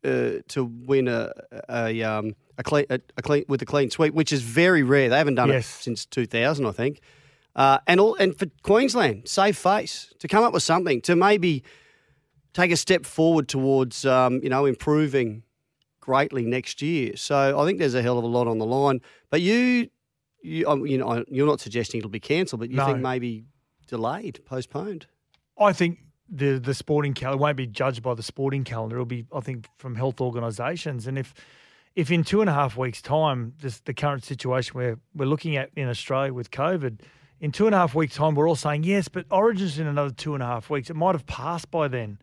uh, 0.04 0.32
to 0.48 0.64
win 0.86 1.08
a 1.08 1.32
a, 1.70 2.02
um, 2.04 2.36
a, 2.58 2.64
clean, 2.64 2.86
a, 2.90 3.00
a 3.18 3.22
clean 3.22 3.46
with 3.48 3.62
a 3.62 3.66
clean 3.66 3.90
sweep, 3.92 4.14
which 4.14 4.34
is 4.34 4.42
very 4.42 4.82
rare. 4.84 5.10
They 5.10 5.18
haven't 5.18 5.36
done 5.36 5.50
Yes. 5.50 5.66
it 5.80 5.84
since 5.84 6.06
2000, 6.08 6.66
I 6.66 6.72
think. 6.72 7.00
Uh, 7.56 7.78
and 7.86 8.00
all 8.00 8.16
and 8.16 8.36
for 8.38 8.48
Queensland, 8.64 9.28
save 9.28 9.58
face 9.58 10.14
to 10.20 10.28
come 10.28 10.44
up 10.44 10.54
with 10.54 10.64
something 10.64 11.02
to 11.02 11.16
maybe 11.16 11.64
take 12.54 12.72
a 12.72 12.78
step 12.78 13.06
forward 13.06 13.48
towards 13.48 14.06
um, 14.06 14.40
you 14.42 14.50
know 14.50 14.66
improving 14.66 15.44
greatly 16.00 16.44
next 16.46 16.82
year. 16.82 17.16
So 17.16 17.60
I 17.60 17.66
think 17.66 17.78
there's 17.78 17.94
a 17.94 18.02
hell 18.02 18.18
of 18.18 18.24
a 18.24 18.28
lot 18.28 18.48
on 18.48 18.58
the 18.58 18.66
line. 18.66 19.02
But 19.30 19.42
you, 19.42 19.90
you, 20.42 20.86
you 20.86 20.98
know, 20.98 21.24
you're 21.28 21.48
not 21.48 21.60
suggesting 21.60 22.00
it'll 22.00 22.10
be 22.10 22.20
cancelled, 22.20 22.60
but 22.62 22.70
you 22.70 22.78
No. 22.78 22.86
think 22.86 23.00
maybe 23.00 23.44
delayed, 23.88 24.40
postponed. 24.46 25.06
I 25.60 25.74
think 25.74 26.00
the 26.30 26.58
the 26.60 26.74
sporting 26.74 27.14
calendar 27.14 27.42
won't 27.42 27.58
be 27.58 27.68
judged 27.68 28.02
by 28.02 28.14
the 28.14 28.24
sporting 28.24 28.64
calendar. 28.64 28.96
It'll 28.96 29.06
be, 29.06 29.26
I 29.36 29.42
think, 29.42 29.68
from 29.78 29.96
health 29.96 30.22
organisations. 30.22 31.08
And 31.08 31.18
if 31.18 31.34
if 31.96 32.10
in 32.10 32.24
two 32.24 32.40
and 32.42 32.50
a 32.50 32.54
half 32.54 32.78
weeks' 32.78 33.02
time, 33.02 33.54
this 33.62 33.80
the 33.82 33.94
current 33.94 34.24
situation 34.24 34.74
where 34.74 34.98
we're 35.14 35.26
looking 35.26 35.58
at 35.58 35.70
in 35.76 35.90
Australia 35.90 36.34
with 36.34 36.50
COVID, 36.50 37.02
in 37.42 37.52
two 37.52 37.66
and 37.66 37.76
a 37.76 37.78
half 37.78 37.94
weeks' 37.94 38.16
time, 38.16 38.34
we're 38.36 38.48
all 38.48 38.56
saying 38.56 38.84
yes, 38.84 39.08
but 39.10 39.26
Origins 39.30 39.78
in 39.78 39.88
another 39.88 40.14
two 40.14 40.34
and 40.34 40.42
a 40.42 40.46
half 40.46 40.70
weeks. 40.70 40.90
It 40.90 40.96
might 40.96 41.16
have 41.16 41.26
passed 41.26 41.70
by 41.70 41.88
then, 41.90 42.18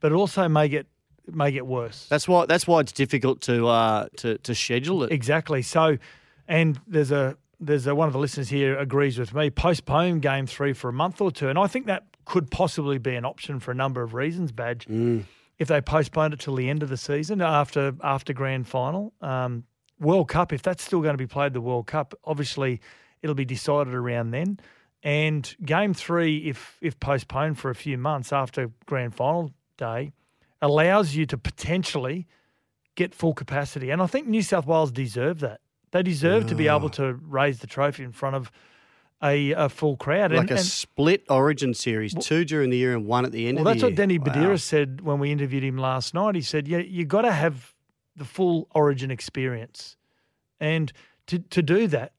but 0.00 0.12
it 0.12 0.14
also 0.14 0.48
may 0.48 0.68
get 0.68 0.86
may 1.32 1.50
get 1.50 1.66
worse. 1.66 2.06
That's 2.08 2.28
why 2.28 2.44
that's 2.46 2.66
why 2.66 2.80
it's 2.80 2.92
difficult 2.92 3.40
to 3.42 3.66
uh, 3.68 4.08
to 4.18 4.36
to 4.38 4.54
schedule 4.54 5.02
it. 5.04 5.12
Exactly. 5.12 5.62
So, 5.62 5.96
and 6.46 6.78
there's 6.86 7.10
a 7.10 7.38
there's 7.60 7.86
a, 7.86 7.94
one 7.94 8.06
of 8.08 8.12
the 8.12 8.18
listeners 8.18 8.48
here 8.48 8.76
agrees 8.78 9.18
with 9.18 9.34
me. 9.34 9.50
Postpone 9.50 10.20
game 10.20 10.46
three 10.46 10.72
for 10.72 10.88
a 10.88 10.92
month 10.92 11.20
or 11.20 11.30
two, 11.30 11.48
and 11.48 11.58
I 11.58 11.66
think 11.66 11.86
that 11.86 12.04
could 12.24 12.50
possibly 12.50 12.98
be 12.98 13.14
an 13.14 13.24
option 13.24 13.60
for 13.60 13.70
a 13.70 13.74
number 13.74 14.02
of 14.02 14.14
reasons. 14.14 14.52
Badge, 14.52 14.86
if 15.58 15.68
they 15.68 15.80
postponed 15.80 16.32
it 16.32 16.40
till 16.40 16.54
the 16.54 16.70
end 16.70 16.82
of 16.82 16.88
the 16.88 16.96
season 16.96 17.40
after 17.40 17.94
after 18.02 18.32
grand 18.32 18.66
final, 18.66 19.12
um, 19.20 19.64
World 19.98 20.28
Cup. 20.28 20.52
If 20.52 20.62
that's 20.62 20.82
still 20.82 21.00
going 21.02 21.14
to 21.14 21.18
be 21.18 21.26
played, 21.26 21.52
the 21.52 21.60
World 21.60 21.86
Cup, 21.86 22.14
obviously 22.24 22.80
it'll 23.22 23.34
be 23.34 23.44
decided 23.44 23.94
around 23.94 24.30
then. 24.30 24.58
And 25.02 25.54
game 25.64 25.94
three, 25.94 26.38
if 26.48 26.78
if 26.80 26.98
postponed 26.98 27.58
for 27.58 27.70
a 27.70 27.74
few 27.74 27.98
months 27.98 28.32
after 28.32 28.70
grand 28.86 29.14
final 29.14 29.52
day, 29.76 30.12
allows 30.62 31.14
you 31.14 31.26
to 31.26 31.38
potentially 31.38 32.26
get 32.94 33.14
full 33.14 33.34
capacity. 33.34 33.90
And 33.90 34.02
I 34.02 34.06
think 34.06 34.26
New 34.26 34.42
South 34.42 34.66
Wales 34.66 34.92
deserve 34.92 35.40
that. 35.40 35.60
They 35.92 36.02
deserve 36.02 36.46
to 36.48 36.54
be 36.54 36.68
able 36.68 36.88
to 36.90 37.14
raise 37.14 37.58
the 37.60 37.66
trophy 37.66 38.04
in 38.04 38.12
front 38.12 38.36
of 38.36 38.50
a, 39.22 39.50
a 39.52 39.68
full 39.68 39.96
crowd. 39.96 40.30
Like 40.32 40.42
and, 40.42 40.50
a 40.52 40.54
and- 40.54 40.64
split 40.64 41.24
Origin 41.28 41.74
series, 41.74 42.14
two 42.14 42.44
during 42.44 42.70
the 42.70 42.76
year 42.76 42.94
and 42.94 43.06
one 43.06 43.24
at 43.24 43.32
the 43.32 43.48
end 43.48 43.58
well, 43.58 43.66
of 43.68 43.72
that's 43.74 43.80
the 43.80 43.86
year. 43.88 43.90
what 43.90 43.96
Denny 43.96 44.18
Wow. 44.18 44.24
Buderus 44.54 44.60
said 44.62 45.00
when 45.00 45.18
we 45.18 45.30
interviewed 45.32 45.64
him 45.64 45.76
last 45.78 46.14
night. 46.14 46.34
He 46.36 46.40
said, 46.42 46.68
"Yeah, 46.68 46.78
you 46.78 47.04
got 47.04 47.22
to 47.22 47.32
have 47.32 47.74
the 48.16 48.24
full 48.24 48.68
Origin 48.74 49.10
experience, 49.10 49.96
and 50.60 50.92
to 51.26 51.38
to 51.40 51.60
do 51.62 51.86
that, 51.88 52.12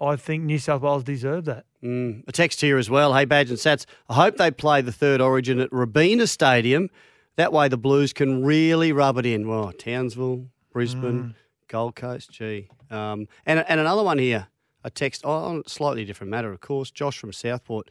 I 0.00 0.16
think 0.16 0.44
New 0.44 0.58
South 0.58 0.82
Wales 0.82 1.04
deserve 1.04 1.44
that. 1.44 1.64
Mm. 1.82 2.24
A 2.26 2.32
text 2.32 2.60
here 2.60 2.76
as 2.78 2.90
well. 2.90 3.14
Hey, 3.14 3.24
Badge 3.24 3.50
and 3.50 3.58
Sats, 3.58 3.86
I 4.08 4.14
hope 4.14 4.36
they 4.36 4.50
play 4.50 4.80
the 4.80 4.90
third 4.92 5.20
origin 5.20 5.60
at 5.60 5.72
Robina 5.72 6.26
Stadium. 6.26 6.90
That 7.36 7.52
way 7.52 7.68
the 7.68 7.76
Blues 7.76 8.12
can 8.12 8.44
really 8.44 8.90
rub 8.90 9.16
it 9.16 9.26
in. 9.26 9.46
Well, 9.46 9.70
Townsville, 9.72 10.46
Brisbane, 10.72 11.22
Mm. 11.22 11.34
Gold 11.68 11.94
Coast, 11.94 12.30
gee. 12.30 12.68
Um, 12.90 13.28
and, 13.46 13.64
and 13.68 13.78
another 13.80 14.02
one 14.02 14.18
here, 14.18 14.48
a 14.84 14.90
text 14.90 15.24
on 15.24 15.62
a 15.64 15.68
slightly 15.68 16.04
different 16.04 16.30
matter, 16.30 16.50
of 16.52 16.60
course. 16.60 16.90
Josh 16.90 17.18
from 17.18 17.32
Southport. 17.32 17.88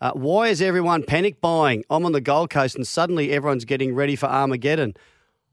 Uh, 0.00 0.10
why 0.12 0.48
is 0.48 0.60
everyone 0.60 1.04
panic 1.04 1.40
buying? 1.40 1.84
I'm 1.88 2.04
on 2.04 2.12
the 2.12 2.20
Gold 2.20 2.50
Coast 2.50 2.74
and 2.74 2.86
suddenly 2.86 3.30
everyone's 3.30 3.64
getting 3.64 3.94
ready 3.94 4.16
for 4.16 4.26
Armageddon. 4.26 4.94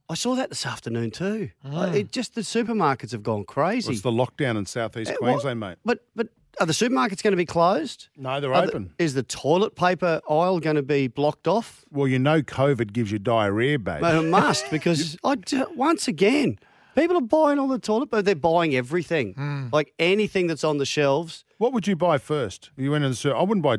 I 0.09 0.15
saw 0.15 0.33
that 0.35 0.49
this 0.49 0.65
afternoon 0.65 1.11
too. 1.11 1.51
Uh, 1.63 1.91
it 1.93 2.11
just 2.11 2.33
the 2.33 2.41
supermarkets 2.41 3.11
have 3.11 3.21
gone 3.21 3.43
crazy. 3.45 3.91
It's 3.93 4.01
the 4.01 4.09
lockdown 4.11 4.57
in 4.57 4.65
southeast 4.65 5.11
what- 5.11 5.19
Queensland, 5.19 5.59
mate. 5.59 5.77
But 5.85 5.99
but 6.15 6.29
are 6.59 6.65
the 6.65 6.73
supermarkets 6.73 7.21
going 7.21 7.31
to 7.33 7.37
be 7.37 7.45
closed? 7.45 8.07
No, 8.17 8.41
they're 8.41 8.51
Are 8.51 8.63
the- 8.63 8.69
open. 8.69 8.93
is 8.97 9.13
the 9.13 9.21
toilet 9.21 9.75
paper 9.75 10.19
aisle 10.27 10.59
going 10.59 10.77
to 10.77 10.81
be 10.81 11.07
blocked 11.07 11.47
off? 11.47 11.85
Well, 11.91 12.07
you 12.07 12.17
know, 12.17 12.41
COVID 12.41 12.91
gives 12.91 13.11
you 13.11 13.19
diarrhea, 13.19 13.77
babe. 13.77 14.01
Well, 14.01 14.23
it 14.23 14.27
must 14.27 14.65
because 14.71 15.15
I 15.23 15.35
d- 15.35 15.63
once 15.75 16.07
again, 16.07 16.57
people 16.99 17.17
are 17.17 17.21
buying 17.21 17.59
all 17.59 17.67
the 17.67 17.79
toilet 17.79 18.11
paper. 18.11 18.21
They're 18.21 18.35
buying 18.35 18.75
everything, 18.75 19.69
like 19.71 19.93
anything 19.99 20.47
that's 20.47 20.63
on 20.63 20.77
the 20.77 20.85
shelves. 20.85 21.45
What 21.57 21.73
would 21.73 21.87
you 21.87 21.95
buy 21.95 22.17
first? 22.17 22.71
You 22.77 22.91
went 22.91 23.03
in 23.03 23.11
the 23.11 23.15
store. 23.15 23.35
I 23.35 23.43
wouldn't 23.43 23.63
buy 23.63 23.77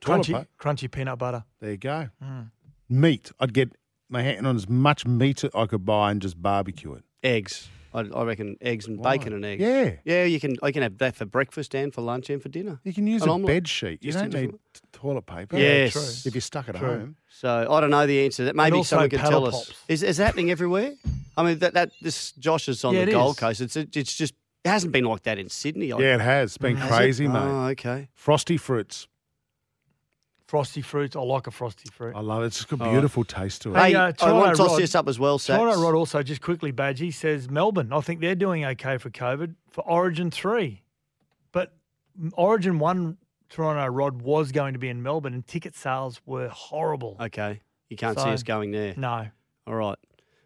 toilet 0.00 0.26
Crunchy, 0.26 0.32
paper. 0.34 0.46
crunchy 0.60 0.90
peanut 0.90 1.18
butter. 1.18 1.44
There 1.60 1.70
you 1.72 1.76
go. 1.76 2.08
Mm. 2.22 2.50
Meat. 2.88 3.32
I'd 3.40 3.52
get 3.52 3.72
my 4.08 4.22
hand 4.22 4.46
on 4.46 4.56
as 4.56 4.68
much 4.68 5.06
meat 5.06 5.44
as 5.44 5.50
I 5.54 5.66
could 5.66 5.84
buy 5.84 6.10
and 6.10 6.22
just 6.22 6.40
barbecue 6.42 6.94
it. 6.94 7.04
Eggs, 7.22 7.68
I, 7.98 8.18
I 8.20 8.24
reckon, 8.24 8.56
eggs 8.60 8.86
and 8.86 8.98
Why? 8.98 9.16
bacon 9.18 9.32
and 9.32 9.44
eggs. 9.44 9.62
Yeah. 9.62 9.92
yeah. 10.04 10.24
You 10.24 10.38
can. 10.40 10.56
I 10.62 10.70
can 10.72 10.82
have 10.82 10.98
that 10.98 11.16
for 11.16 11.24
breakfast 11.26 11.74
and 11.74 11.92
for 11.92 12.00
lunch 12.02 12.30
and 12.30 12.42
for 12.42 12.48
dinner. 12.48 12.80
You 12.84 12.92
can 12.92 13.06
use 13.06 13.22
An 13.22 13.28
a 13.28 13.32
omelette. 13.32 13.54
bed 13.54 13.68
sheet. 13.68 14.02
You 14.02 14.12
Just 14.12 14.24
a 14.24 14.28
don't 14.28 14.34
need 14.40 14.40
different- 14.46 14.60
toilet 14.92 15.26
paper. 15.26 15.58
Yes. 15.58 16.26
If 16.26 16.34
you're 16.34 16.40
stuck 16.40 16.68
at 16.68 16.76
home. 16.76 17.16
So 17.28 17.66
I 17.70 17.80
don't 17.80 17.90
know 17.90 18.06
the 18.06 18.24
answer 18.24 18.38
to 18.38 18.44
that. 18.46 18.56
Maybe 18.56 18.76
also 18.76 18.96
someone 18.96 19.10
can 19.10 19.18
tell 19.20 19.28
paddle 19.30 19.46
us. 19.48 19.66
pops. 19.66 19.84
Is 19.88 20.02
is 20.02 20.18
it 20.18 20.24
happening 20.24 20.50
everywhere? 20.50 20.92
I 21.36 21.42
mean, 21.44 21.58
that 21.60 21.74
that 21.74 21.90
this 22.02 22.32
Josh 22.32 22.68
is 22.68 22.84
on 22.84 22.94
Yeah, 22.94 23.04
the 23.04 23.10
it 23.10 23.14
Gold 23.14 23.36
is. 23.36 23.40
Coast. 23.40 23.60
It's 23.60 23.76
it's 23.76 24.16
just 24.16 24.34
it 24.64 24.68
hasn't 24.70 24.92
been 24.92 25.04
like 25.04 25.22
that 25.22 25.38
in 25.38 25.48
Sydney. 25.48 25.92
I- 25.92 25.98
Yeah, 25.98 26.14
it 26.16 26.20
has. 26.20 26.50
It's 26.50 26.58
been 26.58 26.76
Has 26.76 26.90
it? 26.90 26.94
crazy, 26.94 27.28
mate. 27.28 27.38
Oh, 27.38 27.66
okay. 27.68 28.08
Frosty 28.14 28.56
fruits. 28.56 29.06
Frosty 30.48 30.80
fruits. 30.80 31.14
I 31.14 31.20
like 31.20 31.46
a 31.46 31.50
frosty 31.50 31.90
fruit. 31.90 32.14
I 32.16 32.20
love 32.20 32.42
it. 32.42 32.46
It's 32.46 32.64
got 32.64 32.80
a 32.80 32.84
Oh. 32.86 32.90
beautiful 32.90 33.22
taste 33.22 33.60
to 33.62 33.74
it. 33.74 33.78
Hey, 33.78 33.94
uh, 33.94 34.12
I 34.22 34.32
want 34.32 34.56
to 34.56 34.62
toss 34.62 34.70
Rod- 34.70 34.80
this 34.80 34.94
up 34.94 35.06
as 35.06 35.18
well, 35.18 35.38
Sats. 35.38 35.58
Toronto 35.58 35.78
Rod 35.82 35.94
also 35.94 36.22
just 36.22 36.40
quickly, 36.40 36.72
Badgie 36.72 37.12
says 37.12 37.50
Melbourne. 37.50 37.92
I 37.92 38.00
think 38.00 38.20
they're 38.20 38.34
doing 38.34 38.64
okay 38.64 38.96
for 38.96 39.10
COVID 39.10 39.54
for 39.70 39.82
Origin 39.86 40.30
three, 40.30 40.82
but 41.52 41.74
Origin 42.32 42.78
one 42.78 43.18
Toronto 43.50 43.86
Rod 43.88 44.22
was 44.22 44.50
going 44.50 44.72
to 44.72 44.78
be 44.78 44.88
in 44.88 45.02
Melbourne, 45.02 45.34
and 45.34 45.46
ticket 45.46 45.76
sales 45.76 46.22
were 46.24 46.48
horrible. 46.48 47.18
Okay, 47.20 47.60
you 47.90 47.98
can't 47.98 48.18
see 48.18 48.30
us 48.30 48.42
going 48.42 48.70
there. 48.70 48.94
No, 48.96 49.28
All 49.66 49.74
right. 49.74 49.98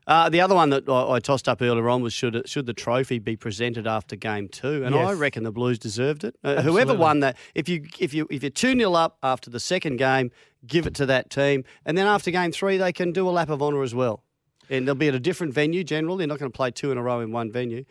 Uh, 0.07 0.29
the 0.29 0.41
other 0.41 0.55
one 0.55 0.71
that 0.71 0.89
I, 0.89 1.13
I 1.13 1.19
tossed 1.21 1.49
up 1.49 1.63
earlier 1.63 1.89
on 1.89 2.03
was 2.03 2.13
should 2.13 2.49
should 2.49 2.67
the 2.67 2.73
trophy 2.73 3.19
be 3.19 3.37
presented 3.37 3.87
after 3.87 4.17
game 4.17 4.49
two? 4.49 4.85
And 4.85 4.95
I 5.09 5.13
reckon 5.13 5.45
the 5.45 5.53
Blues 5.53 5.79
deserved 5.79 6.25
it. 6.25 6.37
Uh, 6.43 6.63
whoever 6.63 6.93
won 6.95 7.21
that, 7.21 7.37
if 7.55 7.69
you 7.69 7.87
if 8.01 8.13
you 8.13 8.27
if 8.31 8.43
you're 8.43 8.51
two 8.51 8.77
0 8.77 8.93
up 8.95 9.19
after 9.23 9.49
the 9.49 9.61
second 9.61 9.97
game, 9.99 10.31
give 10.67 10.87
it 10.87 10.95
to 10.97 11.07
that 11.07 11.31
team, 11.31 11.65
and 11.85 11.97
then 11.97 12.07
after 12.07 12.31
game 12.31 12.51
three, 12.51 12.77
they 12.77 12.93
can 12.93 13.13
do 13.13 13.29
a 13.29 13.31
lap 13.31 13.49
of 13.49 13.63
honour 13.63 13.83
as 13.83 13.95
well, 13.95 14.25
and 14.69 14.87
they'll 14.87 14.95
be 14.97 15.09
at 15.09 15.15
a 15.15 15.21
different 15.21 15.55
venue. 15.55 15.85
Generally, 15.85 16.19
they're 16.19 16.27
not 16.27 16.39
going 16.39 16.51
to 16.51 16.57
play 16.57 16.73
two 16.73 16.91
in 16.91 16.99
a 16.99 17.03
row 17.03 17.21
in 17.21 17.31
one 17.31 17.53
venue, 17.53 17.85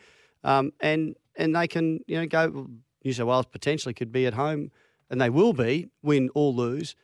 um, 0.44 0.72
and 0.80 1.16
and 1.36 1.56
they 1.56 1.66
can 1.66 2.00
you 2.06 2.18
know 2.18 2.26
go. 2.26 2.68
New 3.04 3.12
South 3.12 3.26
Wales 3.26 3.46
potentially 3.46 3.94
could 3.94 4.12
be 4.12 4.26
at 4.26 4.34
home, 4.34 4.70
and 5.10 5.20
they 5.20 5.30
will 5.30 5.52
be 5.52 5.88
win 6.02 6.30
or 6.34 6.52
lose, 6.52 6.94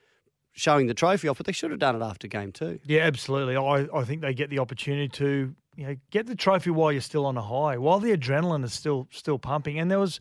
showing 0.58 0.86
the 0.88 0.94
trophy 0.94 1.28
off. 1.28 1.36
But 1.38 1.46
they 1.46 1.52
should 1.52 1.70
have 1.70 1.80
done 1.80 1.96
it 1.96 2.02
after 2.02 2.26
game 2.28 2.52
two. 2.52 2.78
yeah, 2.84 3.00
absolutely. 3.02 3.56
I, 3.56 3.86
I 3.94 4.04
think 4.04 4.20
they 4.22 4.34
get 4.34 4.50
the 4.50 4.58
opportunity 4.58 5.08
to 5.08 5.54
you 5.76 5.86
know 5.86 5.96
get 6.10 6.26
the 6.26 6.34
trophy 6.34 6.70
while 6.70 6.90
you're 6.92 7.00
still 7.00 7.24
on 7.26 7.36
a 7.36 7.42
high, 7.42 7.78
while 7.78 8.00
the 8.00 8.16
adrenaline 8.16 8.64
is 8.64 8.72
still 8.72 9.06
still 9.10 9.38
pumping. 9.38 9.78
And 9.78 9.90
there 9.90 9.98
was, 10.00 10.20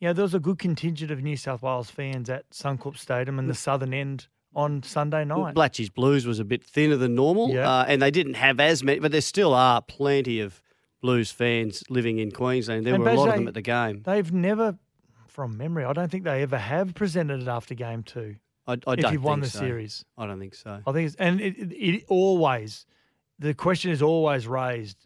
you 0.00 0.06
know, 0.08 0.12
there 0.12 0.22
was 0.24 0.34
a 0.34 0.40
good 0.40 0.58
contingent 0.58 1.10
of 1.10 1.22
New 1.22 1.36
South 1.36 1.62
Wales 1.62 1.90
fans 1.90 2.28
at 2.30 2.48
Suncorp 2.50 2.96
Stadium 2.98 3.38
and 3.38 3.48
the 3.48 3.54
southern 3.54 3.92
end 3.94 4.28
on 4.54 4.82
Sunday 4.82 5.24
night. 5.24 5.54
Blatchy's 5.54 5.90
Blues 5.90 6.26
was 6.26 6.38
a 6.38 6.44
bit 6.44 6.62
thinner 6.64 6.96
than 6.96 7.14
normal, 7.14 7.50
Yeah. 7.50 7.68
uh, 7.70 7.84
and 7.88 8.00
they 8.02 8.10
didn't 8.10 8.34
have 8.34 8.58
as 8.60 8.82
many, 8.82 8.98
but 8.98 9.12
there 9.12 9.20
still 9.20 9.52
are 9.54 9.80
plenty 9.82 10.40
of 10.40 10.62
Blues 11.00 11.30
fans 11.30 11.84
living 11.90 12.18
in 12.18 12.30
Queensland. 12.32 12.84
There 12.84 12.94
And 12.94 13.04
were 13.04 13.10
a 13.10 13.14
lot 13.14 13.28
of 13.28 13.34
them 13.36 13.46
at 13.46 13.54
the 13.54 13.62
game. 13.62 14.02
They've 14.04 14.32
never, 14.32 14.76
from 15.28 15.56
memory, 15.56 15.84
I 15.84 15.92
don't 15.92 16.10
think 16.10 16.24
they 16.24 16.42
ever 16.42 16.58
have 16.58 16.94
presented 16.94 17.42
it 17.42 17.46
after 17.48 17.74
game 17.74 18.02
two. 18.02 18.36
I, 18.68 18.72
I 18.86 18.92
if 18.92 19.00
don't 19.00 19.12
you've 19.12 19.24
won 19.24 19.40
think 19.40 19.52
the 19.52 19.58
so. 19.58 19.64
series. 19.64 20.04
I 20.16 20.26
don't 20.26 20.38
think 20.38 20.54
so. 20.54 20.80
I 20.86 20.92
think 20.92 21.06
it's, 21.08 21.16
and 21.16 21.40
it, 21.40 21.56
it, 21.58 21.72
it 21.72 22.04
always, 22.08 22.86
the 23.38 23.54
question 23.54 23.90
is 23.90 24.02
always 24.02 24.46
raised 24.46 24.98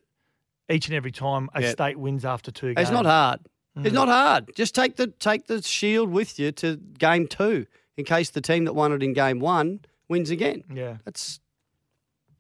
each 0.71 0.87
and 0.89 0.95
every 0.95 1.13
time 1.13 1.49
a 1.55 1.63
Yeah. 1.63 1.71
state 1.71 1.97
wins 1.99 2.25
after 2.25 2.51
two 2.51 2.75
games. 2.75 2.89
It's 2.89 2.91
not 2.91 3.07
hard. 3.07 3.41
It's 3.77 3.89
Mm. 3.89 3.93
not 3.95 4.09
hard. 4.09 4.51
Just 4.55 4.75
take 4.75 4.97
the 4.97 5.07
take 5.07 5.47
the 5.47 5.63
shield 5.63 6.11
with 6.11 6.39
you 6.39 6.53
to 6.53 6.77
game 6.99 7.27
two 7.27 7.67
in 7.97 8.05
case 8.05 8.29
the 8.31 8.41
team 8.43 8.65
that 8.67 8.75
won 8.75 8.93
it 8.93 9.03
in 9.03 9.13
game 9.15 9.39
one 9.41 9.81
wins 10.09 10.29
again. 10.31 10.65
Yeah. 10.73 10.99
That's 11.07 11.41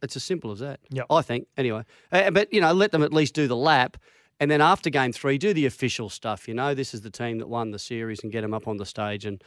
it's 0.03 0.17
as 0.17 0.25
simple 0.25 0.51
as 0.51 0.59
that. 0.59 0.81
Yep. 0.91 1.07
I 1.09 1.23
think 1.23 1.47
anyway. 1.57 1.85
Uh, 2.11 2.31
but 2.33 2.53
you 2.53 2.61
know, 2.61 2.73
let 2.73 2.91
them 2.93 3.03
at 3.03 3.13
least 3.13 3.35
do 3.35 3.47
the 3.49 3.57
lap, 3.57 3.97
and 4.41 4.51
then 4.51 4.61
after 4.61 4.91
game 4.91 5.13
three, 5.13 5.39
do 5.39 5.55
the 5.55 5.65
official 5.65 6.09
stuff. 6.11 6.49
You 6.49 6.55
know, 6.55 6.75
this 6.75 6.93
is 6.93 7.01
the 7.03 7.11
team 7.11 7.39
that 7.39 7.49
won 7.49 7.71
the 7.71 7.79
series, 7.79 8.23
and 8.23 8.33
get 8.33 8.41
them 8.43 8.53
up 8.53 8.67
on 8.69 8.77
the 8.79 8.85
stage 8.87 9.25
and 9.25 9.43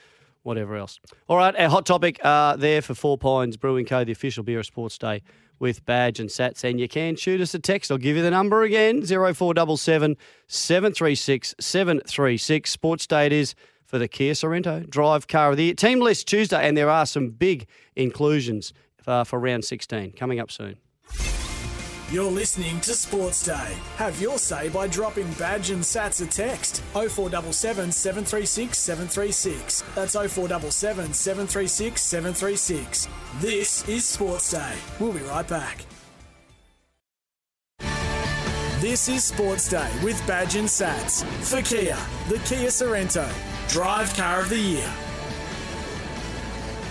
whatever 0.45 0.75
else. 0.75 0.99
All 1.27 1.37
right, 1.37 1.55
our 1.55 1.69
hot 1.69 1.85
topic 1.85 2.23
uh, 2.23 2.55
there 2.55 2.81
for 2.81 2.93
Four 2.93 3.17
Pines 3.17 3.57
Brewing 3.57 3.85
Co. 3.85 4.03
The 4.03 4.11
official 4.11 4.43
beer 4.43 4.59
of 4.59 4.65
Sports 4.65 4.97
Day 4.97 5.21
with 5.59 5.85
Badge 5.85 6.19
and 6.19 6.29
Sats, 6.29 6.63
and 6.63 6.79
you 6.79 6.87
can 6.87 7.15
shoot 7.15 7.41
us 7.41 7.53
a 7.53 7.59
text. 7.59 7.91
I'll 7.91 7.97
give 7.97 8.15
you 8.15 8.23
the 8.23 8.31
number 8.31 8.63
again: 8.63 9.05
zero 9.05 9.33
four 9.33 9.53
double 9.53 9.77
seven 9.77 10.17
seven 10.47 10.93
three 10.93 11.15
six 11.15 11.55
seven 11.59 12.01
three 12.07 12.37
six. 12.37 12.71
Sports 12.71 13.07
Day 13.07 13.25
it 13.25 13.33
is 13.33 13.55
for 13.85 13.97
the 13.97 14.07
Kia 14.07 14.33
Sorento 14.33 14.89
Drive 14.89 15.27
Car 15.27 15.51
of 15.51 15.57
the 15.57 15.65
Year. 15.65 15.73
Team 15.73 15.99
list 15.99 16.27
Tuesday, 16.27 16.67
and 16.67 16.77
there 16.77 16.89
are 16.89 17.05
some 17.05 17.29
big 17.29 17.67
inclusions 17.95 18.73
uh, 19.07 19.23
for 19.23 19.39
round 19.39 19.63
16 19.63 20.13
coming 20.13 20.39
up 20.39 20.51
soon. 20.51 20.77
You're 22.12 22.32
listening 22.32 22.80
to 22.82 22.93
Sports 22.93 23.43
Day. 23.43 23.76
Have 23.95 24.22
your 24.22 24.38
say 24.38 24.70
by 24.70 24.88
dropping 24.88 25.32
Badge 25.34 25.72
and 25.72 25.82
Sats 25.82 26.24
a 26.24 26.28
text 26.28 26.84
0477 26.93 27.91
736 27.91 28.78
736. 28.78 29.84
That's 29.95 30.14
0477 30.14 31.14
736 31.14 32.01
736. 32.01 33.08
This 33.39 33.89
is 33.89 34.06
Sports 34.06 34.51
Day. 34.51 34.74
We'll 34.99 35.14
be 35.14 35.20
right 35.22 35.47
back. 35.47 35.84
This 38.80 39.10
is 39.10 39.24
Sports 39.24 39.68
Day 39.68 39.89
with 40.03 40.22
Badge 40.28 40.58
and 40.58 40.68
Sats 40.68 41.26
for 41.43 41.64
Kia, 41.64 41.97
the 42.30 42.38
Kia 42.45 42.70
Sorento, 42.70 43.28
Drive 43.68 44.16
Car 44.16 44.41
of 44.41 44.49
the 44.49 44.60
Year. 44.60 44.93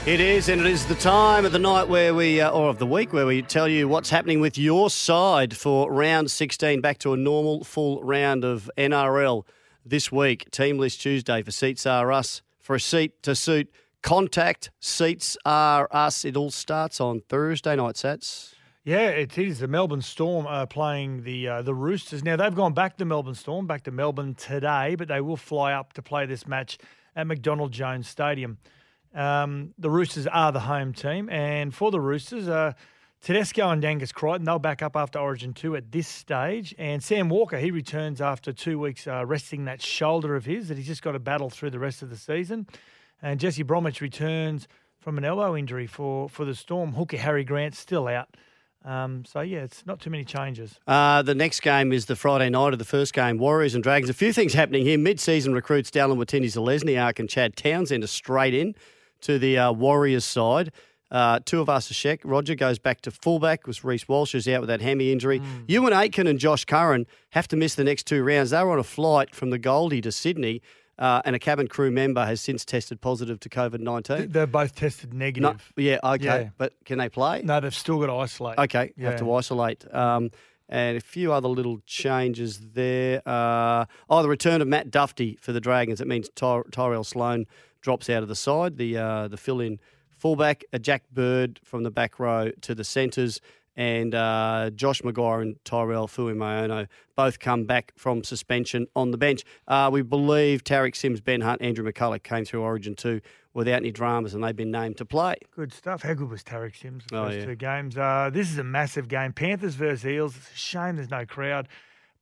It 0.06 0.20
is, 0.20 0.50
and 0.50 0.60
it 0.60 0.66
is 0.66 0.84
the 0.84 0.96
time 0.96 1.46
of 1.46 1.52
the 1.52 1.58
night 1.58 1.88
where 1.88 2.12
we, 2.12 2.38
uh, 2.38 2.50
or 2.50 2.68
of 2.68 2.78
the 2.78 2.84
week, 2.84 3.14
where 3.14 3.24
we 3.24 3.40
tell 3.40 3.66
you 3.66 3.88
what's 3.88 4.10
happening 4.10 4.38
with 4.38 4.58
your 4.58 4.90
side 4.90 5.56
for 5.56 5.90
round 5.90 6.30
16, 6.30 6.82
back 6.82 6.98
to 6.98 7.14
a 7.14 7.16
normal 7.16 7.64
full 7.64 8.02
round 8.02 8.44
of 8.44 8.70
NRL 8.76 9.46
this 9.82 10.12
week. 10.12 10.50
Team 10.50 10.76
list 10.76 11.00
Tuesday 11.00 11.40
for 11.40 11.50
Seats 11.50 11.86
Are 11.86 12.12
Us. 12.12 12.42
For 12.60 12.76
a 12.76 12.80
seat 12.80 13.22
to 13.22 13.34
suit, 13.34 13.72
contact 14.02 14.70
Seats 14.78 15.38
Are 15.46 15.88
Us. 15.90 16.26
It 16.26 16.36
all 16.36 16.50
starts 16.50 17.00
on 17.00 17.22
Thursday 17.30 17.74
night, 17.74 17.94
Sats. 17.94 18.52
Yeah, 18.84 19.08
it 19.08 19.38
is. 19.38 19.60
The 19.60 19.68
Melbourne 19.68 20.02
Storm 20.02 20.46
are 20.46 20.66
playing 20.66 21.22
the 21.22 21.48
uh, 21.48 21.62
the 21.62 21.74
Roosters. 21.74 22.22
Now 22.22 22.36
they've 22.36 22.54
gone 22.54 22.74
back 22.74 22.98
to 22.98 23.06
Melbourne 23.06 23.34
Storm, 23.34 23.66
back 23.66 23.84
to 23.84 23.90
Melbourne 23.90 24.34
today, 24.34 24.96
but 24.96 25.08
they 25.08 25.22
will 25.22 25.38
fly 25.38 25.72
up 25.72 25.94
to 25.94 26.02
play 26.02 26.26
this 26.26 26.46
match 26.46 26.76
at 27.16 27.26
McDonald 27.26 27.72
Jones 27.72 28.06
Stadium. 28.06 28.58
Um, 29.14 29.74
the 29.78 29.90
Roosters 29.90 30.26
are 30.26 30.50
the 30.50 30.60
home 30.60 30.92
team, 30.92 31.28
and 31.30 31.72
for 31.72 31.90
the 31.90 32.00
Roosters, 32.00 32.48
uh, 32.48 32.72
Tedesco 33.22 33.70
and 33.70 33.84
Angus 33.84 34.12
Crichton 34.12 34.44
they'll 34.44 34.58
back 34.58 34.82
up 34.82 34.96
after 34.96 35.18
Origin 35.18 35.52
two 35.52 35.76
at 35.76 35.92
this 35.92 36.08
stage, 36.08 36.74
and 36.78 37.02
Sam 37.02 37.28
Walker 37.28 37.58
he 37.58 37.70
returns 37.70 38.20
after 38.20 38.52
two 38.52 38.78
weeks 38.78 39.06
uh, 39.06 39.24
resting 39.24 39.66
that 39.66 39.80
shoulder 39.80 40.34
of 40.34 40.44
his 40.44 40.68
that 40.68 40.76
he's 40.76 40.88
just 40.88 41.02
got 41.02 41.12
to 41.12 41.20
battle 41.20 41.48
through 41.48 41.70
the 41.70 41.78
rest 41.78 42.02
of 42.02 42.10
the 42.10 42.16
season, 42.16 42.66
and 43.22 43.38
Jesse 43.38 43.62
Bromwich 43.62 44.00
returns 44.00 44.66
from 44.98 45.16
an 45.16 45.24
elbow 45.24 45.56
injury 45.56 45.86
for 45.86 46.28
for 46.28 46.44
the 46.44 46.54
Storm. 46.54 46.92
Hooker 46.94 47.16
Harry 47.16 47.44
Grant 47.44 47.74
still 47.76 48.08
out. 48.08 48.28
Um, 48.84 49.24
so 49.24 49.40
yeah, 49.40 49.60
it's 49.60 49.86
not 49.86 50.00
too 50.00 50.10
many 50.10 50.24
changes. 50.24 50.78
Uh, 50.86 51.22
the 51.22 51.34
next 51.34 51.60
game 51.60 51.92
is 51.92 52.04
the 52.04 52.16
Friday 52.16 52.50
night 52.50 52.74
of 52.74 52.78
the 52.78 52.84
first 52.84 53.14
game, 53.14 53.38
Warriors 53.38 53.74
and 53.74 53.82
Dragons. 53.82 54.10
A 54.10 54.14
few 54.14 54.32
things 54.32 54.52
happening 54.52 54.84
here. 54.84 54.98
Mid-season 54.98 55.54
recruits 55.54 55.90
Dallin 55.90 56.18
Watene-Zelezniak 56.18 57.18
and 57.18 57.26
Chad 57.26 57.56
Townsend 57.56 58.04
are 58.04 58.08
straight 58.08 58.52
in 58.52 58.74
to 59.24 59.38
the 59.38 59.58
uh, 59.58 59.72
Warriors 59.72 60.24
side. 60.24 60.72
Uh, 61.10 61.38
Tuivasa-Sheck. 61.40 62.20
Roger 62.24 62.54
goes 62.56 62.78
back 62.78 63.00
to 63.02 63.10
fullback 63.10 63.60
because 63.62 63.84
Reece 63.84 64.08
Walsh 64.08 64.34
is 64.34 64.48
out 64.48 64.60
with 64.62 64.68
that 64.68 64.80
hammy 64.80 65.12
injury. 65.12 65.40
Euan 65.68 65.92
Aitken 65.92 66.26
and 66.26 66.38
Josh 66.40 66.64
Curran 66.64 67.06
have 67.30 67.46
to 67.48 67.56
miss 67.56 67.74
the 67.76 67.84
next 67.84 68.06
two 68.06 68.24
rounds. 68.24 68.50
They 68.50 68.62
were 68.62 68.72
on 68.72 68.78
a 68.80 68.82
flight 68.84 69.34
from 69.34 69.50
the 69.50 69.58
Goldie 69.58 70.00
to 70.00 70.10
Sydney. 70.10 70.60
uh, 70.98 71.20
and 71.24 71.34
a 71.34 71.38
cabin 71.40 71.66
crew 71.68 71.90
member 71.90 72.24
has 72.24 72.40
since 72.40 72.64
tested 72.64 73.00
positive 73.00 73.38
to 73.40 73.48
COVID 73.48 73.80
19. 73.80 74.30
They're 74.30 74.46
both 74.46 74.74
tested 74.76 75.12
negative. 75.12 75.72
yeah, 75.76 75.98
okay. 76.04 76.24
Yeah. 76.24 76.48
But 76.56 76.72
can 76.84 76.98
they 76.98 77.08
play? 77.08 77.42
No, 77.42 77.58
they've 77.60 77.74
still 77.74 77.98
got 78.00 78.06
to 78.06 78.14
isolate. 78.14 78.58
Okay, 78.58 78.92
Yeah. 78.96 79.10
have 79.10 79.18
to 79.18 79.32
isolate. 79.34 79.84
Um, 79.92 80.30
and 80.68 80.96
a 80.96 81.00
few 81.00 81.32
other 81.32 81.48
little 81.48 81.78
changes 81.84 82.58
there. 82.74 83.22
Uh, 83.26 83.84
oh, 84.08 84.22
the 84.22 84.28
return 84.28 84.62
of 84.62 84.68
Matt 84.68 84.90
Duffy 84.90 85.36
for 85.40 85.52
the 85.52 85.60
Dragons. 85.60 86.00
It 86.00 86.06
means 86.06 86.28
Ty- 86.36 86.62
Tyrell 86.70 87.04
Sloan 87.04 87.46
drops 87.84 88.08
out 88.10 88.22
of 88.22 88.28
the 88.28 88.34
side. 88.34 88.78
The 88.78 88.96
uh, 88.96 89.28
the 89.28 89.36
fill 89.36 89.60
in 89.60 89.78
fullback, 90.10 90.64
a 90.72 90.78
Jack 90.80 91.04
Bird 91.12 91.60
from 91.62 91.82
the 91.84 91.90
back 91.90 92.18
row 92.18 92.50
to 92.62 92.74
the 92.74 92.82
centres, 92.82 93.40
and 93.76 94.14
uh, 94.14 94.70
Josh 94.74 95.02
McGuire 95.02 95.42
and 95.42 95.56
Tyrell 95.64 96.08
Fuimaono 96.08 96.88
both 97.14 97.38
come 97.38 97.64
back 97.64 97.92
from 97.96 98.24
suspension 98.24 98.86
on 98.96 99.10
the 99.10 99.18
bench. 99.18 99.44
Uh, 99.68 99.90
we 99.92 100.00
believe 100.02 100.64
Tariq 100.64 100.96
Sims, 100.96 101.20
Ben 101.20 101.42
Hunt, 101.42 101.60
Andrew 101.60 101.84
McCullough 101.84 102.22
came 102.22 102.44
through 102.46 102.62
Origin 102.62 102.94
2 102.96 103.20
without 103.52 103.76
any 103.76 103.90
dramas, 103.92 104.32
and 104.34 104.42
they've 104.42 104.56
been 104.56 104.70
named 104.70 104.96
to 104.96 105.04
play. 105.04 105.36
Good 105.54 105.72
stuff. 105.72 106.02
How 106.02 106.14
good 106.14 106.30
was 106.30 106.42
Tariq 106.42 106.74
Sims 106.80 107.04
the 107.10 107.18
Oh, 107.20 107.26
first 107.26 107.38
yeah. 107.40 107.44
two 107.44 107.54
games? 107.56 107.98
Uh, 107.98 108.30
this 108.32 108.50
is 108.50 108.56
a 108.58 108.64
massive 108.64 109.08
game. 109.08 109.32
Panthers 109.32 109.74
versus 109.74 110.06
Eels. 110.06 110.36
It's 110.36 110.50
a 110.52 110.56
shame 110.56 110.96
there's 110.96 111.10
no 111.10 111.26
crowd. 111.26 111.68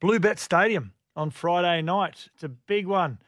BlueBet 0.02 0.38
Stadium 0.38 0.92
on 1.14 1.30
Friday 1.30 1.80
night. 1.82 2.28
It's 2.34 2.42
a 2.42 2.48
big 2.48 2.86
one. 2.86 3.18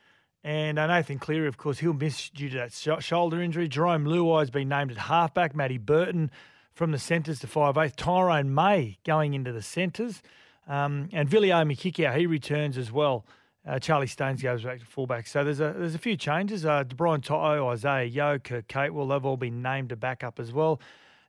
And 0.45 0.78
uh, 0.78 0.86
Nathan 0.86 1.18
Cleary, 1.18 1.49
of 1.49 1.57
course, 1.57 1.78
he'll 1.78 1.95
miss 1.95 2.28
due 2.28 2.51
to 2.51 2.57
that 2.59 2.72
sh- 2.72 3.03
shoulder 3.03 3.40
injury. 3.40 3.66
Jarome 3.66 4.07
Luai 4.07 4.40
has 4.40 4.51
been 4.51 4.68
named 4.68 4.90
at 4.90 4.99
halfback. 4.99 5.57
Matty 5.57 5.78
Burton 5.78 6.30
from 6.74 6.90
the 6.92 6.99
centres 6.99 7.40
to 7.40 7.47
5'8". 7.47 7.97
Tyrone 7.97 8.55
May 8.55 8.99
going 9.05 9.32
into 9.32 9.53
the 9.53 9.62
centres. 9.62 10.22
Um, 10.68 11.09
and 11.12 11.28
Viliame 11.28 11.76
Kikau, 11.76 12.14
he 12.16 12.26
returns 12.26 12.76
as 12.76 12.92
well. 12.92 13.24
Uh, 13.66 13.78
Charlie 13.78 14.07
Staines 14.07 14.42
goes 14.42 14.62
back 14.62 14.80
to 14.80 14.84
fullback. 14.84 15.26
So 15.26 15.42
there's 15.42 15.61
a 15.61 15.74
there's 15.74 15.95
a 15.95 15.99
few 15.99 16.16
changes. 16.16 16.66
Uh, 16.66 16.84
DeBrian 16.84 17.24
Toto, 17.24 17.68
Isaah 17.68 18.05
Yeo, 18.05 18.38
Kirk 18.38 18.68
Catewell, 18.68 19.09
they've 19.09 19.24
all 19.24 19.38
been 19.38 19.62
named 19.62 19.88
to 19.88 19.97
back 19.97 20.22
up 20.22 20.38
as 20.38 20.53
well. 20.53 20.80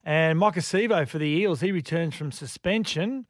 And 0.04 0.38
Mike 0.38 0.56
Sevo 0.56 1.08
for 1.08 1.18
the 1.18 1.28
Eels, 1.28 1.62
he 1.62 1.72
returns 1.72 2.14
from 2.16 2.34
suspension. 2.34 3.26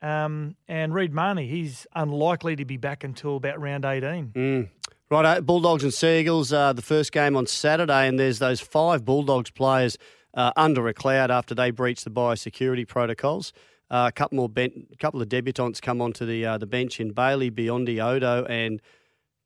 Um, 0.00 0.56
and 0.66 0.94
Reed 0.94 1.12
Mahoney, 1.12 1.46
he's 1.48 1.86
unlikely 1.94 2.56
to 2.56 2.64
be 2.64 2.76
back 2.76 3.04
until 3.04 3.36
about 3.36 3.60
round 3.60 3.84
18. 3.84 4.28
Mm. 4.28 4.68
Right, 5.10 5.40
Bulldogs 5.40 5.84
and 5.84 5.94
Seagulls, 5.94 6.52
uh, 6.52 6.74
the 6.74 6.82
first 6.82 7.12
game 7.12 7.34
on 7.34 7.46
Saturday, 7.46 8.08
and 8.08 8.18
there's 8.18 8.40
those 8.40 8.60
five 8.60 9.06
Bulldogs 9.06 9.50
players 9.50 9.96
uh, 10.34 10.52
under 10.54 10.86
a 10.86 10.92
cloud 10.92 11.30
after 11.30 11.54
they 11.54 11.70
breached 11.70 12.04
the 12.04 12.10
biosecurity 12.10 12.86
protocols. 12.86 13.54
Uh, 13.90 14.10
a 14.10 14.12
couple 14.12 14.36
more, 14.36 14.50
ben- 14.50 14.86
couple 14.98 15.22
of 15.22 15.30
debutants 15.30 15.80
come 15.80 16.02
onto 16.02 16.26
the 16.26 16.44
uh, 16.44 16.58
the 16.58 16.66
bench 16.66 17.00
in 17.00 17.12
Bailey, 17.12 17.50
Biondi 17.50 18.04
Odo, 18.04 18.44
and 18.50 18.82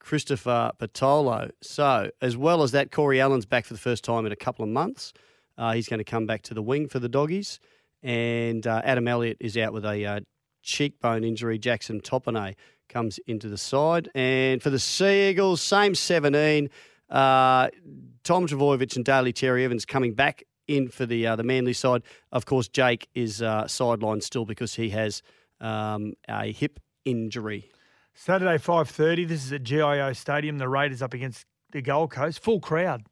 Christopher 0.00 0.72
Patolo. 0.80 1.52
So, 1.60 2.10
as 2.20 2.36
well 2.36 2.64
as 2.64 2.72
that, 2.72 2.90
Corey 2.90 3.20
Allen's 3.20 3.46
back 3.46 3.64
for 3.64 3.74
the 3.74 3.78
first 3.78 4.02
time 4.02 4.26
in 4.26 4.32
a 4.32 4.36
couple 4.36 4.64
of 4.64 4.68
months. 4.68 5.12
Uh, 5.56 5.74
he's 5.74 5.88
going 5.88 5.98
to 5.98 6.04
come 6.04 6.26
back 6.26 6.42
to 6.42 6.54
the 6.54 6.62
wing 6.62 6.88
for 6.88 6.98
the 6.98 7.08
doggies, 7.08 7.60
and 8.02 8.66
uh, 8.66 8.82
Adam 8.82 9.06
Elliott 9.06 9.36
is 9.38 9.56
out 9.56 9.72
with 9.72 9.84
a 9.84 10.04
uh, 10.04 10.20
cheekbone 10.64 11.22
injury. 11.22 11.56
Jackson 11.56 12.00
Topine 12.00 12.56
comes 12.92 13.18
into 13.26 13.48
the 13.48 13.58
side. 13.58 14.08
And 14.14 14.62
for 14.62 14.70
the 14.70 14.78
Sea 14.78 15.30
Eagles, 15.30 15.60
same 15.60 15.94
17. 15.94 16.68
Uh, 17.08 17.68
Tom 18.24 18.46
Trbojevic 18.46 18.96
and 18.96 19.04
Daly 19.04 19.32
Cherry-Evans 19.32 19.84
coming 19.84 20.14
back 20.14 20.44
in 20.68 20.88
for 20.88 21.06
the 21.06 21.26
uh, 21.26 21.36
the 21.36 21.42
Manly 21.42 21.72
side. 21.72 22.02
Of 22.30 22.46
course, 22.46 22.68
Jake 22.68 23.08
is 23.14 23.42
uh, 23.42 23.64
sidelined 23.64 24.22
still 24.22 24.44
because 24.44 24.74
he 24.74 24.90
has 24.90 25.22
um, 25.60 26.14
a 26.28 26.52
hip 26.52 26.78
injury. 27.04 27.70
Saturday, 28.14 28.58
5.30, 28.58 29.26
this 29.26 29.44
is 29.44 29.52
at 29.52 29.62
GIO 29.62 30.12
Stadium. 30.12 30.58
The 30.58 30.68
Raiders 30.68 31.00
up 31.02 31.14
against 31.14 31.46
the 31.72 31.80
Gold 31.80 32.10
Coast. 32.10 32.40
Full 32.40 32.60
crowd. 32.60 33.04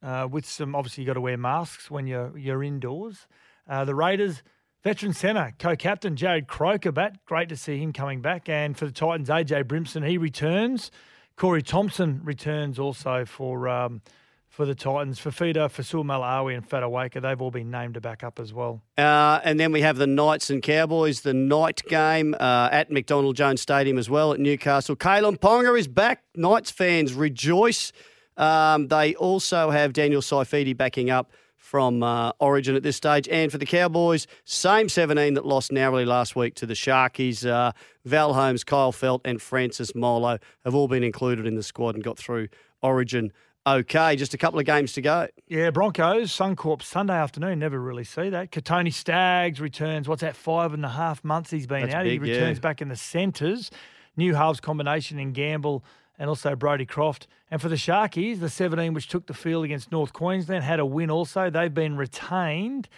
Uh, 0.00 0.28
with 0.30 0.46
some, 0.46 0.74
obviously, 0.74 1.02
you 1.02 1.06
got 1.06 1.14
to 1.14 1.20
wear 1.20 1.36
masks 1.36 1.90
when 1.90 2.06
you're, 2.06 2.36
you're 2.38 2.62
indoors. 2.62 3.26
Uh, 3.68 3.84
the 3.84 3.94
Raiders, 3.94 4.42
veteran 4.82 5.12
centre, 5.12 5.54
co 5.58 5.76
captain 5.76 6.16
Jarrod 6.16 6.46
Croker 6.46 6.92
back. 6.92 7.24
Great 7.24 7.48
to 7.48 7.56
see 7.56 7.78
him 7.78 7.92
coming 7.92 8.20
back. 8.20 8.48
And 8.48 8.76
for 8.76 8.86
the 8.86 8.92
Titans, 8.92 9.28
AJ 9.28 9.64
Brimson, 9.64 10.06
he 10.06 10.18
returns. 10.18 10.90
Corey 11.36 11.62
Thompson 11.62 12.20
returns 12.24 12.78
also 12.78 13.24
for 13.24 13.68
um, 13.68 14.02
for 14.48 14.66
the 14.66 14.74
Titans. 14.74 15.18
Fifita, 15.18 15.70
Fasul 15.70 16.04
Malawi, 16.04 16.54
and 16.54 16.68
Fotuaika, 16.68 17.22
they've 17.22 17.40
all 17.40 17.50
been 17.50 17.70
named 17.70 17.94
to 17.94 18.00
back 18.00 18.22
up 18.22 18.38
as 18.38 18.52
well. 18.52 18.82
Uh, 18.98 19.40
and 19.42 19.58
then 19.58 19.72
we 19.72 19.80
have 19.80 19.96
the 19.96 20.06
Knights 20.06 20.50
and 20.50 20.62
Cowboys, 20.62 21.22
the 21.22 21.32
night 21.32 21.82
game 21.88 22.34
uh, 22.38 22.68
at 22.70 22.90
McDonald 22.90 23.34
Jones 23.34 23.62
Stadium 23.62 23.96
as 23.96 24.10
well 24.10 24.32
at 24.32 24.40
Newcastle. 24.40 24.94
Kalyn 24.94 25.38
Ponga 25.38 25.78
is 25.78 25.88
back. 25.88 26.22
Knights 26.36 26.70
fans 26.70 27.14
rejoice. 27.14 27.92
Um, 28.36 28.88
they 28.88 29.14
also 29.14 29.70
have 29.70 29.92
Daniel 29.92 30.20
Saifiti 30.20 30.76
backing 30.76 31.10
up 31.10 31.32
from 31.72 32.02
uh, 32.02 32.32
Origin 32.38 32.76
at 32.76 32.82
this 32.82 32.98
stage. 32.98 33.26
And 33.30 33.50
for 33.50 33.56
the 33.56 33.64
Cowboys, 33.64 34.26
same 34.44 34.90
17 34.90 35.32
that 35.32 35.46
lost 35.46 35.72
narrowly 35.72 36.04
last 36.04 36.36
week 36.36 36.54
to 36.56 36.66
the 36.66 36.74
Sharkies. 36.74 37.48
Uh, 37.48 37.72
Val 38.04 38.34
Holmes, 38.34 38.62
Kyle 38.62 38.92
Feldt, 38.92 39.22
and 39.24 39.40
Francis 39.40 39.94
Molo 39.94 40.38
have 40.66 40.74
all 40.74 40.86
been 40.86 41.02
included 41.02 41.46
in 41.46 41.54
the 41.54 41.62
squad 41.62 41.94
and 41.94 42.04
got 42.04 42.18
through 42.18 42.48
Origin 42.82 43.32
okay. 43.66 44.16
Just 44.16 44.34
a 44.34 44.38
couple 44.38 44.60
of 44.60 44.66
games 44.66 44.92
to 44.92 45.00
go. 45.00 45.28
Yeah, 45.48 45.70
Broncos, 45.70 46.30
Suncorp 46.30 46.82
Sunday 46.82 47.14
afternoon. 47.14 47.58
Never 47.58 47.80
really 47.80 48.04
see 48.04 48.28
that. 48.28 48.50
Kotoni 48.50 48.92
Staggs 48.92 49.58
returns. 49.58 50.06
What's 50.06 50.20
that? 50.20 50.36
Five 50.36 50.74
and 50.74 50.84
a 50.84 50.90
half 50.90 51.24
months 51.24 51.50
he's 51.50 51.66
been 51.66 51.84
That's 51.84 51.94
out. 51.94 52.04
big, 52.04 52.22
he 52.22 52.28
yeah. 52.28 52.34
returns 52.34 52.60
back 52.60 52.82
in 52.82 52.88
the 52.88 52.96
centres. 52.96 53.70
New 54.14 54.34
halves 54.34 54.60
combination 54.60 55.18
in 55.18 55.32
Gamble 55.32 55.82
and 56.22 56.28
also 56.28 56.54
Brodie 56.54 56.86
Croft. 56.86 57.26
And 57.50 57.60
for 57.60 57.68
the 57.68 57.74
Sharkies, 57.74 58.38
the 58.38 58.48
17 58.48 58.94
which 58.94 59.08
took 59.08 59.26
the 59.26 59.34
field 59.34 59.64
against 59.64 59.90
North 59.90 60.12
Queensland 60.12 60.62
had 60.62 60.78
a 60.78 60.86
win. 60.86 61.10
Also, 61.10 61.50
they've 61.50 61.74
been 61.74 61.96
retained. 61.96 62.88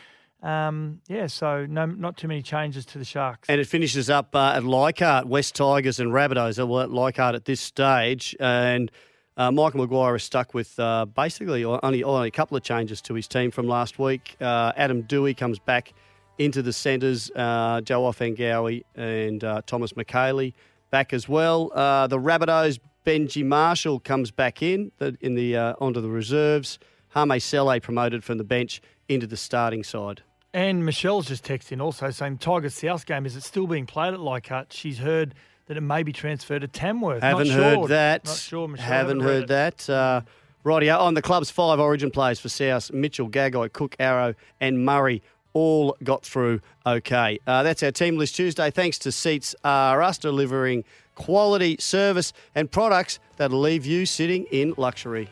Um, 0.42 1.00
yeah, 1.08 1.26
so 1.28 1.64
no, 1.64 1.86
not 1.86 2.18
too 2.18 2.28
many 2.28 2.42
changes 2.42 2.84
to 2.84 2.98
the 2.98 3.04
Sharks. 3.06 3.48
And 3.48 3.62
it 3.62 3.66
finishes 3.66 4.10
up 4.10 4.36
uh, 4.36 4.52
at 4.56 4.62
Leichhardt, 4.62 5.26
West 5.26 5.54
Tigers 5.54 5.98
and 6.00 6.12
Rabbitohs 6.12 6.58
are 6.58 6.82
at 6.82 6.90
Leichhardt 6.90 7.34
at 7.34 7.46
this 7.46 7.62
stage. 7.62 8.36
And 8.40 8.92
uh, 9.38 9.50
Michael 9.50 9.80
Maguire 9.80 10.16
is 10.16 10.22
stuck 10.22 10.52
with 10.52 10.78
uh, 10.78 11.06
basically 11.06 11.64
only, 11.64 12.04
only 12.04 12.28
a 12.28 12.30
couple 12.30 12.58
of 12.58 12.62
changes 12.62 13.00
to 13.00 13.14
his 13.14 13.26
team 13.26 13.50
from 13.50 13.66
last 13.66 13.98
week. 13.98 14.36
Uh, 14.38 14.72
Adam 14.76 15.02
Doueihi 15.02 15.34
comes 15.34 15.58
back 15.58 15.94
into 16.36 16.60
the 16.60 16.74
centres, 16.74 17.30
uh, 17.34 17.80
Joe 17.80 18.02
Ofahengaue 18.02 18.84
and 18.96 19.42
uh, 19.42 19.62
Thomas 19.64 19.94
Mikaele 19.94 20.52
back 20.90 21.14
as 21.14 21.26
well. 21.26 21.68
The 21.68 22.18
Rabbitohs, 22.18 22.80
Benji 23.04 23.44
Marshall 23.44 24.00
comes 24.00 24.30
back 24.30 24.62
in 24.62 24.92
the, 24.98 25.16
in 25.20 25.34
the 25.34 25.56
uh, 25.56 25.74
onto 25.80 26.00
the 26.00 26.08
reserves. 26.08 26.78
Hame 27.14 27.38
Sele 27.38 27.80
promoted 27.80 28.24
from 28.24 28.38
the 28.38 28.44
bench 28.44 28.80
into 29.08 29.26
the 29.26 29.36
starting 29.36 29.84
side. 29.84 30.22
And 30.52 30.84
Michelle's 30.84 31.26
just 31.26 31.44
texting 31.44 31.82
also 31.82 32.10
saying 32.10 32.38
Tiger 32.38 32.70
South 32.70 33.06
game, 33.06 33.26
is 33.26 33.36
it 33.36 33.42
still 33.42 33.66
being 33.66 33.86
played 33.86 34.14
at 34.14 34.20
Leichhardt? 34.20 34.72
She's 34.72 34.98
heard 34.98 35.34
that 35.66 35.76
it 35.76 35.80
may 35.80 36.02
be 36.02 36.12
transferred 36.12 36.60
to 36.60 36.68
Tamworth. 36.68 37.22
Haven't 37.22 37.48
Not 37.48 37.56
heard 37.56 37.74
sure. 37.74 37.88
that. 37.88 38.24
Not 38.24 38.36
sure, 38.36 38.68
Michelle. 38.68 38.86
Haven't 38.86 39.20
heard 39.20 39.44
it. 39.44 39.48
that. 39.48 39.90
Uh, 39.90 40.20
rightio. 40.64 40.98
On 40.98 41.14
the 41.14 41.22
club's 41.22 41.50
five 41.50 41.80
origin 41.80 42.10
players 42.10 42.38
for 42.38 42.48
South, 42.48 42.92
Mitchell, 42.92 43.28
Gagai, 43.28 43.72
Cook, 43.72 43.96
Arrow, 43.98 44.34
and 44.60 44.84
Murray 44.84 45.22
all 45.54 45.96
got 46.02 46.24
through 46.24 46.60
okay. 46.84 47.38
Uh, 47.46 47.62
that's 47.62 47.82
our 47.82 47.92
team 47.92 48.16
list 48.16 48.36
Tuesday. 48.36 48.70
Thanks 48.70 48.98
to 49.00 49.12
Seats 49.12 49.54
R 49.64 50.02
Us 50.02 50.18
delivering 50.18 50.84
quality 51.14 51.76
service 51.78 52.32
and 52.54 52.70
products 52.70 53.18
that'll 53.36 53.60
leave 53.60 53.86
you 53.86 54.06
sitting 54.06 54.44
in 54.50 54.74
luxury. 54.76 55.28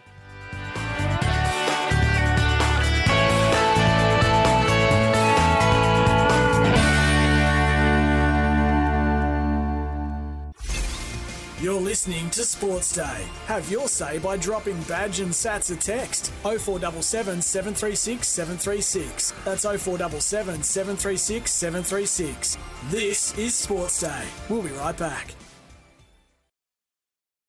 You're 11.62 11.80
listening 11.80 12.28
to 12.30 12.42
Sports 12.42 12.92
Day. 12.92 13.24
Have 13.46 13.70
your 13.70 13.86
say 13.86 14.18
by 14.18 14.36
dropping 14.36 14.82
badge 14.82 15.20
and 15.20 15.30
sats 15.30 15.72
a 15.72 15.76
text 15.78 16.32
0477 16.42 17.40
736 17.40 18.26
736. 18.26 19.32
That's 19.44 19.62
0477 19.62 20.60
736 20.64 21.52
736. 21.52 22.58
This 22.90 23.38
is 23.38 23.54
Sports 23.54 24.00
Day. 24.00 24.24
We'll 24.48 24.62
be 24.62 24.70
right 24.70 24.96
back. 24.96 25.36